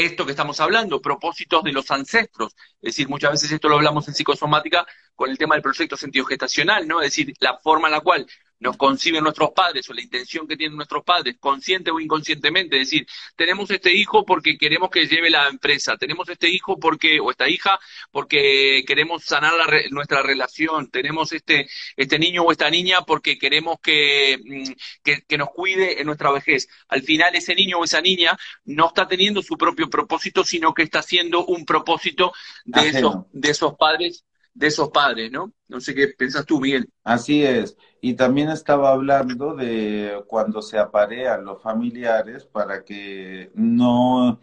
esto 0.05 0.25
que 0.25 0.33
estamos 0.33 0.61
hablando, 0.61 1.01
propósitos 1.01 1.63
de 1.65 1.73
los 1.73 1.91
ancestros. 1.91 2.55
Es 2.81 2.95
decir, 2.95 3.09
muchas 3.09 3.33
veces 3.33 3.53
esto 3.53 3.69
lo 3.69 3.77
hablamos 3.77 4.07
en 4.09 4.15
psicosomática 4.15 4.87
con 5.15 5.31
el 5.31 5.37
tema 5.37 5.57
del 5.57 5.63
proyecto 5.63 5.97
sentido 5.97 6.25
gestacional, 6.25 6.87
¿no? 6.87 7.01
Es 7.01 7.09
decir, 7.09 7.35
la 7.41 7.59
forma 7.59 7.89
en 7.89 7.93
la 7.93 8.01
cual 8.01 8.27
nos 8.61 8.77
conciben 8.77 9.23
nuestros 9.23 9.51
padres 9.51 9.89
o 9.89 9.95
la 9.95 10.03
intención 10.03 10.47
que 10.47 10.57
tienen 10.57 10.77
nuestros 10.77 11.05
padres, 11.05 11.37
consciente 11.39 11.91
o 11.91 12.01
inconscientemente, 12.01 12.81
es 12.81 12.91
decir, 12.91 13.07
tenemos 13.37 13.71
este 13.71 13.95
hijo 13.95 14.25
porque 14.25 14.59
queremos 14.59 14.91
que 14.91 15.07
lleve 15.07 15.31
la 15.31 15.49
empresa, 15.49 15.97
tenemos 15.97 16.29
este 16.29 16.49
hijo 16.49 16.79
porque, 16.79 17.21
o 17.21 17.31
esta 17.31 17.49
hija 17.49 17.79
porque 18.11 18.85
queremos 18.87 19.25
sanar 19.25 19.55
nuestra 19.91 20.23
relación, 20.23 20.91
tenemos 20.91 21.33
este, 21.33 21.69
este 21.97 22.19
niño 22.19 22.43
o 22.43 22.53
esta 22.53 22.71
niña 22.71 23.03
porque 23.07 23.39
queremos 23.39 23.79
que, 23.81 24.39
mm, 24.45 24.73
que, 25.03 25.23
que, 25.23 25.39
nos 25.39 25.51
cuide 25.51 26.01
en 26.01 26.07
nuestra 26.07 26.31
vejez. 26.31 26.69
Al 26.89 27.03
final 27.03 27.35
ese 27.35 27.55
niño 27.55 27.79
o 27.79 27.85
esa 27.85 28.01
niña 28.01 28.37
no 28.65 28.89
está 28.89 29.07
teniendo 29.07 29.43
su 29.43 29.57
propio 29.57 29.89
propósito, 29.89 30.45
sino 30.45 30.75
que 30.75 30.83
está 30.83 31.01
haciendo 31.01 31.45
un 31.47 31.65
propósito 31.65 32.33
de, 32.65 32.89
esos, 32.89 33.15
de 33.33 33.51
esos 33.51 33.75
padres 33.77 34.25
de 34.59 34.67
esos 34.67 34.91
padres, 34.91 35.31
¿no? 35.31 35.53
No 35.69 35.81
sé 35.81 35.95
qué 35.95 36.09
piensas 36.09 36.45
tú, 36.45 36.61
Miguel. 36.61 36.89
Así 37.05 37.45
es. 37.45 37.77
Y 38.01 38.15
también 38.15 38.49
estaba 38.49 38.91
hablando 38.91 39.55
de 39.55 40.25
cuando 40.27 40.63
se 40.63 40.79
aparean 40.79 41.45
los 41.45 41.63
familiares 41.63 42.45
para 42.45 42.85
que 42.85 43.53
no 43.55 44.41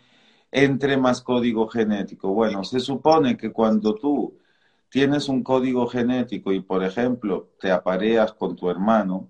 entre 0.51 0.95
más 0.95 1.21
código 1.21 1.67
genético. 1.67 2.33
Bueno, 2.33 2.63
se 2.63 2.79
supone 2.79 3.35
que 3.35 3.51
cuando 3.51 3.95
tú 3.95 4.37
tienes 4.89 5.27
un 5.27 5.43
código 5.43 5.85
genético 5.87 6.53
y, 6.53 6.61
por 6.61 6.83
ejemplo, 6.85 7.49
te 7.59 7.71
apareas 7.71 8.31
con 8.33 8.55
tu 8.55 8.69
hermano 8.69 9.29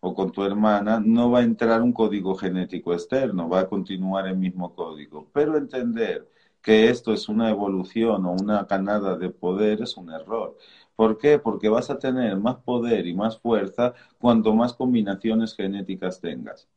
o 0.00 0.12
con 0.14 0.32
tu 0.32 0.42
hermana, 0.44 1.00
no 1.04 1.30
va 1.30 1.40
a 1.40 1.42
entrar 1.44 1.82
un 1.82 1.92
código 1.92 2.34
genético 2.34 2.92
externo, 2.92 3.48
va 3.48 3.60
a 3.60 3.68
continuar 3.68 4.26
el 4.26 4.36
mismo 4.36 4.74
código. 4.74 5.30
Pero 5.32 5.56
entender 5.56 6.28
que 6.66 6.90
esto 6.90 7.12
es 7.14 7.28
una 7.28 7.48
evolución 7.48 8.26
o 8.26 8.32
una 8.32 8.66
canada 8.66 9.16
de 9.16 9.30
poder 9.30 9.82
es 9.82 9.96
un 9.96 10.10
error. 10.10 10.58
¿Por 10.96 11.16
qué? 11.16 11.38
Porque 11.38 11.68
vas 11.68 11.90
a 11.90 11.98
tener 11.98 12.36
más 12.38 12.56
poder 12.56 13.06
y 13.06 13.14
más 13.14 13.38
fuerza 13.38 13.94
cuanto 14.18 14.52
más 14.52 14.74
combinaciones 14.74 15.54
genéticas 15.54 16.20
tengas. 16.20 16.68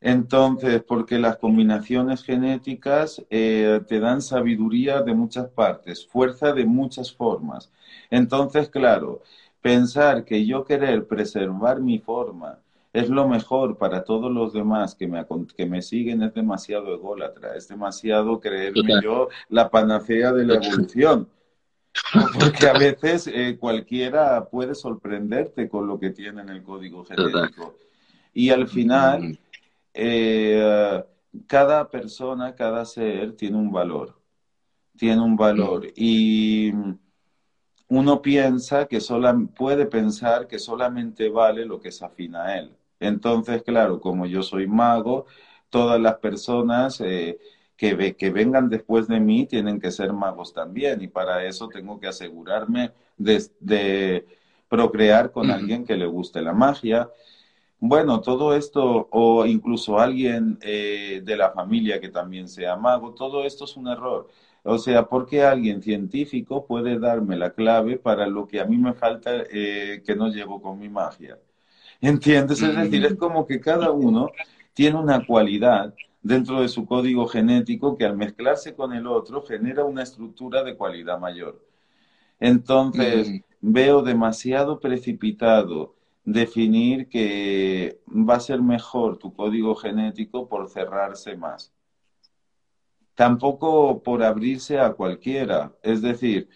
Entonces, 0.00 0.82
porque 0.82 1.18
las 1.18 1.36
combinaciones 1.36 2.22
genéticas 2.24 3.22
eh, 3.30 3.82
te 3.86 4.00
dan 4.00 4.22
sabiduría 4.22 5.02
de 5.02 5.14
muchas 5.14 5.48
partes, 5.50 6.06
fuerza 6.06 6.52
de 6.54 6.64
muchas 6.64 7.12
formas. 7.12 7.70
Entonces, 8.10 8.70
claro, 8.70 9.22
pensar 9.60 10.24
que 10.24 10.46
yo 10.46 10.64
querer 10.64 11.06
preservar 11.06 11.80
mi 11.82 11.98
forma 11.98 12.60
es 12.92 13.08
lo 13.08 13.28
mejor 13.28 13.78
para 13.78 14.04
todos 14.04 14.32
los 14.32 14.52
demás 14.52 14.94
que 14.94 15.06
me, 15.06 15.24
que 15.56 15.66
me 15.66 15.80
siguen, 15.80 16.22
es 16.22 16.34
demasiado 16.34 16.92
ególatra, 16.92 17.54
es 17.56 17.68
demasiado 17.68 18.40
creerme 18.40 19.00
yo 19.02 19.28
la 19.48 19.70
panacea 19.70 20.32
de 20.32 20.44
la 20.44 20.54
evolución. 20.54 21.28
Porque 22.38 22.68
a 22.68 22.72
veces 22.72 23.26
eh, 23.26 23.56
cualquiera 23.58 24.48
puede 24.48 24.74
sorprenderte 24.74 25.68
con 25.68 25.86
lo 25.86 25.98
que 25.98 26.10
tiene 26.10 26.42
en 26.42 26.48
el 26.48 26.62
código 26.62 27.04
genético. 27.04 27.76
Y 28.32 28.50
al 28.50 28.68
final, 28.68 29.38
eh, 29.92 31.04
cada 31.46 31.88
persona, 31.90 32.54
cada 32.54 32.84
ser 32.84 33.32
tiene 33.32 33.56
un 33.56 33.72
valor. 33.72 34.20
Tiene 34.96 35.20
un 35.20 35.36
valor. 35.36 35.86
Y 35.96 36.72
uno 37.88 38.22
piensa 38.22 38.86
que 38.86 39.00
sola, 39.00 39.36
puede 39.56 39.86
pensar 39.86 40.46
que 40.46 40.58
solamente 40.60 41.28
vale 41.28 41.64
lo 41.64 41.80
que 41.80 41.90
se 41.90 42.04
afina 42.04 42.44
a 42.44 42.58
él. 42.58 42.76
Entonces, 43.00 43.62
claro, 43.62 44.00
como 44.00 44.26
yo 44.26 44.42
soy 44.42 44.66
mago, 44.66 45.26
todas 45.70 46.00
las 46.00 46.16
personas 46.18 47.00
eh, 47.00 47.38
que, 47.76 48.14
que 48.16 48.30
vengan 48.30 48.68
después 48.68 49.08
de 49.08 49.20
mí 49.20 49.46
tienen 49.46 49.80
que 49.80 49.90
ser 49.90 50.12
magos 50.12 50.52
también 50.52 51.02
y 51.02 51.08
para 51.08 51.44
eso 51.46 51.68
tengo 51.68 51.98
que 51.98 52.08
asegurarme 52.08 52.92
de, 53.16 54.26
procrear 54.68 55.32
con 55.32 55.50
alguien 55.50 55.84
que 55.84 55.96
le 55.96 56.06
guste 56.06 56.42
la 56.42 56.52
magia. 56.52 57.10
Bueno, 57.80 58.20
todo 58.20 58.54
esto, 58.54 59.08
o 59.10 59.46
incluso 59.46 59.98
alguien 59.98 60.58
eh, 60.62 61.22
de 61.24 61.36
la 61.36 61.50
familia 61.50 62.00
que 62.00 62.10
también 62.10 62.48
sea 62.48 62.76
mago, 62.76 63.14
todo 63.14 63.44
esto 63.44 63.64
es 63.64 63.76
un 63.76 63.88
error. 63.88 64.28
O 64.62 64.78
sea, 64.78 65.08
porque 65.08 65.42
alguien 65.42 65.82
científico 65.82 66.66
puede 66.66 66.98
darme 66.98 67.36
la 67.36 67.50
clave 67.52 67.96
para 67.98 68.26
lo 68.26 68.46
que 68.46 68.60
a 68.60 68.66
mí 68.66 68.76
me 68.78 68.92
falta 68.94 69.30
eh, 69.50 70.02
que 70.04 70.14
no 70.14 70.28
llevo 70.28 70.60
con 70.62 70.78
mi 70.78 70.88
magia. 70.88 71.38
¿Entiendes? 72.00 72.62
Es 72.62 72.76
decir, 72.76 73.04
es 73.04 73.14
como 73.14 73.46
que 73.46 73.60
cada 73.60 73.90
uno 73.90 74.30
tiene 74.72 74.98
una 74.98 75.24
cualidad 75.26 75.94
dentro 76.22 76.60
de 76.62 76.68
su 76.68 76.86
código 76.86 77.26
genético 77.26 77.96
que 77.96 78.04
al 78.04 78.16
mezclarse 78.16 78.74
con 78.74 78.92
el 78.92 79.06
otro 79.06 79.42
genera 79.42 79.84
una 79.84 80.02
estructura 80.02 80.62
de 80.62 80.76
cualidad 80.76 81.18
mayor. 81.18 81.62
Entonces, 82.38 83.42
veo 83.60 84.02
demasiado 84.02 84.80
precipitado 84.80 85.94
definir 86.24 87.08
que 87.08 88.00
va 88.08 88.36
a 88.36 88.40
ser 88.40 88.62
mejor 88.62 89.18
tu 89.18 89.34
código 89.34 89.74
genético 89.74 90.48
por 90.48 90.68
cerrarse 90.70 91.36
más. 91.36 91.72
Tampoco 93.14 94.02
por 94.02 94.22
abrirse 94.22 94.78
a 94.78 94.92
cualquiera. 94.92 95.72
Es 95.82 96.00
decir, 96.00 96.48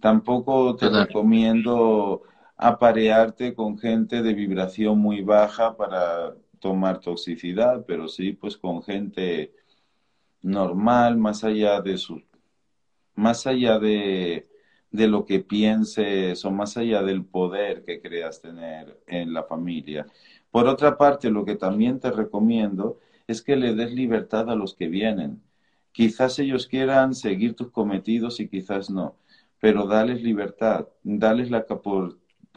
tampoco 0.00 0.74
te 0.74 0.88
recomiendo 0.88 2.22
aparearte 2.58 3.54
con 3.54 3.78
gente 3.78 4.22
de 4.22 4.34
vibración 4.34 4.98
muy 4.98 5.22
baja 5.22 5.76
para 5.76 6.34
tomar 6.58 7.00
toxicidad, 7.00 7.84
pero 7.86 8.08
sí 8.08 8.32
pues 8.32 8.56
con 8.56 8.82
gente 8.82 9.54
normal, 10.42 11.16
más 11.18 11.44
allá 11.44 11.80
de 11.80 11.96
su, 11.98 12.22
más 13.14 13.46
allá 13.46 13.78
de, 13.78 14.48
de 14.90 15.08
lo 15.08 15.24
que 15.24 15.40
pienses 15.40 16.44
o 16.44 16.50
más 16.50 16.76
allá 16.76 17.02
del 17.02 17.24
poder 17.24 17.84
que 17.84 18.00
creas 18.00 18.40
tener 18.42 19.00
en 19.06 19.32
la 19.32 19.44
familia. 19.44 20.06
Por 20.50 20.66
otra 20.66 20.98
parte, 20.98 21.30
lo 21.30 21.44
que 21.44 21.56
también 21.56 22.00
te 22.00 22.10
recomiendo 22.10 22.98
es 23.28 23.42
que 23.42 23.56
le 23.56 23.74
des 23.74 23.92
libertad 23.92 24.50
a 24.50 24.56
los 24.56 24.74
que 24.74 24.88
vienen. 24.88 25.42
Quizás 25.92 26.38
ellos 26.38 26.66
quieran 26.66 27.14
seguir 27.14 27.54
tus 27.54 27.70
cometidos 27.70 28.40
y 28.40 28.48
quizás 28.48 28.90
no, 28.90 29.16
pero 29.60 29.86
dales 29.86 30.22
libertad, 30.22 30.88
dales 31.02 31.50
la 31.50 31.66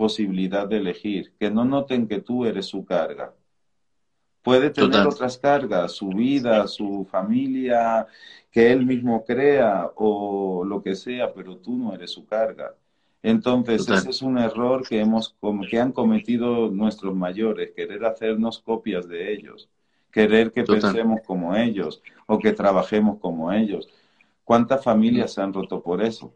posibilidad 0.01 0.67
de 0.67 0.77
elegir, 0.77 1.31
que 1.39 1.51
no 1.51 1.63
noten 1.63 2.07
que 2.07 2.19
tú 2.21 2.43
eres 2.43 2.65
su 2.65 2.83
carga. 2.83 3.35
Puede 4.41 4.71
tener 4.71 5.05
otras 5.05 5.37
cargas, 5.37 5.91
su 5.91 6.09
vida, 6.09 6.67
su 6.67 7.05
familia, 7.05 8.07
que 8.49 8.71
él 8.71 8.83
mismo 8.83 9.23
crea 9.23 9.91
o 9.95 10.65
lo 10.65 10.81
que 10.81 10.95
sea, 10.95 11.31
pero 11.31 11.57
tú 11.57 11.77
no 11.77 11.93
eres 11.93 12.09
su 12.09 12.25
carga. 12.25 12.73
Entonces, 13.21 13.87
ese 13.87 14.09
es 14.09 14.23
un 14.23 14.39
error 14.39 14.81
que, 14.89 14.99
hemos, 14.99 15.35
que 15.69 15.79
han 15.79 15.91
cometido 15.91 16.71
nuestros 16.71 17.13
mayores, 17.13 17.69
querer 17.75 18.03
hacernos 18.03 18.57
copias 18.57 19.07
de 19.07 19.31
ellos, 19.31 19.69
querer 20.11 20.51
que 20.51 20.63
pensemos 20.63 21.21
como 21.27 21.55
ellos 21.55 22.01
o 22.25 22.39
que 22.39 22.53
trabajemos 22.53 23.19
como 23.19 23.53
ellos. 23.53 23.87
¿Cuántas 24.43 24.83
familias 24.83 25.33
se 25.33 25.41
han 25.41 25.53
roto 25.53 25.79
por 25.79 26.01
eso? 26.01 26.33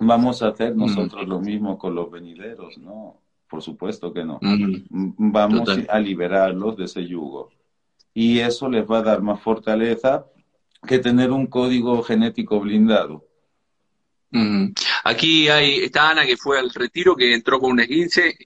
Vamos 0.00 0.42
a 0.42 0.48
hacer 0.48 0.74
nosotros 0.74 1.28
lo 1.28 1.40
mismo 1.40 1.78
con 1.78 1.94
los 1.94 2.10
venideros, 2.10 2.78
¿no? 2.78 3.20
Por 3.48 3.62
supuesto 3.62 4.12
que 4.12 4.24
no. 4.24 4.38
Vamos 4.40 5.68
a 5.88 5.98
liberarlos 5.98 6.76
de 6.76 6.84
ese 6.84 7.06
yugo. 7.06 7.50
Y 8.14 8.38
eso 8.38 8.68
les 8.68 8.84
va 8.84 8.98
a 8.98 9.02
dar 9.02 9.22
más 9.22 9.40
fortaleza 9.40 10.26
que 10.86 10.98
tener 10.98 11.30
un 11.30 11.46
código 11.46 12.02
genético 12.02 12.60
blindado. 12.60 13.26
Aquí 15.04 15.48
hay, 15.48 15.80
está 15.80 16.10
Ana 16.10 16.24
que 16.24 16.36
fue 16.36 16.58
al 16.58 16.70
retiro, 16.70 17.16
que 17.16 17.34
entró 17.34 17.58
con 17.60 17.72
un 17.72 17.80
esguince 17.80 18.36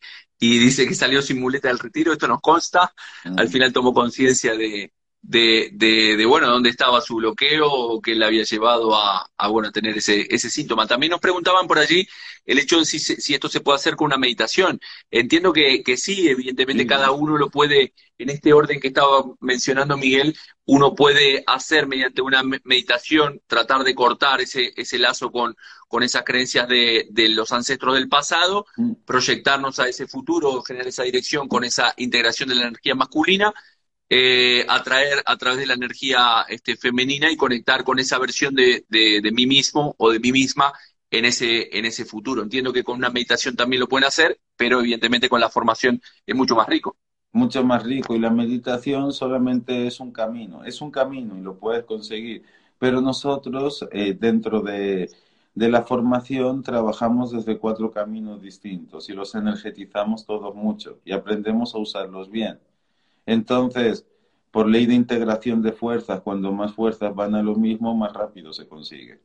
y 0.40 0.58
dice 0.58 0.88
que 0.88 0.94
salió 0.94 1.22
sin 1.22 1.40
muleta 1.40 1.68
del 1.68 1.78
retiro. 1.78 2.12
Esto 2.12 2.26
nos 2.26 2.40
consta. 2.40 2.92
Al 3.36 3.48
final 3.48 3.72
tomó 3.72 3.92
conciencia 3.92 4.56
de, 4.56 4.92
de, 5.26 5.70
de, 5.72 6.26
bueno, 6.26 6.48
dónde 6.48 6.68
estaba 6.68 7.00
su 7.00 7.16
bloqueo 7.16 7.66
o 7.66 8.00
qué 8.02 8.14
le 8.14 8.26
había 8.26 8.44
llevado 8.44 8.94
a, 8.94 9.26
a, 9.36 9.48
bueno, 9.48 9.72
tener 9.72 9.96
ese, 9.96 10.26
ese 10.28 10.50
síntoma. 10.50 10.86
También 10.86 11.10
nos 11.12 11.20
preguntaban 11.20 11.66
por 11.66 11.78
allí 11.78 12.06
el 12.44 12.58
hecho 12.58 12.78
de 12.78 12.84
si, 12.84 12.98
si 12.98 13.32
esto 13.32 13.48
se 13.48 13.60
puede 13.60 13.76
hacer 13.76 13.96
con 13.96 14.06
una 14.06 14.18
meditación. 14.18 14.78
Entiendo 15.10 15.52
que, 15.52 15.82
que 15.82 15.96
sí, 15.96 16.28
evidentemente 16.28 16.86
cada 16.86 17.10
uno 17.10 17.38
lo 17.38 17.48
puede, 17.48 17.94
en 18.18 18.28
este 18.28 18.52
orden 18.52 18.80
que 18.80 18.88
estaba 18.88 19.24
mencionando 19.40 19.96
Miguel, 19.96 20.36
uno 20.66 20.94
puede 20.94 21.42
hacer 21.46 21.86
mediante 21.86 22.20
una 22.20 22.42
meditación, 22.42 23.40
tratar 23.46 23.82
de 23.82 23.94
cortar 23.94 24.42
ese, 24.42 24.72
ese 24.76 24.98
lazo 24.98 25.30
con, 25.30 25.56
con 25.88 26.02
esas 26.02 26.22
creencias 26.22 26.68
de, 26.68 27.06
de 27.10 27.30
los 27.30 27.50
ancestros 27.50 27.94
del 27.94 28.08
pasado, 28.08 28.66
mm. 28.76 28.92
proyectarnos 29.06 29.80
a 29.80 29.88
ese 29.88 30.06
futuro, 30.06 30.62
generar 30.62 30.88
esa 30.88 31.02
dirección 31.04 31.48
con 31.48 31.64
esa 31.64 31.94
integración 31.96 32.50
de 32.50 32.56
la 32.56 32.66
energía 32.68 32.94
masculina 32.94 33.54
eh, 34.08 34.64
atraer 34.68 35.22
a 35.24 35.36
través 35.36 35.58
de 35.58 35.66
la 35.66 35.74
energía 35.74 36.44
este, 36.48 36.76
femenina 36.76 37.30
y 37.30 37.36
conectar 37.36 37.84
con 37.84 37.98
esa 37.98 38.18
versión 38.18 38.54
de, 38.54 38.84
de, 38.88 39.32
mí 39.32 39.46
mismo 39.46 39.94
o 39.98 40.10
de 40.10 40.20
mí 40.20 40.32
misma 40.32 40.72
en 41.10 41.24
ese, 41.24 41.76
en 41.76 41.84
ese 41.84 42.04
futuro. 42.04 42.42
Entiendo 42.42 42.72
que 42.72 42.84
con 42.84 42.96
una 42.96 43.10
meditación 43.10 43.56
también 43.56 43.80
lo 43.80 43.88
pueden 43.88 44.06
hacer, 44.06 44.38
pero 44.56 44.80
evidentemente 44.80 45.28
con 45.28 45.40
la 45.40 45.50
formación 45.50 46.00
es 46.26 46.34
mucho 46.34 46.54
más 46.54 46.68
rico. 46.68 46.96
Mucho 47.32 47.64
más 47.64 47.82
rico 47.82 48.14
y 48.14 48.20
la 48.20 48.30
meditación 48.30 49.12
solamente 49.12 49.86
es 49.88 49.98
un 49.98 50.12
camino, 50.12 50.64
es 50.64 50.80
un 50.80 50.92
camino 50.92 51.36
y 51.36 51.40
lo 51.42 51.58
puedes 51.58 51.84
conseguir, 51.84 52.44
pero 52.78 53.00
nosotros 53.00 53.84
eh, 53.90 54.14
dentro 54.14 54.60
de, 54.60 55.10
de 55.54 55.68
la 55.68 55.82
formación 55.82 56.62
trabajamos 56.62 57.32
desde 57.32 57.58
cuatro 57.58 57.90
caminos 57.90 58.40
distintos 58.40 59.08
y 59.08 59.14
los 59.14 59.34
energetizamos 59.34 60.26
todos 60.26 60.54
mucho 60.54 61.00
y 61.04 61.12
aprendemos 61.12 61.74
a 61.74 61.78
usarlos 61.78 62.30
bien. 62.30 62.60
Entonces, 63.26 64.06
por 64.50 64.68
ley 64.68 64.86
de 64.86 64.94
integración 64.94 65.62
de 65.62 65.72
fuerzas, 65.72 66.20
cuando 66.20 66.52
más 66.52 66.72
fuerzas 66.72 67.14
van 67.14 67.34
a 67.34 67.42
lo 67.42 67.56
mismo, 67.56 67.94
más 67.94 68.12
rápido 68.12 68.52
se 68.52 68.68
consigue. 68.68 69.20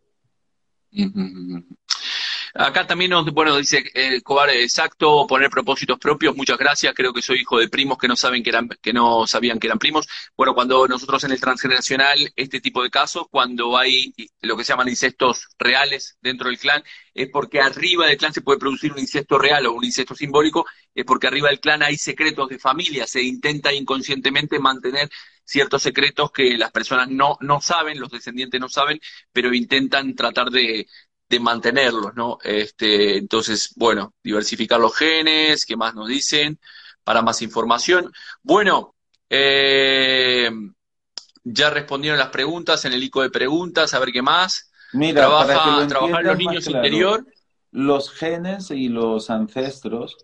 Acá 2.53 2.87
también 2.87 3.11
nos, 3.11 3.25
bueno, 3.31 3.55
dice 3.57 3.83
eh, 3.93 4.21
Cobar, 4.21 4.49
exacto, 4.49 5.27
poner 5.27 5.49
propósitos 5.49 5.99
propios, 5.99 6.35
muchas 6.35 6.57
gracias, 6.57 6.93
creo 6.95 7.13
que 7.13 7.21
soy 7.21 7.41
hijo 7.41 7.59
de 7.59 7.69
primos 7.69 7.97
que 7.97 8.07
no 8.07 8.15
saben 8.15 8.43
que 8.43 8.49
eran, 8.49 8.67
que 8.81 8.93
no 8.93 9.27
sabían 9.27 9.59
que 9.59 9.67
eran 9.67 9.79
primos. 9.79 10.07
Bueno, 10.35 10.53
cuando 10.55 10.87
nosotros 10.87 11.23
en 11.23 11.31
el 11.31 11.39
transgeneracional, 11.39 12.31
este 12.35 12.59
tipo 12.59 12.81
de 12.83 12.89
casos, 12.89 13.27
cuando 13.29 13.77
hay 13.77 14.13
lo 14.41 14.57
que 14.57 14.63
se 14.63 14.73
llaman 14.73 14.89
incestos 14.89 15.47
reales 15.59 16.17
dentro 16.21 16.49
del 16.49 16.57
clan, 16.57 16.83
es 17.13 17.29
porque 17.29 17.59
arriba 17.61 18.07
del 18.07 18.17
clan 18.17 18.33
se 18.33 18.41
puede 18.41 18.59
producir 18.59 18.91
un 18.93 18.99
incesto 18.99 19.37
real 19.37 19.65
o 19.67 19.73
un 19.73 19.85
incesto 19.85 20.15
simbólico, 20.15 20.65
es 20.93 21.05
porque 21.05 21.27
arriba 21.27 21.49
del 21.49 21.59
clan 21.59 21.83
hay 21.83 21.97
secretos 21.97 22.49
de 22.49 22.59
familia, 22.59 23.05
se 23.07 23.21
intenta 23.21 23.73
inconscientemente 23.73 24.59
mantener 24.59 25.09
ciertos 25.43 25.81
secretos 25.81 26.31
que 26.31 26.57
las 26.57 26.71
personas 26.71 27.09
no, 27.09 27.37
no 27.41 27.59
saben, 27.59 27.99
los 27.99 28.11
descendientes 28.11 28.61
no 28.61 28.69
saben, 28.69 28.99
pero 29.31 29.53
intentan 29.53 30.13
tratar 30.13 30.51
de, 30.51 30.85
de 31.29 31.39
mantenerlos, 31.39 32.15
¿no? 32.15 32.39
Este, 32.43 33.17
entonces, 33.17 33.73
bueno, 33.75 34.15
diversificar 34.23 34.79
los 34.79 34.95
genes, 34.95 35.65
¿qué 35.65 35.77
más 35.77 35.93
nos 35.93 36.07
dicen? 36.07 36.59
Para 37.03 37.21
más 37.21 37.41
información. 37.41 38.11
Bueno, 38.41 38.95
eh, 39.29 40.49
ya 41.43 41.69
respondieron 41.69 42.17
las 42.17 42.29
preguntas 42.29 42.83
en 42.85 42.93
el 42.93 43.03
ico 43.03 43.21
de 43.21 43.29
preguntas, 43.29 43.93
a 43.93 43.99
ver 43.99 44.11
qué 44.11 44.23
más. 44.23 44.71
Mira, 44.93 45.21
Trabaja, 45.21 45.87
trabajar 45.87 46.23
los 46.23 46.37
niños 46.37 46.67
interior. 46.67 47.25
Los 47.71 48.09
genes 48.11 48.71
y 48.71 48.89
los 48.89 49.29
ancestros, 49.29 50.17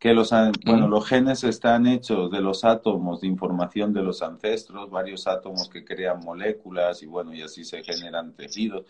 que 0.00 0.12
los, 0.12 0.32
bueno, 0.64 0.88
los 0.88 1.06
genes 1.06 1.44
están 1.44 1.86
hechos 1.86 2.28
de 2.32 2.40
los 2.40 2.64
átomos 2.64 3.20
de 3.20 3.28
información 3.28 3.92
de 3.92 4.02
los 4.02 4.20
ancestros, 4.22 4.90
varios 4.90 5.28
átomos 5.28 5.68
que 5.68 5.84
crean 5.84 6.18
moléculas 6.18 7.04
y 7.04 7.06
bueno, 7.06 7.32
y 7.32 7.42
así 7.42 7.64
se 7.64 7.84
generan 7.84 8.32
tejidos. 8.34 8.84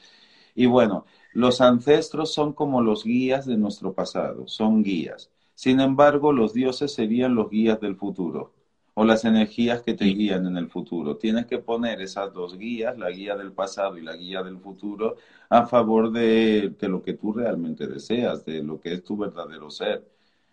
Y 0.55 0.67
bueno, 0.67 1.07
los 1.33 1.61
ancestros 1.61 2.33
son 2.33 2.53
como 2.53 2.83
los 2.83 3.05
guías 3.05 3.47
de 3.47 3.57
nuestro 3.57 3.93
pasado, 3.95 4.47
son 4.49 4.83
guías. 4.83 5.31
Sin 5.55 5.81
embargo, 5.81 6.33
los 6.33 6.53
dioses 6.53 6.93
serían 6.93 7.35
los 7.35 7.51
guías 7.51 7.81
del 7.81 7.97
futuro 7.97 8.53
o 8.95 9.05
las 9.05 9.25
energías 9.25 9.83
que 9.83 9.95
te 9.95 10.05
guían 10.05 10.47
en 10.47 10.57
el 10.59 10.69
futuro. 10.69 11.17
Tienes 11.17 11.47
que 11.47 11.59
poner 11.59 12.01
esas 12.03 12.33
dos 12.33 12.59
guías, 12.59 12.99
la 12.99 13.11
guía 13.11 13.37
del 13.37 13.53
pasado 13.53 13.97
y 13.97 14.03
la 14.03 14.17
guía 14.17 14.43
del 14.43 14.59
futuro, 14.59 15.17
a 15.49 15.67
favor 15.67 16.13
de, 16.13 16.75
de, 16.79 16.89
lo 16.89 17.03
que 17.03 17.15
tú 17.15 17.33
realmente 17.33 17.87
deseas, 17.87 18.45
de 18.45 18.63
lo 18.63 18.81
que 18.81 18.95
es 18.95 19.05
tu 19.05 19.17
verdadero 19.17 19.71
ser. 19.71 20.07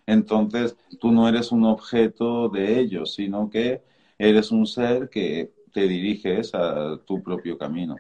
Entonces, 0.06 0.78
tú 1.00 1.12
no 1.12 1.28
eres 1.28 1.52
un 1.52 1.66
objeto 1.66 2.50
de 2.50 2.80
ellos, 2.80 3.14
sino 3.16 3.50
que 3.50 3.84
eres 4.18 4.52
un 4.52 4.66
ser 4.66 5.10
que 5.10 5.52
te 5.74 5.88
diriges 5.88 6.56
a 6.56 6.98
tu 7.06 7.22
propio 7.22 7.58
camino. 7.58 7.96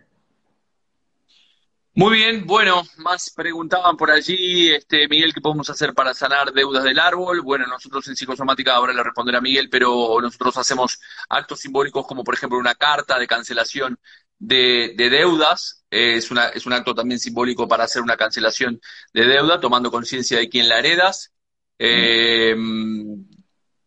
Muy 1.96 2.14
bien, 2.18 2.46
bueno, 2.46 2.84
más 2.98 3.32
preguntaban 3.36 3.98
por 3.98 4.10
allí, 4.10 4.70
este, 4.72 5.08
Miguel, 5.10 5.34
¿qué 5.34 5.42
podemos 5.42 5.70
hacer 5.70 5.94
para 5.94 6.14
sanar 6.14 6.54
deudas 6.54 6.84
del 6.84 6.98
árbol? 7.00 7.42
Bueno, 7.42 7.66
nosotros 7.68 8.08
en 8.08 8.16
psicosomática 8.16 8.76
ahora 8.76 8.94
le 8.94 9.04
responderá 9.04 9.42
Miguel, 9.42 9.70
pero 9.70 10.18
nosotros 10.22 10.56
hacemos 10.58 11.00
actos 11.28 11.60
simbólicos 11.60 12.08
como 12.08 12.24
por 12.24 12.36
ejemplo 12.36 12.58
una 12.58 12.76
carta 12.76 13.20
de 13.20 13.28
cancelación 13.28 14.00
de, 14.38 14.94
deudas, 14.98 15.84
es, 15.90 16.32
una, 16.32 16.48
es 16.50 16.66
un 16.66 16.74
acto 16.74 16.96
también 16.96 17.20
simbólico 17.20 17.68
para 17.68 17.84
hacer 17.84 18.02
una 18.02 18.16
cancelación 18.16 18.80
de 19.14 19.26
deuda, 19.26 19.60
tomando 19.60 19.92
conciencia 19.92 20.38
de 20.40 20.48
quién 20.48 20.70
la 20.70 20.80
heredas. 20.80 21.34
Eh, 21.80 22.56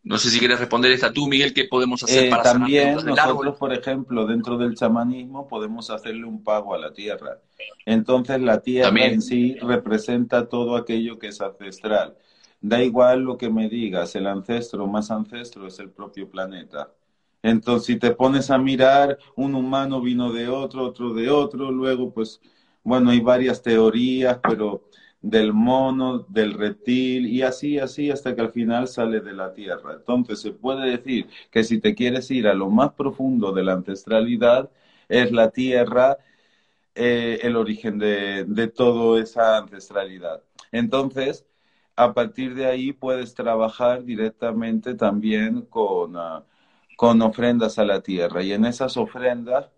no 0.05 0.19
sé 0.19 0.31
si 0.31 0.39
quieres 0.39 0.59
responder 0.59 0.91
esta 0.91 1.13
tú, 1.13 1.29
Miguel, 1.29 1.55
¿qué 1.55 1.65
podemos 1.65 2.03
hacer 2.03 2.25
eh, 2.25 2.31
para 2.31 2.43
También 2.43 2.97
nosotros, 3.05 3.57
por 3.57 3.73
ejemplo, 3.73 4.27
dentro 4.27 4.59
del 4.59 4.75
chamanismo 4.75 5.47
podemos 5.47 5.91
hacerle 5.91 6.25
un 6.25 6.43
pago 6.43 6.75
a 6.75 6.79
la 6.79 6.93
tierra. 6.93 7.39
Entonces 7.87 8.41
la 8.41 8.61
tierra 8.61 9.05
en 9.05 9.23
sí 9.23 9.57
representa 9.61 10.49
todo 10.49 10.77
aquello 10.77 11.19
que 11.19 11.29
es 11.29 11.41
ancestral. 11.41 12.17
Da 12.61 12.83
igual 12.83 13.23
lo 13.23 13.37
que 13.37 13.51
me 13.51 13.69
digas, 13.69 14.15
el 14.17 14.27
ancestro 14.27 14.87
más 14.87 15.11
ancestro 15.11 15.67
es 15.67 15.79
el 15.79 15.91
propio 15.91 16.29
planeta. 16.29 16.91
Entonces, 17.43 17.87
si 17.87 17.97
te 17.97 18.13
pones 18.13 18.51
a 18.51 18.59
mirar, 18.59 19.19
un 19.35 19.57
humano 19.57 20.01
vino 20.01 20.33
de 20.33 20.49
otro, 20.49 20.85
otro 20.85 21.13
de 21.13 21.29
otro, 21.29 21.73
luego, 21.73 22.13
pues, 22.13 22.41
bueno, 22.85 23.11
hay 23.11 23.19
varias 23.19 23.63
teorías, 23.63 24.39
pero 24.41 24.85
del 25.23 25.53
mono, 25.53 26.21
del 26.29 26.55
reptil 26.55 27.27
y 27.27 27.43
así, 27.43 27.79
así 27.79 28.11
hasta 28.11 28.35
que 28.35 28.41
al 28.43 28.53
final 28.53 28.89
sale 28.89 29.21
de 29.21 29.33
la 29.33 29.53
tierra. 29.55 29.95
Entonces 29.95 30.41
se 30.41 30.53
puede 30.53 30.91
decir 30.91 31.29
que 31.51 31.65
si 31.65 31.81
te 31.81 31.95
quieres 31.95 32.31
ir 32.31 32.49
a 32.49 32.55
lo 32.55 32.69
más 32.71 32.93
profundo 32.95 33.53
de 33.53 33.65
la 33.65 33.75
ancestralidad, 33.75 34.71
es 35.09 35.33
la 35.33 35.51
tierra 35.51 36.19
eh, 36.95 37.41
el 37.43 37.57
origen 37.57 37.99
de, 37.99 38.45
de 38.45 38.69
toda 38.69 39.23
esa 39.23 39.59
ancestralidad. 39.59 40.43
Entonces, 40.73 41.47
a 41.97 42.15
partir 42.15 42.55
de 42.55 42.67
ahí 42.67 42.93
puedes 42.93 43.35
trabajar 43.35 44.05
directamente 44.05 44.95
también 44.95 45.63
con, 45.63 46.17
ah, 46.17 46.45
con 46.97 47.23
ofrendas 47.23 47.79
a 47.79 47.85
la 47.85 48.03
tierra 48.03 48.43
y 48.43 48.53
en 48.53 48.65
esas 48.67 48.97
ofrendas 48.97 49.71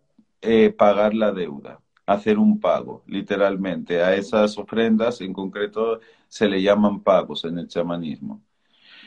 eh, 0.43 0.71
pagar 0.77 1.15
la 1.15 1.33
deuda 1.33 1.81
hacer 2.07 2.39
un 2.39 2.61
pago, 2.61 3.03
literalmente. 3.07 4.03
A 4.03 4.15
esas 4.15 4.59
ofrendas 4.59 5.21
en 5.21 5.33
concreto 5.33 6.01
se 6.29 6.49
le 6.49 6.61
llaman 6.63 7.03
pagos 7.03 7.45
en 7.45 7.59
el 7.59 7.69
chamanismo. 7.69 8.43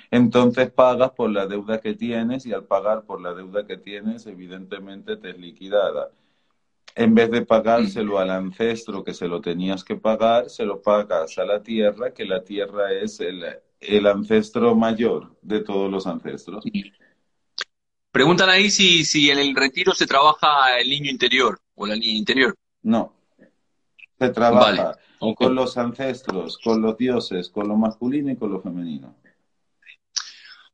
Entonces 0.10 0.72
pagas 0.72 1.12
por 1.12 1.30
la 1.30 1.48
deuda 1.48 1.82
que 1.82 1.94
tienes 1.94 2.46
y 2.46 2.54
al 2.54 2.66
pagar 2.66 3.04
por 3.04 3.22
la 3.22 3.34
deuda 3.34 3.66
que 3.66 3.78
tienes, 3.78 4.26
evidentemente 4.26 5.18
te 5.18 5.32
es 5.32 5.38
liquidada. 5.38 6.12
En 6.96 7.14
vez 7.14 7.30
de 7.30 7.46
pagárselo 7.46 8.18
al 8.18 8.32
ancestro 8.32 9.04
que 9.04 9.14
se 9.14 9.28
lo 9.28 9.42
tenías 9.42 9.84
que 9.84 9.98
pagar, 9.98 10.50
se 10.50 10.66
lo 10.66 10.82
pagas 10.82 11.38
a 11.38 11.46
la 11.46 11.62
tierra, 11.62 12.14
que 12.14 12.26
la 12.26 12.44
tierra 12.44 12.92
es 12.92 13.20
el, 13.20 13.44
el 13.80 14.08
ancestro 14.08 14.76
mayor 14.76 15.36
de 15.42 15.60
todos 15.60 15.92
los 15.92 16.08
ancestros. 16.08 16.64
Preguntan 18.12 18.50
ahí 18.50 18.72
si, 18.72 19.04
si 19.04 19.30
en 19.30 19.38
el 19.38 19.56
retiro 19.56 19.94
se 19.94 20.08
trabaja 20.08 20.80
el 20.80 20.90
niño 20.90 21.12
interior 21.12 21.60
o 21.76 21.86
la 21.86 21.96
niña 21.96 22.18
interior. 22.18 22.56
No. 22.88 23.12
Se 24.18 24.30
trabaja 24.30 24.98
con 25.36 25.56
los 25.56 25.78
ancestros, 25.78 26.58
con 26.64 26.82
los 26.82 26.98
dioses, 26.98 27.50
con 27.50 27.68
lo 27.68 27.76
masculino 27.76 28.32
y 28.32 28.38
con 28.38 28.54
lo 28.54 28.62
femenino. 28.62 29.14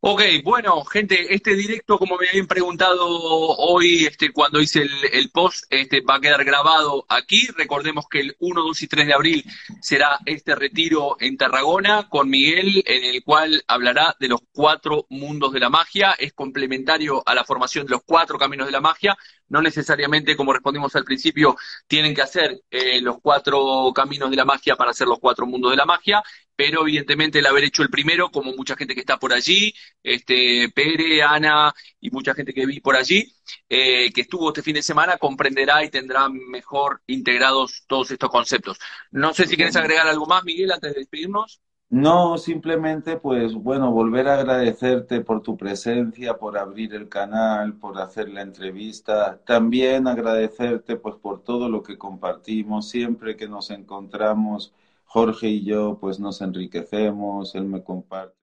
Ok, 0.06 0.22
bueno, 0.43 0.84
gente, 0.84 1.34
este 1.34 1.56
directo, 1.56 1.97
como 1.97 2.18
me 2.18 2.28
habían 2.28 2.45
preguntado 2.45 3.08
hoy, 3.08 4.06
este, 4.06 4.34
cuando 4.34 4.60
hice 4.62 4.86
el, 5.14 5.30
post, 5.32 5.64
este, 5.70 6.01
va 6.01 6.16
a 6.16 6.20
quedar 6.20 6.43
grabado 6.43 7.06
aquí. 7.08 7.47
Recordemos 7.56 8.10
que 8.10 8.20
el 8.20 8.36
1, 8.39 8.64
2 8.64 8.82
y 8.82 8.88
3 8.89 9.08
de 9.08 9.14
abril 9.14 9.45
será 9.80 10.20
este 10.26 10.56
retiro 10.56 11.16
en 11.22 11.38
Tarragona 11.38 12.10
con 12.10 12.30
Miguel, 12.30 12.84
en 12.86 13.16
el 13.16 13.24
cual 13.24 13.64
hablará 13.66 14.14
de 14.20 14.28
los 14.28 14.41
cuatro 14.51 15.06
mundos 15.10 15.54
de 15.54 15.62
la 15.62 15.70
magia. 15.70 16.12
Es 16.20 16.34
complementario 16.34 17.24
a 17.26 17.34
la 17.34 17.45
formación 17.45 17.86
de 17.86 17.91
los 17.91 18.04
cuatro 18.04 18.38
caminos 18.38 18.66
de 18.66 18.74
la 18.74 18.82
magia. 18.82 19.18
No 19.47 19.62
necesariamente, 19.62 20.36
como 20.36 20.51
respondimos 20.51 20.95
al 20.97 21.06
principio, 21.06 21.56
tienen 21.88 22.14
que 22.14 22.24
hacer 22.24 22.62
eh, 22.72 22.99
los 23.01 23.20
cuatro 23.22 23.91
caminos 23.95 24.30
de 24.32 24.36
la 24.36 24.45
magia 24.45 24.76
para 24.76 24.91
hacer 24.91 25.08
los 25.08 25.20
cuatro 25.20 25.45
mundos 25.45 25.72
de 25.72 25.78
la 25.78 25.86
magia. 25.86 26.22
pero 26.56 26.82
evidentemente 26.82 27.39
el 27.39 27.47
haber 27.47 27.64
hecho 27.64 27.82
el 27.84 27.89
primero, 27.89 28.30
como 28.30 28.54
mucha 28.54 28.76
gente 28.76 28.93
que 28.93 28.99
está 28.99 29.18
por 29.18 29.34
allí, 29.34 29.74
este, 30.02 30.70
Pere, 30.74 31.22
Ana 31.24 31.74
y 32.00 32.10
mucha 32.12 32.34
gente 32.34 32.54
que 32.54 32.66
vi 32.66 32.80
por 32.80 32.96
allí, 32.96 33.32
eh, 33.70 34.12
que 34.14 34.22
estuvo 34.22 34.50
este 34.50 34.62
fin 34.64 34.76
de 34.76 34.84
semana, 34.84 35.18
comprenderá 35.18 35.84
y 35.84 35.89
tendrá 35.89 36.30
mejor 36.30 37.02
integrados 37.08 37.84
todos 37.88 38.12
estos 38.12 38.30
conceptos. 38.30 38.80
No 39.12 39.34
sé 39.34 39.48
si 39.48 39.56
quieres 39.56 39.76
agregar 39.76 40.08
algo 40.08 40.26
más, 40.26 40.44
Miguel, 40.44 40.72
antes 40.72 40.94
de 40.94 41.00
despedirnos. 41.00 41.62
No, 41.89 42.38
simplemente 42.39 43.18
pues 43.18 43.54
bueno, 43.54 43.91
volver 43.91 44.28
a 44.28 44.34
agradecerte 44.39 45.22
por 45.22 45.41
tu 45.44 45.56
presencia, 45.56 46.38
por 46.38 46.58
abrir 46.58 46.94
el 46.96 47.08
canal, 47.08 47.76
por 47.78 48.00
hacer 48.00 48.30
la 48.30 48.41
entrevista. 48.41 49.39
También 49.46 50.08
agradecerte 50.08 50.96
pues 50.98 51.16
por 51.18 51.44
todo 51.44 51.70
lo 51.70 51.84
que 51.84 51.98
compartimos. 51.98 52.89
Siempre 52.89 53.36
que 53.38 53.48
nos 53.48 53.70
encontramos, 53.70 54.74
Jorge 55.06 55.48
y 55.50 55.64
yo 55.64 55.98
pues 56.02 56.20
nos 56.20 56.41
enriquecemos, 56.41 57.54
él 57.56 57.66
me 57.66 57.84
comparte. 57.84 58.43